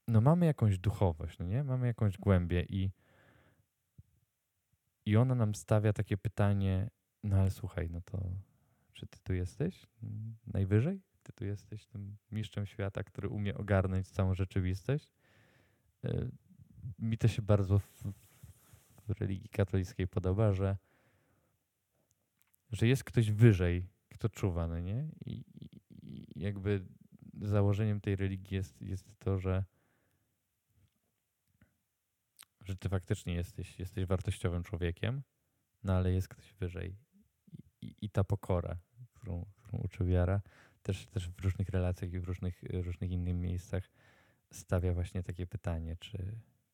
no 0.09 0.21
mamy 0.21 0.47
jakąś 0.47 0.79
duchowość, 0.79 1.39
no 1.39 1.47
nie? 1.47 1.65
Mamy 1.65 1.87
jakąś 1.87 2.19
głębię 2.19 2.63
i, 2.63 2.91
i 5.07 5.17
ona 5.17 5.35
nam 5.35 5.55
stawia 5.55 5.93
takie 5.93 6.17
pytanie, 6.17 6.91
no 7.23 7.37
ale 7.37 7.51
słuchaj, 7.51 7.91
no 7.91 8.01
to 8.01 8.19
czy 8.93 9.07
ty 9.07 9.19
tu 9.23 9.35
jesteś 9.35 9.87
najwyżej? 10.47 11.01
Ty 11.27 11.33
tu 11.33 11.45
jesteś 11.45 11.87
tym 11.87 12.17
mistrzem 12.31 12.67
świata, 12.67 13.03
który 13.03 13.29
umie 13.29 13.55
ogarnąć 13.55 14.09
całą 14.09 14.35
rzeczywistość? 14.35 15.13
Y, 16.05 16.31
Mi 16.99 17.19
to 17.19 17.29
się 17.29 17.43
bardzo 17.43 17.79
w, 17.79 18.05
w 19.09 19.11
religii 19.21 19.49
katolickiej 19.49 20.09
podoba, 20.09 20.53
że, 20.53 20.77
że 22.73 22.87
jest 22.87 23.05
ktoś 23.05 23.31
wyżej, 23.31 23.89
kto 24.09 24.29
czuwa, 24.29 24.67
no 24.67 24.81
nie? 24.81 25.09
I, 25.27 25.33
i, 25.33 25.81
i 25.91 26.41
jakby 26.41 26.87
założeniem 27.43 28.01
tej 28.01 28.17
religii 28.17 28.55
jest, 28.55 28.83
jest 28.83 29.19
to, 29.19 29.39
że, 29.39 29.65
że 32.65 32.77
ty 32.77 32.89
faktycznie 32.89 33.35
jesteś, 33.35 33.79
jesteś 33.79 34.05
wartościowym 34.07 34.63
człowiekiem, 34.63 35.23
no 35.83 35.93
ale 35.93 36.13
jest 36.13 36.29
ktoś 36.29 36.53
wyżej. 36.53 36.97
I, 37.81 37.95
i 38.01 38.11
ta 38.11 38.25
pokora, 38.25 38.79
którą, 39.15 39.47
którą 39.57 39.79
uczy 39.79 40.05
wiara, 40.05 40.41
też, 40.87 41.07
też 41.07 41.29
w 41.29 41.41
różnych 41.41 41.69
relacjach 41.69 42.13
i 42.13 42.21
w 42.21 42.25
różnych, 42.25 42.63
różnych 42.63 43.11
innych 43.11 43.35
miejscach 43.35 43.91
stawia 44.53 44.93
właśnie 44.93 45.23
takie 45.23 45.47
pytanie, 45.47 45.97
czy, 46.01 46.19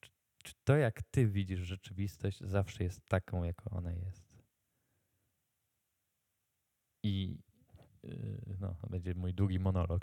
czy, 0.00 0.10
czy 0.42 0.52
to 0.64 0.76
jak 0.76 1.02
ty 1.02 1.26
widzisz 1.26 1.60
rzeczywistość 1.60 2.40
zawsze 2.40 2.84
jest 2.84 3.06
taką, 3.08 3.44
jaką 3.44 3.70
ona 3.70 3.92
jest. 3.92 4.32
I 7.04 7.38
yy, 8.02 8.56
no, 8.60 8.76
będzie 8.90 9.14
mój 9.14 9.34
długi 9.34 9.58
monolog. 9.58 10.02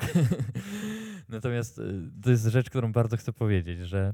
Natomiast 1.30 1.78
yy, 1.78 2.12
to 2.24 2.30
jest 2.30 2.46
rzecz, 2.46 2.70
którą 2.70 2.92
bardzo 2.92 3.18
chcę 3.18 3.34
powiedzieć, 3.34 3.80
że, 3.80 4.14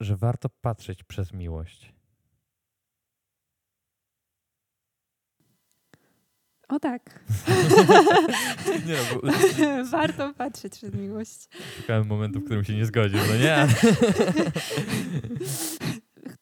że 0.00 0.16
warto 0.16 0.48
patrzeć 0.48 1.04
przez 1.04 1.32
miłość. 1.32 1.97
O 6.68 6.80
tak. 6.80 7.20
Nie, 8.86 8.96
bo 9.12 9.20
Warto 9.90 10.34
patrzeć 10.34 10.72
przez 10.72 10.94
miłość. 10.94 11.48
szukałem 11.76 12.06
momentu, 12.06 12.40
w 12.40 12.44
którym 12.44 12.64
się 12.64 12.76
nie 12.76 12.86
zgodził, 12.86 13.18
no 13.28 13.36
nie? 13.36 13.66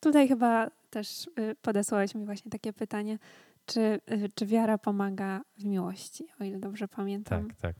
Tutaj 0.01 0.29
chyba 0.29 0.71
też 0.91 1.27
y, 1.27 1.57
podesłałeś 1.63 2.15
mi 2.15 2.25
właśnie 2.25 2.51
takie 2.51 2.73
pytanie, 2.73 3.19
czy, 3.67 3.81
y, 3.81 4.29
czy 4.35 4.47
wiara 4.47 4.79
pomaga 4.79 5.41
w 5.59 5.65
miłości, 5.65 6.27
o 6.41 6.45
ile 6.45 6.59
dobrze 6.59 6.89
pamiętam. 6.89 7.49
Tak, 7.49 7.57
tak. 7.57 7.77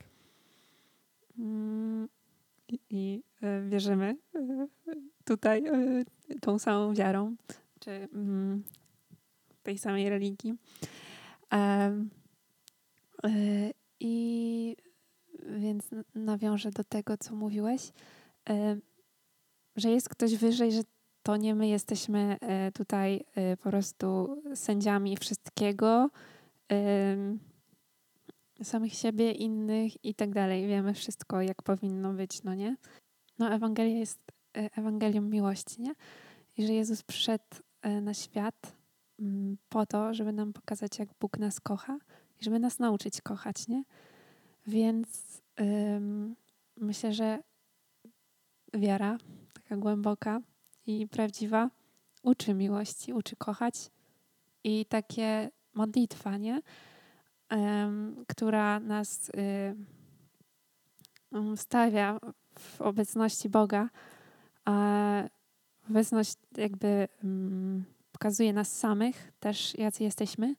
Mm, 1.39 2.07
I, 2.67 2.79
i 2.89 3.23
y, 3.43 3.69
wierzymy 3.69 4.15
tutaj 5.25 5.63
tą 6.41 6.59
samą 6.59 6.93
wiarą, 6.93 7.35
czy 7.79 7.91
mm, 7.91 8.63
tej 9.63 9.77
samej 9.77 10.09
religii. 10.09 10.53
I 13.99 14.75
więc 15.49 15.89
nawiążę 16.15 16.71
do 16.71 16.83
tego, 16.83 17.17
co 17.17 17.35
mówiłeś, 17.35 17.91
y, 18.49 18.81
że 19.75 19.89
jest 19.89 20.09
ktoś 20.09 20.35
wyżej, 20.35 20.71
że 20.71 20.81
to 21.23 21.37
nie 21.37 21.55
my 21.55 21.67
jesteśmy 21.67 22.37
y, 22.67 22.71
tutaj 22.71 23.25
po 23.63 23.69
prostu 23.69 24.41
sędziami 24.55 25.17
wszystkiego, 25.17 26.09
samych 28.63 28.93
siebie, 28.93 29.31
innych 29.31 30.05
i 30.05 30.15
tak 30.15 30.33
dalej. 30.33 30.67
Wiemy 30.67 30.93
wszystko, 30.93 31.41
jak 31.41 31.63
powinno 31.63 32.13
być, 32.13 32.43
no 32.43 32.55
nie? 32.55 32.77
No 33.39 33.49
Ewangelia 33.49 33.97
jest 33.97 34.19
e, 34.57 34.69
Ewangelią 34.77 35.21
miłości, 35.21 35.81
nie? 35.81 35.93
I 36.57 36.67
że 36.67 36.73
Jezus 36.73 37.03
przyszedł 37.03 37.43
e, 37.81 38.01
na 38.01 38.13
świat 38.13 38.75
mm, 39.19 39.57
po 39.69 39.85
to, 39.85 40.13
żeby 40.13 40.33
nam 40.33 40.53
pokazać, 40.53 40.99
jak 40.99 41.09
Bóg 41.19 41.37
nas 41.37 41.59
kocha 41.59 41.97
i 42.41 42.43
żeby 42.43 42.59
nas 42.59 42.79
nauczyć 42.79 43.21
kochać, 43.21 43.67
nie? 43.67 43.83
Więc 44.67 45.41
ym, 45.61 46.35
myślę, 46.77 47.13
że 47.13 47.39
wiara, 48.73 49.17
taka 49.53 49.77
głęboka 49.77 50.41
i 50.85 51.07
prawdziwa, 51.07 51.69
uczy 52.23 52.53
miłości, 52.53 53.13
uczy 53.13 53.35
kochać 53.35 53.91
i 54.63 54.85
takie 54.85 55.49
modlitwa, 55.73 56.37
nie? 56.37 56.61
Em, 57.49 58.25
która 58.27 58.79
nas 58.79 59.31
stawia 61.55 62.19
w 62.59 62.81
obecności 62.81 63.49
Boga, 63.49 63.89
a 64.65 65.23
obecność 65.89 66.33
jakby 66.57 67.07
pokazuje 68.11 68.53
nas 68.53 68.77
samych, 68.79 69.31
też 69.39 69.77
jacy 69.77 70.03
jesteśmy, 70.03 70.55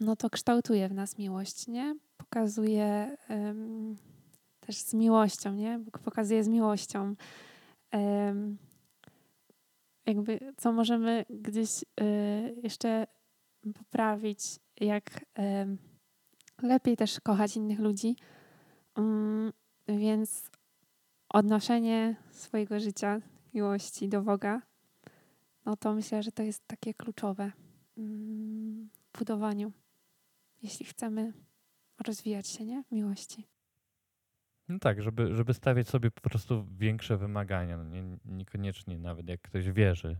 no 0.00 0.16
to 0.16 0.30
kształtuje 0.30 0.88
w 0.88 0.94
nas 0.94 1.18
miłość, 1.18 1.66
nie? 1.66 1.96
Pokazuje 2.16 3.16
em, 3.28 3.96
też 4.60 4.76
z 4.76 4.94
miłością, 4.94 5.54
nie? 5.54 5.78
Bóg 5.78 5.98
pokazuje 5.98 6.44
z 6.44 6.48
miłością. 6.48 7.14
em, 7.90 8.58
jakby 10.06 10.52
co 10.56 10.72
możemy 10.72 11.24
gdzieś 11.30 11.82
y, 11.82 11.84
jeszcze 12.62 13.06
poprawić, 13.74 14.40
jak 14.80 15.24
em, 15.34 15.78
lepiej 16.62 16.96
też 16.96 17.20
kochać 17.20 17.56
innych 17.56 17.78
ludzi. 17.78 18.16
Mm, 18.94 19.52
więc 19.88 20.50
odnoszenie 21.28 22.16
swojego 22.30 22.80
życia, 22.80 23.20
miłości 23.54 24.08
do 24.08 24.22
Boga, 24.22 24.62
no 25.64 25.76
to 25.76 25.94
myślę, 25.94 26.22
że 26.22 26.32
to 26.32 26.42
jest 26.42 26.66
takie 26.66 26.94
kluczowe 26.94 27.52
w 27.96 29.18
budowaniu, 29.18 29.72
jeśli 30.64 30.86
chcemy 30.86 31.32
rozwijać 32.06 32.48
się 32.48 32.64
nie? 32.64 32.84
miłości. 32.90 33.46
No 34.68 34.78
tak, 34.78 35.02
żeby, 35.02 35.34
żeby 35.34 35.54
stawiać 35.54 35.88
sobie 35.88 36.10
po 36.10 36.20
prostu 36.20 36.66
większe 36.70 37.16
wymagania. 37.16 37.76
No 37.76 37.84
nie, 37.84 38.18
niekoniecznie 38.24 38.98
nawet 38.98 39.28
jak 39.28 39.40
ktoś 39.40 39.70
wierzy. 39.70 40.16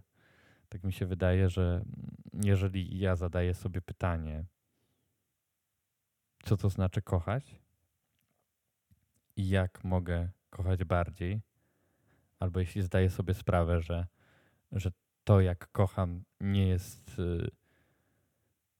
Tak 0.68 0.84
mi 0.84 0.92
się 0.92 1.06
wydaje, 1.06 1.48
że 1.48 1.84
jeżeli 2.32 2.98
ja 2.98 3.16
zadaję 3.16 3.54
sobie 3.54 3.80
pytanie, 3.80 4.44
co 6.44 6.56
to 6.56 6.70
znaczy 6.70 7.02
kochać 7.02 7.60
i 9.36 9.48
jak 9.48 9.84
mogę 9.84 10.30
kochać 10.50 10.84
bardziej, 10.84 11.40
albo 12.38 12.60
jeśli 12.60 12.82
zdaję 12.82 13.10
sobie 13.10 13.34
sprawę, 13.34 13.80
że, 13.80 14.06
że 14.72 14.90
to 15.24 15.40
jak 15.40 15.72
kocham 15.72 16.24
nie 16.40 16.68
jest, 16.68 17.18
y, 17.18 17.50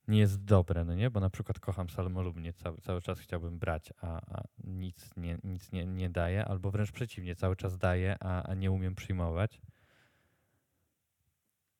nie 0.09 0.19
jest 0.19 0.45
dobre, 0.45 0.85
no 0.85 0.95
nie? 0.95 1.11
Bo 1.11 1.21
na 1.21 1.31
przykład 1.31 1.61
kocham 1.61 1.91
salmolubnie, 1.91 2.53
cały, 2.53 2.79
cały 2.81 3.03
czas 3.03 3.19
chciałbym 3.21 3.59
brać, 3.59 3.93
a, 4.01 4.37
a 4.37 4.43
nic, 4.65 5.11
nie, 5.17 5.39
nic 5.45 5.73
nie, 5.73 5.87
nie 5.87 6.11
daję, 6.11 6.45
albo 6.45 6.71
wręcz 6.71 6.93
przeciwnie, 6.93 7.37
cały 7.37 7.57
czas 7.57 7.79
daję, 7.79 8.17
a, 8.21 8.43
a 8.43 8.55
nie 8.55 8.71
umiem 8.71 8.95
przyjmować. 8.95 9.61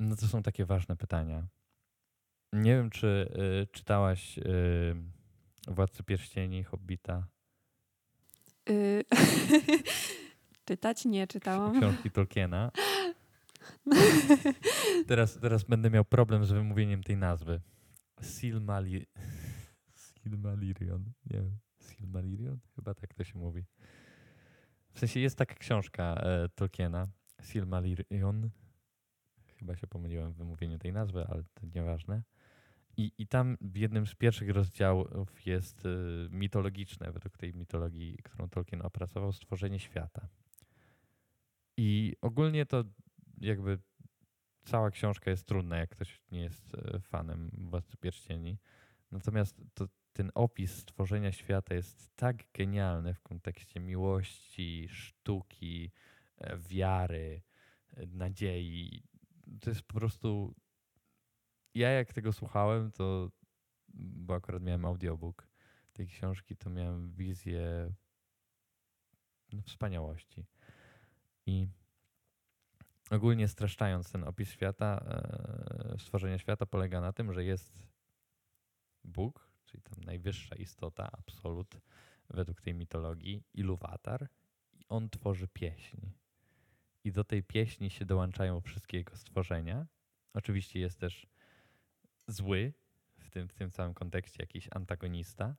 No 0.01 0.17
to 0.17 0.27
są 0.27 0.43
takie 0.43 0.65
ważne 0.65 0.97
pytania. 0.97 1.47
Nie 2.53 2.77
wiem, 2.77 2.91
czy 2.91 3.07
y, 3.63 3.67
czytałaś 3.73 4.39
y, 4.39 4.43
Władcy 5.69 6.03
Pierścieni, 6.05 6.65
Hobbita, 6.65 7.27
Y- 8.71 9.05
Czytać 10.65 11.05
nie 11.05 11.27
czytałam. 11.27 11.81
książki 11.81 12.11
Tolkiena. 12.11 12.71
Teraz, 15.09 15.39
teraz 15.41 15.65
będę 15.65 15.91
miał 15.91 16.05
problem 16.05 16.45
z 16.45 16.53
wymówieniem 16.53 17.03
tej 17.03 17.17
nazwy. 17.17 17.61
Silmali... 18.21 19.07
Silmarillion. 19.97 21.13
Nie 21.27 21.39
wiem. 21.39 21.59
Silmarillion? 21.81 22.59
Chyba 22.77 22.95
tak 22.95 23.15
to 23.15 23.25
się 23.25 23.39
mówi. 23.39 23.65
W 24.93 24.99
sensie 24.99 25.21
jest 25.21 25.39
taka 25.39 25.55
książka 25.55 26.15
e, 26.15 26.49
Tolkiena. 26.49 27.09
Silmarillion. 27.43 28.51
Chyba 29.59 29.77
się 29.77 29.87
pomyliłem 29.87 30.33
w 30.33 30.37
wymówieniu 30.37 30.79
tej 30.79 30.93
nazwy, 30.93 31.27
ale 31.27 31.43
to 31.55 31.67
nieważne. 31.75 32.23
I, 32.97 33.13
I 33.19 33.27
tam 33.27 33.57
w 33.61 33.77
jednym 33.77 34.07
z 34.07 34.15
pierwszych 34.15 34.51
rozdziałów 34.51 35.47
jest 35.47 35.87
y, 35.87 36.29
mitologiczne, 36.31 37.13
według 37.13 37.37
tej 37.37 37.55
mitologii, 37.55 38.19
którą 38.25 38.49
Tolkien 38.49 38.83
opracował, 38.83 39.33
stworzenie 39.33 39.79
świata. 39.79 40.29
I 41.77 42.17
ogólnie 42.21 42.67
to 42.67 42.85
jakby 43.41 43.79
cała 44.65 44.91
książka 44.91 45.31
jest 45.31 45.47
trudna, 45.47 45.77
jak 45.77 45.91
ktoś 45.91 46.21
nie 46.31 46.41
jest 46.41 46.75
e, 46.75 47.01
fanem 47.01 47.51
Władcy 47.71 47.97
Pierścieni. 47.97 48.59
Natomiast 49.11 49.63
to, 49.75 49.89
ten 50.13 50.31
opis 50.35 50.77
stworzenia 50.77 51.33
świata 51.33 51.75
jest 51.75 52.17
tak 52.17 52.37
genialny 52.53 53.15
w 53.15 53.23
kontekście 53.23 53.81
miłości, 53.81 54.89
sztuki, 54.89 55.91
e, 56.39 56.59
wiary, 56.59 57.43
e, 57.97 58.07
nadziei. 58.07 59.03
To 59.61 59.71
jest 59.71 59.83
po 59.83 59.95
prostu. 59.95 60.55
Ja 61.75 61.91
jak 61.91 62.13
tego 62.13 62.33
słuchałem, 62.33 62.93
to 62.93 63.31
bo 63.95 64.35
akurat 64.35 64.63
miałem 64.63 64.85
audiobook 64.85 65.49
tej 65.93 66.07
książki, 66.07 66.57
to 66.57 66.71
miałem 66.71 67.13
wizję 67.13 67.95
no, 69.53 69.63
wspaniałości. 69.63 70.47
I 71.47 71.69
ogólnie 73.11 73.49
streszczając 73.49 74.13
ten 74.13 74.25
opis 74.25 74.51
świata, 74.51 75.05
e, 75.95 75.99
stworzenia 75.99 76.39
świata 76.39 76.67
polega 76.67 77.01
na 77.01 77.13
tym, 77.13 77.33
że 77.33 77.45
jest 77.45 77.89
Bóg, 79.05 79.49
czyli 79.65 79.83
tam 79.83 80.05
najwyższa 80.05 80.57
istota, 80.57 81.11
absolut, 81.13 81.77
według 82.31 82.61
tej 82.61 82.75
mitologii, 82.75 83.43
Iluwatar, 83.55 84.29
i 84.73 84.85
on 84.89 85.11
tworzy 85.11 85.49
pieśń. 85.49 85.97
i 87.05 87.13
do 87.13 87.25
tej 87.25 87.43
pieśni 87.43 87.91
się 87.91 88.05
dołączają 88.05 88.61
wszystkie 88.61 88.97
jego 88.97 89.17
stworzenia. 89.17 89.87
Oczywiście 90.35 90.81
jest 90.81 91.01
też 91.01 91.27
zły, 92.29 92.73
w 93.19 93.31
tym, 93.31 93.49
w 93.49 93.55
tym 93.55 93.71
całym 93.71 93.95
kontekście 93.95 94.43
jakiś 94.43 94.69
antagonista, 94.71 95.57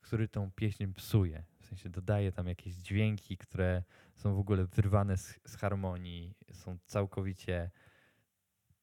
który 0.00 0.28
tą 0.28 0.50
pieśń 0.50 0.92
psuje. 0.92 1.44
Sensie 1.68 1.90
dodaje 1.90 2.32
tam 2.32 2.46
jakieś 2.46 2.74
dźwięki, 2.74 3.36
które 3.36 3.82
są 4.14 4.34
w 4.34 4.38
ogóle 4.38 4.66
wyrwane 4.66 5.16
z, 5.16 5.40
z 5.46 5.56
harmonii, 5.56 6.34
są 6.52 6.78
całkowicie 6.84 7.70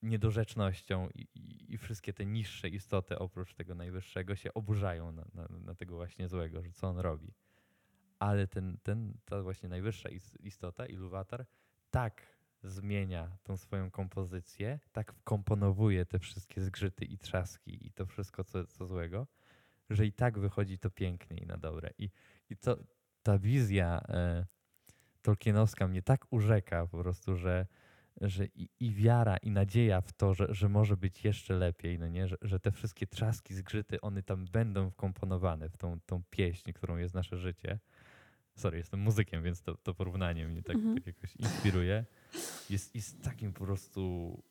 niedorzecznością 0.01 1.09
i, 1.15 1.27
i, 1.35 1.73
i, 1.73 1.77
wszystkie 1.77 2.13
te 2.13 2.25
niższe 2.25 2.69
istoty 2.69 3.19
oprócz 3.19 3.53
tego 3.53 3.75
najwyższego 3.75 4.35
się 4.35 4.53
oburzają 4.53 5.11
na, 5.11 5.25
na, 5.33 5.47
na, 5.59 5.75
tego 5.75 5.95
właśnie 5.95 6.27
złego, 6.27 6.61
że 6.61 6.71
co 6.71 6.87
on 6.87 6.97
robi. 6.97 7.33
Ale 8.19 8.47
ten, 8.47 8.77
ten, 8.83 9.13
ta 9.25 9.41
właśnie 9.41 9.69
najwyższa 9.69 10.09
istota, 10.39 10.85
Iluwatar, 10.85 11.45
tak 11.91 12.35
zmienia 12.63 13.37
tą 13.43 13.57
swoją 13.57 13.91
kompozycję, 13.91 14.79
tak 14.91 15.13
wkomponowuje 15.13 16.05
te 16.05 16.19
wszystkie 16.19 16.61
zgrzyty 16.61 17.05
i 17.05 17.17
trzaski 17.17 17.87
i 17.87 17.91
to 17.91 18.05
wszystko, 18.05 18.43
co, 18.43 18.65
co 18.65 18.85
złego, 18.85 19.27
że 19.89 20.05
i 20.05 20.13
tak 20.13 20.39
wychodzi 20.39 20.77
to 20.77 20.89
pięknie 20.89 21.37
i 21.37 21.45
na 21.45 21.57
dobre. 21.57 21.89
I, 21.97 22.09
i 22.49 22.57
to, 22.57 22.77
ta 23.23 23.39
wizja 23.39 24.01
e, 24.09 24.45
tolkienowska 25.21 25.87
mnie 25.87 26.01
tak 26.01 26.25
urzeka 26.29 26.87
po 26.87 26.97
prostu, 26.97 27.35
że, 27.35 27.65
że 28.21 28.45
i, 28.45 28.69
i, 28.79 28.93
wiara, 28.93 29.37
i 29.37 29.51
nadzieja 29.51 30.01
w 30.01 30.13
to, 30.13 30.33
że, 30.33 30.47
że 30.49 30.69
może 30.69 30.97
być 30.97 31.23
jeszcze 31.23 31.53
lepiej, 31.53 31.99
no 31.99 32.07
nie? 32.07 32.27
Że, 32.27 32.35
że 32.41 32.59
te 32.59 32.71
wszystkie 32.71 33.07
trzaski, 33.07 33.53
zgrzyty, 33.53 34.01
one 34.01 34.23
tam 34.23 34.45
będą 34.45 34.89
wkomponowane 34.89 35.69
w 35.69 35.77
tą, 35.77 35.99
tą 36.05 36.23
pieśń, 36.29 36.71
którą 36.71 36.97
jest 36.97 37.13
nasze 37.13 37.37
życie. 37.37 37.79
Sorry, 38.55 38.77
jestem 38.77 38.99
muzykiem, 38.99 39.43
więc 39.43 39.61
to, 39.61 39.75
to 39.75 39.93
porównanie 39.93 40.47
mnie 40.47 40.63
tak, 40.63 40.75
mhm. 40.75 40.95
tak 40.95 41.07
jakoś 41.07 41.35
inspiruje. 41.35 42.05
Jest, 42.69 42.95
jest 42.95 43.23
takim 43.23 43.53
po 43.53 43.65
prostu 43.65 44.43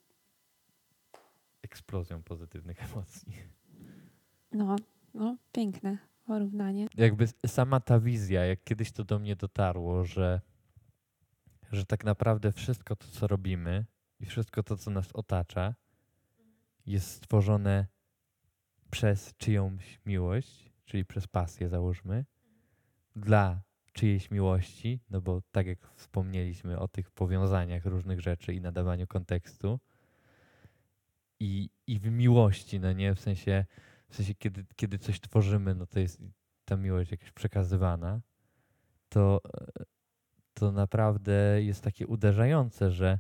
eksplozją 1.63 2.23
pozytywnych 2.23 2.83
emocji. 2.93 3.33
No, 4.53 4.77
no, 5.15 5.37
piękne 5.53 6.14
porównanie. 6.25 6.87
Jakby 6.95 7.27
sama 7.47 7.81
ta 7.81 8.01
wizja, 8.01 8.45
jak 8.45 8.65
kiedyś 8.65 8.93
to 8.93 9.05
do 9.05 9.19
mnie 9.19 9.37
dotarło, 9.37 10.05
że, 10.05 10.41
że 11.73 11.87
tak 11.87 12.05
naprawdę 12.05 12.53
wszystko 12.53 12.97
to, 12.97 13.07
co 13.09 13.27
robimy 13.27 13.85
i 14.21 14.27
wszystko 14.27 14.63
to, 14.63 14.77
co 14.77 14.91
nas 14.91 15.13
otacza, 15.13 15.75
jest 16.87 17.11
stworzone 17.11 17.87
przez 18.91 19.35
czyjąś 19.37 20.01
miłość, 20.07 20.73
czyli 20.85 21.05
przez 21.05 21.27
pasję, 21.27 21.69
załóżmy, 21.69 22.25
dla 23.17 23.63
czyjejś 23.93 24.31
miłości, 24.31 25.01
no 25.11 25.21
bo 25.21 25.43
tak 25.53 25.67
jak 25.67 25.79
wspomnieliśmy 25.95 26.79
o 26.79 26.89
tych 26.89 27.11
powiązaniach 27.11 27.85
różnych 27.85 28.21
rzeczy 28.21 28.55
i 28.55 28.61
nadawaniu 28.61 29.07
kontekstu, 29.07 29.81
i, 31.41 31.71
i 31.87 31.99
w 31.99 32.11
miłości, 32.11 32.81
no 32.81 32.93
nie, 32.93 33.15
w 33.15 33.21
sensie 33.21 33.65
w 34.15 34.17
sensie, 34.17 34.35
kiedy, 34.35 34.65
kiedy 34.77 34.99
coś 34.99 35.21
tworzymy, 35.21 35.75
no 35.75 35.87
to 35.87 36.01
jest 36.01 36.23
ta 36.65 36.77
miłość 36.77 37.11
jakaś 37.11 37.33
przekazywana, 37.33 38.21
to, 39.09 39.41
to 40.55 40.73
naprawdę 40.73 41.63
jest 41.63 41.83
takie 41.83 42.07
uderzające, 42.07 42.91
że, 42.91 43.19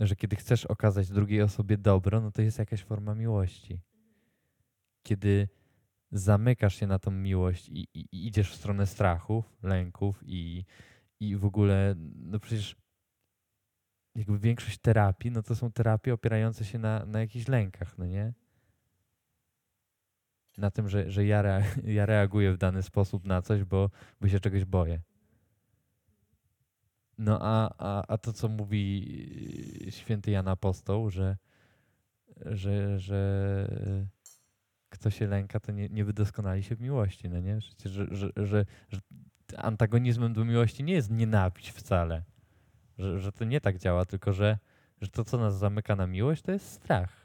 że 0.00 0.16
kiedy 0.16 0.36
chcesz 0.36 0.66
okazać 0.66 1.08
drugiej 1.08 1.42
osobie 1.42 1.78
dobro, 1.78 2.20
no 2.20 2.30
to 2.30 2.42
jest 2.42 2.58
jakaś 2.58 2.82
forma 2.82 3.14
miłości. 3.14 3.80
Kiedy 5.02 5.48
zamykasz 6.12 6.74
się 6.74 6.86
na 6.86 6.98
tą 6.98 7.10
miłość 7.10 7.68
i, 7.68 7.88
i, 7.94 8.00
i 8.12 8.26
idziesz 8.26 8.52
w 8.52 8.56
stronę 8.56 8.86
strachów, 8.86 9.58
lęków 9.62 10.22
i, 10.26 10.64
i 11.20 11.36
w 11.36 11.44
ogóle, 11.44 11.94
no 12.16 12.40
przecież 12.40 12.76
jakby 14.14 14.38
większość 14.38 14.78
terapii, 14.78 15.30
no 15.30 15.42
to 15.42 15.56
są 15.56 15.72
terapie 15.72 16.14
opierające 16.14 16.64
się 16.64 16.78
na, 16.78 17.06
na 17.06 17.20
jakichś 17.20 17.48
lękach, 17.48 17.98
no 17.98 18.06
nie? 18.06 18.32
Na 20.58 20.70
tym, 20.70 20.88
że, 20.88 21.10
że 21.10 21.26
ja, 21.26 21.42
rea 21.42 21.62
ja 21.98 22.06
reaguję 22.06 22.52
w 22.52 22.58
dany 22.58 22.82
sposób 22.82 23.24
na 23.24 23.42
coś, 23.42 23.64
bo, 23.64 23.90
bo 24.20 24.28
się 24.28 24.40
czegoś 24.40 24.64
boję. 24.64 25.00
No 27.18 27.38
a, 27.42 27.74
a, 27.78 28.06
a 28.08 28.18
to, 28.18 28.32
co 28.32 28.48
mówi 28.48 29.00
yy, 29.84 29.92
święty 29.92 30.30
Jan 30.30 30.48
Apostoł, 30.48 31.10
że, 31.10 31.36
że, 32.46 33.00
że 33.00 33.48
kto 34.88 35.10
się 35.10 35.26
lęka, 35.26 35.60
to 35.60 35.72
nie, 35.72 35.88
nie 35.88 36.04
wydoskonali 36.04 36.62
się 36.62 36.76
w 36.76 36.80
miłości, 36.80 37.28
no 37.28 37.40
nie? 37.40 37.60
Że, 37.84 38.06
że, 38.10 38.30
że, 38.36 38.64
że 38.88 39.00
antagonizmem 39.56 40.32
do 40.32 40.44
miłości 40.44 40.84
nie 40.84 40.92
jest 40.92 41.10
nienawiść 41.10 41.70
wcale. 41.70 42.22
Że, 42.98 43.20
że 43.20 43.32
to 43.32 43.44
nie 43.44 43.60
tak 43.60 43.78
działa, 43.78 44.04
tylko 44.04 44.32
że, 44.32 44.58
że 45.00 45.08
to, 45.08 45.24
co 45.24 45.38
nas 45.38 45.58
zamyka 45.58 45.96
na 45.96 46.06
miłość, 46.06 46.42
to 46.42 46.52
jest 46.52 46.70
strach 46.70 47.23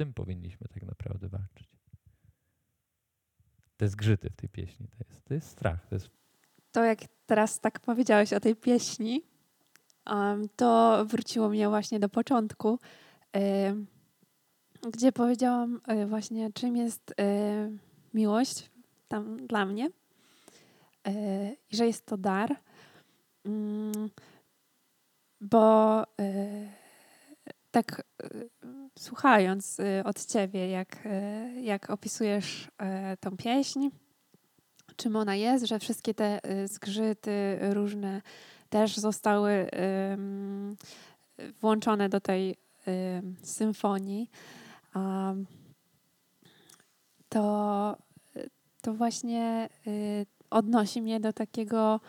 tym 0.00 0.14
powinniśmy 0.14 0.68
tak 0.68 0.82
naprawdę 0.82 1.28
walczyć. 1.28 1.68
Te 3.76 3.88
zgrzyty 3.88 4.30
w 4.30 4.36
tej 4.36 4.48
pieśni 4.48 4.88
to 4.88 4.96
jest, 5.08 5.24
to 5.24 5.34
jest 5.34 5.48
strach. 5.48 5.86
To, 5.86 5.94
jest... 5.94 6.10
to 6.72 6.84
jak 6.84 6.98
teraz 7.26 7.60
tak 7.60 7.80
powiedziałeś 7.80 8.32
o 8.32 8.40
tej 8.40 8.56
pieśni, 8.56 9.22
um, 10.06 10.48
to 10.56 11.02
wróciło 11.06 11.48
mnie 11.48 11.68
właśnie 11.68 12.00
do 12.00 12.08
początku, 12.08 12.78
y, 13.36 13.40
gdzie 14.90 15.12
powiedziałam 15.12 15.80
y, 16.02 16.06
właśnie, 16.06 16.52
czym 16.52 16.76
jest 16.76 17.10
y, 17.10 17.14
miłość 18.14 18.70
tam 19.08 19.46
dla 19.46 19.66
mnie 19.66 19.90
i 21.70 21.76
że 21.76 21.86
jest 21.86 22.06
to 22.06 22.16
dar, 22.16 22.56
mm, 23.44 24.10
bo 25.40 26.02
tak 27.70 28.02
słuchając 28.98 29.80
y, 29.80 30.02
od 30.04 30.26
ciebie, 30.26 30.70
jak, 30.70 31.06
y, 31.06 31.60
jak 31.60 31.90
opisujesz 31.90 32.68
tą 33.20 33.36
pieśń, 33.36 33.88
czym 34.96 35.16
ona 35.16 35.34
jest, 35.34 35.64
że 35.64 35.78
wszystkie 35.78 36.14
te 36.14 36.40
zgrzyty 36.64 37.58
różne 37.60 38.22
też 38.68 38.96
zostały 38.96 39.70
włączone 41.60 42.08
do 42.08 42.20
tej 42.20 42.56
symfonii, 43.42 44.30
to, 47.28 47.96
to 48.82 48.94
właśnie 48.94 49.68
odnosi 50.50 51.02
mnie 51.02 51.20
do 51.20 51.32
takiego 51.32 52.00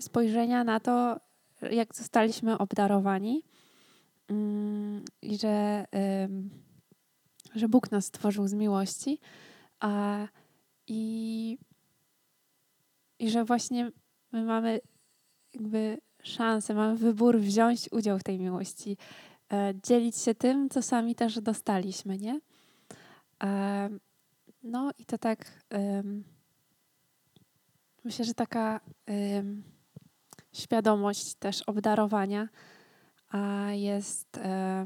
spojrzenia 0.00 0.64
na 0.64 0.80
to, 0.80 1.20
jak 1.70 1.94
zostaliśmy 1.94 2.58
obdarowani 2.58 3.42
i 5.22 5.38
że, 5.38 5.86
że 7.54 7.68
Bóg 7.68 7.90
nas 7.90 8.04
stworzył 8.04 8.48
z 8.48 8.54
miłości 8.54 9.18
a, 9.80 10.26
i, 10.86 11.58
i 13.18 13.30
że 13.30 13.44
właśnie 13.44 13.90
my 14.32 14.44
mamy 14.44 14.80
jakby 15.54 15.98
szansę, 16.22 16.74
mamy 16.74 16.96
wybór 16.96 17.38
wziąć 17.38 17.88
udział 17.92 18.18
w 18.18 18.22
tej 18.22 18.38
miłości, 18.38 18.96
e, 19.52 19.74
dzielić 19.82 20.16
się 20.16 20.34
tym, 20.34 20.68
co 20.68 20.82
sami 20.82 21.14
też 21.14 21.40
dostaliśmy, 21.40 22.18
nie? 22.18 22.40
E, 23.42 23.88
no 24.62 24.90
i 24.98 25.04
to 25.04 25.18
tak 25.18 25.64
myślę, 28.04 28.24
że 28.24 28.34
taka 28.34 28.80
świadomość 30.52 31.34
też 31.34 31.62
obdarowania 31.62 32.48
a 33.30 33.72
jest 33.72 34.38
e, 34.38 34.84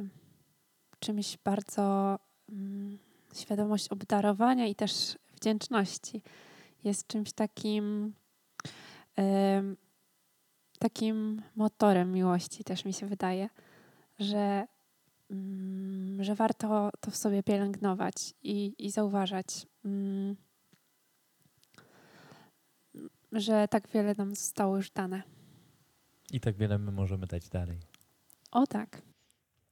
czymś 0.99 1.39
bardzo 1.45 2.19
mm, 2.49 2.99
świadomość 3.35 3.89
obdarowania 3.89 4.67
i 4.67 4.75
też 4.75 5.19
wdzięczności. 5.37 6.23
Jest 6.85 7.07
czymś 7.07 7.33
takim 7.33 8.15
e, 9.19 9.63
takim 10.79 11.43
motorem 11.57 12.13
miłości 12.13 12.65
też 12.65 12.85
mi 12.85 12.93
się 12.93 13.07
wydaje, 13.07 13.49
że, 14.19 14.67
mm, 15.31 16.25
że 16.25 16.35
warto 16.35 16.91
to 17.01 17.11
w 17.11 17.17
sobie 17.17 17.43
pielęgnować 17.43 18.35
i, 18.43 18.75
i 18.79 18.91
zauważać, 18.91 19.67
mm, 19.85 20.37
że 23.33 23.69
tak 23.69 23.89
wiele 23.89 24.15
nam 24.19 24.35
zostało 24.35 24.77
już 24.77 24.91
dane. 24.91 25.23
I 26.33 26.41
tak 26.41 26.57
wiele 26.57 26.79
my 26.79 26.93
możemy 26.93 27.27
dać 27.27 27.49
dalej. 27.49 27.79
O 28.55 28.67
tak. 28.67 29.03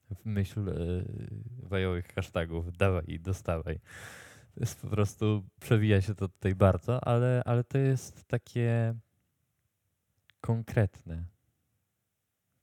W 0.09 0.25
myśl 0.25 0.69
y, 0.69 1.05
wajowych 1.69 2.07
hashtagów 2.07 2.77
dawaj 2.77 3.03
i 3.07 3.19
dostawaj. 3.19 3.79
To 4.53 4.59
jest 4.59 4.81
po 4.81 4.87
prostu, 4.87 5.43
przewija 5.59 6.01
się 6.01 6.15
to 6.15 6.27
tutaj 6.27 6.55
bardzo, 6.55 7.03
ale, 7.07 7.41
ale 7.45 7.63
to 7.63 7.77
jest 7.77 8.25
takie 8.25 8.95
konkretne 10.41 11.25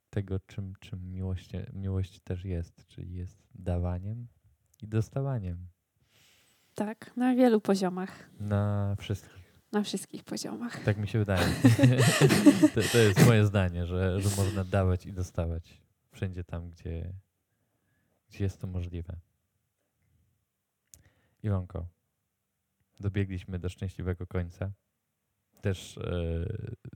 tego, 0.09 0.39
czym, 0.39 0.73
czym 0.79 1.11
miłość, 1.11 1.51
miłość 1.73 2.19
też 2.19 2.45
jest, 2.45 2.87
czyli 2.87 3.13
jest 3.13 3.37
dawaniem 3.55 4.27
i 4.81 4.87
dostawaniem. 4.87 5.67
Tak, 6.75 7.17
na 7.17 7.35
wielu 7.35 7.61
poziomach. 7.61 8.29
Na 8.39 8.95
wszystkich. 8.99 9.41
na 9.71 9.83
wszystkich 9.83 10.23
poziomach. 10.23 10.83
Tak 10.83 10.97
mi 10.97 11.07
się 11.07 11.19
wydaje. 11.19 11.45
to, 12.75 12.81
to 12.91 12.97
jest 12.97 13.25
moje 13.25 13.45
zdanie, 13.45 13.85
że, 13.85 14.21
że 14.21 14.29
można 14.37 14.63
dawać 14.63 15.05
i 15.05 15.13
dostawać 15.13 15.81
wszędzie 16.11 16.43
tam, 16.43 16.69
gdzie, 16.69 17.13
gdzie 18.29 18.43
jest 18.43 18.61
to 18.61 18.67
możliwe. 18.67 19.19
Iwonko, 21.43 21.87
dobiegliśmy 22.99 23.59
do 23.59 23.69
szczęśliwego 23.69 24.27
końca. 24.27 24.71
Też 25.61 25.97
e, 25.97 26.45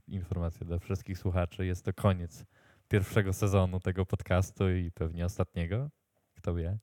informacja 0.06 0.66
dla 0.66 0.78
wszystkich 0.78 1.18
słuchaczy. 1.18 1.66
Jest 1.66 1.84
to 1.84 1.92
koniec 1.92 2.44
pierwszego 2.88 3.32
sezonu 3.32 3.80
tego 3.80 4.06
podcastu 4.06 4.70
i 4.70 4.90
pewnie 4.90 5.24
ostatniego. 5.24 5.90
Kto 6.34 6.54
wie? 6.54 6.78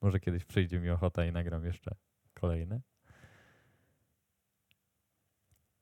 Może 0.00 0.20
kiedyś 0.20 0.44
przyjdzie 0.44 0.80
mi 0.80 0.90
ochota 0.90 1.26
i 1.26 1.32
nagram 1.32 1.64
jeszcze 1.64 1.94
kolejne. 2.34 2.80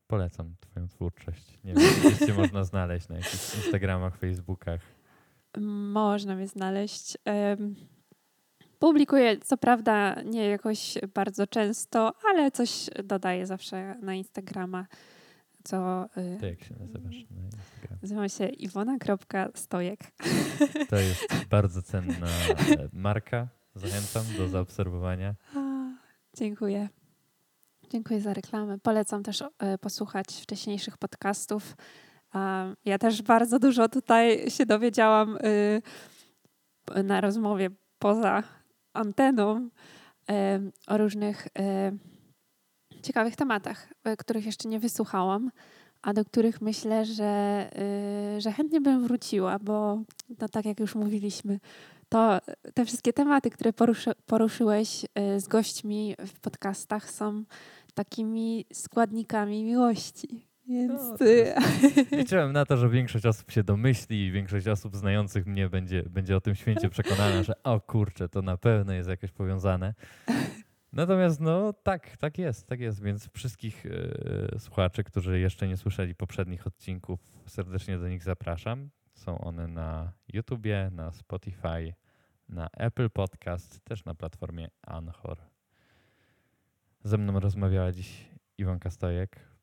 Polecam 0.07 0.57
Twoją 0.61 0.89
twórczość. 0.89 1.59
Nie 1.65 1.75
wiem, 1.75 1.95
gdzieś 2.01 2.19
cię 2.19 2.35
można 2.35 2.65
znaleźć 2.65 3.09
na 3.09 3.17
jakichś 3.17 3.55
Instagramach, 3.55 4.17
Facebookach. 4.17 4.81
Można 5.93 6.37
mnie 6.37 6.49
znaleźć. 6.49 7.17
Publikuję, 8.79 9.39
co 9.39 9.57
prawda, 9.57 10.23
nie 10.23 10.47
jakoś 10.47 10.99
bardzo 11.15 11.47
często, 11.47 12.13
ale 12.31 12.51
coś 12.51 12.91
dodaję 13.05 13.47
zawsze 13.47 13.95
na 14.03 14.15
Instagrama. 14.15 14.87
Co 15.65 16.05
y, 16.05 16.39
To 16.41 16.47
jak 16.47 16.65
się 16.65 16.75
nazywasz 16.81 17.15
na 17.31 17.43
Instagramie? 17.45 17.99
nazywam 18.03 18.29
się 18.29 18.47
iwona.stojek. 18.49 20.01
To 20.91 20.97
jest 20.97 21.27
bardzo 21.51 21.83
cenna 21.83 22.27
e, 22.27 22.89
marka. 22.93 23.49
Zachęcam 23.75 24.25
do 24.39 24.49
zaobserwowania. 24.49 25.35
Dziękuję. 26.37 26.89
Dziękuję 27.91 28.21
za 28.21 28.35
reklamę. 28.35 28.79
Polecam 28.79 29.23
też 29.23 29.43
e, 29.59 29.79
posłuchać 29.79 30.27
wcześniejszych 30.43 30.99
podcastów. 30.99 31.77
Ja 32.85 32.99
też 32.99 33.23
bardzo 33.23 33.59
dużo 33.59 33.89
tutaj 33.89 34.51
się 34.51 34.67
dowiedziałam 34.67 35.37
y, 35.37 35.83
na 37.05 37.21
rozmowie 37.21 37.71
poza 37.99 38.43
anteną 38.93 39.69
o 40.87 40.99
różnych 40.99 41.49
ciekawych 43.05 43.37
tematach, 43.37 43.89
e, 44.05 44.17
których 44.17 44.47
jeszcze 44.47 44.69
nie 44.69 44.81
wysłuchałam, 44.81 45.51
a 46.03 46.13
do 46.13 46.25
których 46.25 46.61
myślę, 46.61 47.05
że, 47.05 47.71
y, 48.37 48.41
że 48.41 48.53
chętnie 48.53 48.81
bym 48.81 49.03
wróciła, 49.03 49.59
bo 49.59 50.03
no, 50.41 50.49
tak 50.49 50.65
jak 50.65 50.81
już 50.81 50.95
mówiliśmy, 50.95 51.61
to 52.09 52.39
te 52.75 52.85
wszystkie 52.85 53.13
tematy, 53.13 53.51
które 53.51 53.73
poruszy, 53.73 54.13
poruszyłeś 54.27 55.05
y, 55.05 55.41
z 55.41 55.49
gośćmi 55.49 56.15
w 56.27 56.41
podcastach 56.41 57.11
są 57.11 57.45
takimi 57.95 58.67
składnikami 58.73 59.65
miłości. 59.65 60.54
Więc 60.69 61.03
No, 61.21 61.27
y, 61.27 61.55
Liczyłem 62.19 62.53
na 62.53 62.67
to, 62.67 62.77
że 62.77 62.89
większość 62.89 63.27
osób 63.27 63.51
się 63.51 63.65
domyśli 63.65 64.27
i 64.27 64.33
większość 64.33 64.69
osób 64.69 64.97
znających 64.97 65.47
mnie 65.47 65.69
będzie, 65.69 66.03
będzie 66.03 66.37
o 66.37 66.41
tym 66.41 66.55
święcie 66.55 66.91
przekonana, 66.91 67.43
że 67.43 67.63
o 67.63 67.81
kurczę, 67.81 68.29
to 68.29 68.43
na 68.43 68.57
pewno 68.57 68.93
jest 68.93 69.09
jakoś 69.09 69.31
powiązane. 69.31 69.95
Natomiast 70.93 71.41
no 71.41 71.73
tak, 71.73 72.17
tak 72.17 72.39
jest, 72.39 72.67
tak 72.67 72.81
jest, 72.81 73.03
więc 73.03 73.31
wszystkich 73.33 73.87
e, 73.87 74.59
słuchaczy, 74.59 75.05
którzy 75.05 75.41
jeszcze 75.41 75.69
nie 75.69 75.77
słyszeli 75.77 76.15
poprzednich 76.15 76.67
odcinków, 76.67 77.21
serdecznie 77.47 77.99
do 77.99 78.09
nich 78.09 78.23
zapraszam. 78.23 78.91
Są 79.15 79.39
one 79.39 79.69
na 79.69 80.13
YouTubie, 80.33 80.91
na 80.93 81.13
Spotify, 81.13 81.95
na 82.49 82.69
Apple 82.73 83.11
Podcast, 83.11 83.85
też 83.85 84.05
na 84.05 84.15
platformie 84.15 84.69
Anchor. 84.83 85.39
Ze 87.05 87.19
mną 87.19 87.41
rozmawiała 87.41 87.93
dziś 87.93 88.29
Iwonka 88.59 88.91
Stojek, 88.91 89.54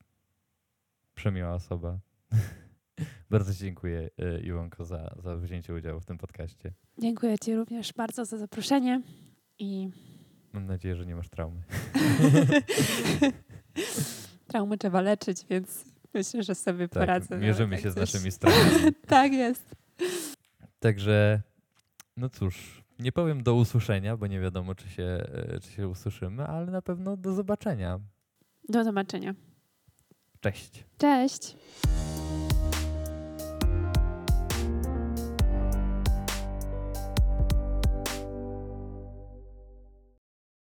przemiła 1.21 1.53
osoba. 1.53 1.99
Bardzo 3.29 3.53
Ci 3.53 3.59
dziękuję, 3.59 4.09
e, 4.17 4.39
Iwonko, 4.39 4.85
za, 4.85 5.15
za 5.23 5.35
wzięcie 5.35 5.73
udziału 5.73 5.99
w 5.99 6.05
tym 6.05 6.17
podcaście. 6.17 6.73
dziękuję 6.97 7.39
Ci 7.39 7.55
również 7.55 7.93
bardzo 7.93 8.25
za 8.25 8.37
zaproszenie 8.37 9.01
i 9.59 9.89
Mam 10.53 10.65
nadzieję, 10.65 10.95
że 10.95 11.05
nie 11.05 11.15
masz 11.15 11.29
traumy. 11.29 11.61
traumy 14.47 14.77
trzeba 14.77 15.01
leczyć, 15.01 15.45
więc 15.49 15.85
myślę, 16.13 16.43
że 16.43 16.55
sobie 16.55 16.87
Tak, 16.87 17.01
poradzę. 17.01 17.37
mierzymy 17.37 17.69
nawet 17.69 17.83
się 17.83 17.91
z 17.91 17.95
naszymi 17.95 18.31
stronami. 18.31 18.69
tak 19.07 19.33
jest. 19.33 19.75
Także, 20.79 21.41
no 22.17 22.29
cóż, 22.29 22.83
nie 22.99 23.11
powiem 23.11 23.43
do 23.43 23.55
usłyszenia, 23.55 24.17
bo 24.17 24.27
nie 24.27 24.39
wiadomo, 24.39 24.75
czy 24.75 24.89
się, 24.89 25.03
e, 25.03 25.59
czy 25.59 25.71
się 25.71 25.87
usłyszymy, 25.87 26.45
ale 26.47 26.71
na 26.71 26.81
pewno 26.81 27.17
do 27.17 27.33
zobaczenia. 27.33 27.99
Do 28.69 28.83
zobaczenia. 28.83 29.35
Cześć. 30.41 30.83
Cześć. 30.97 31.55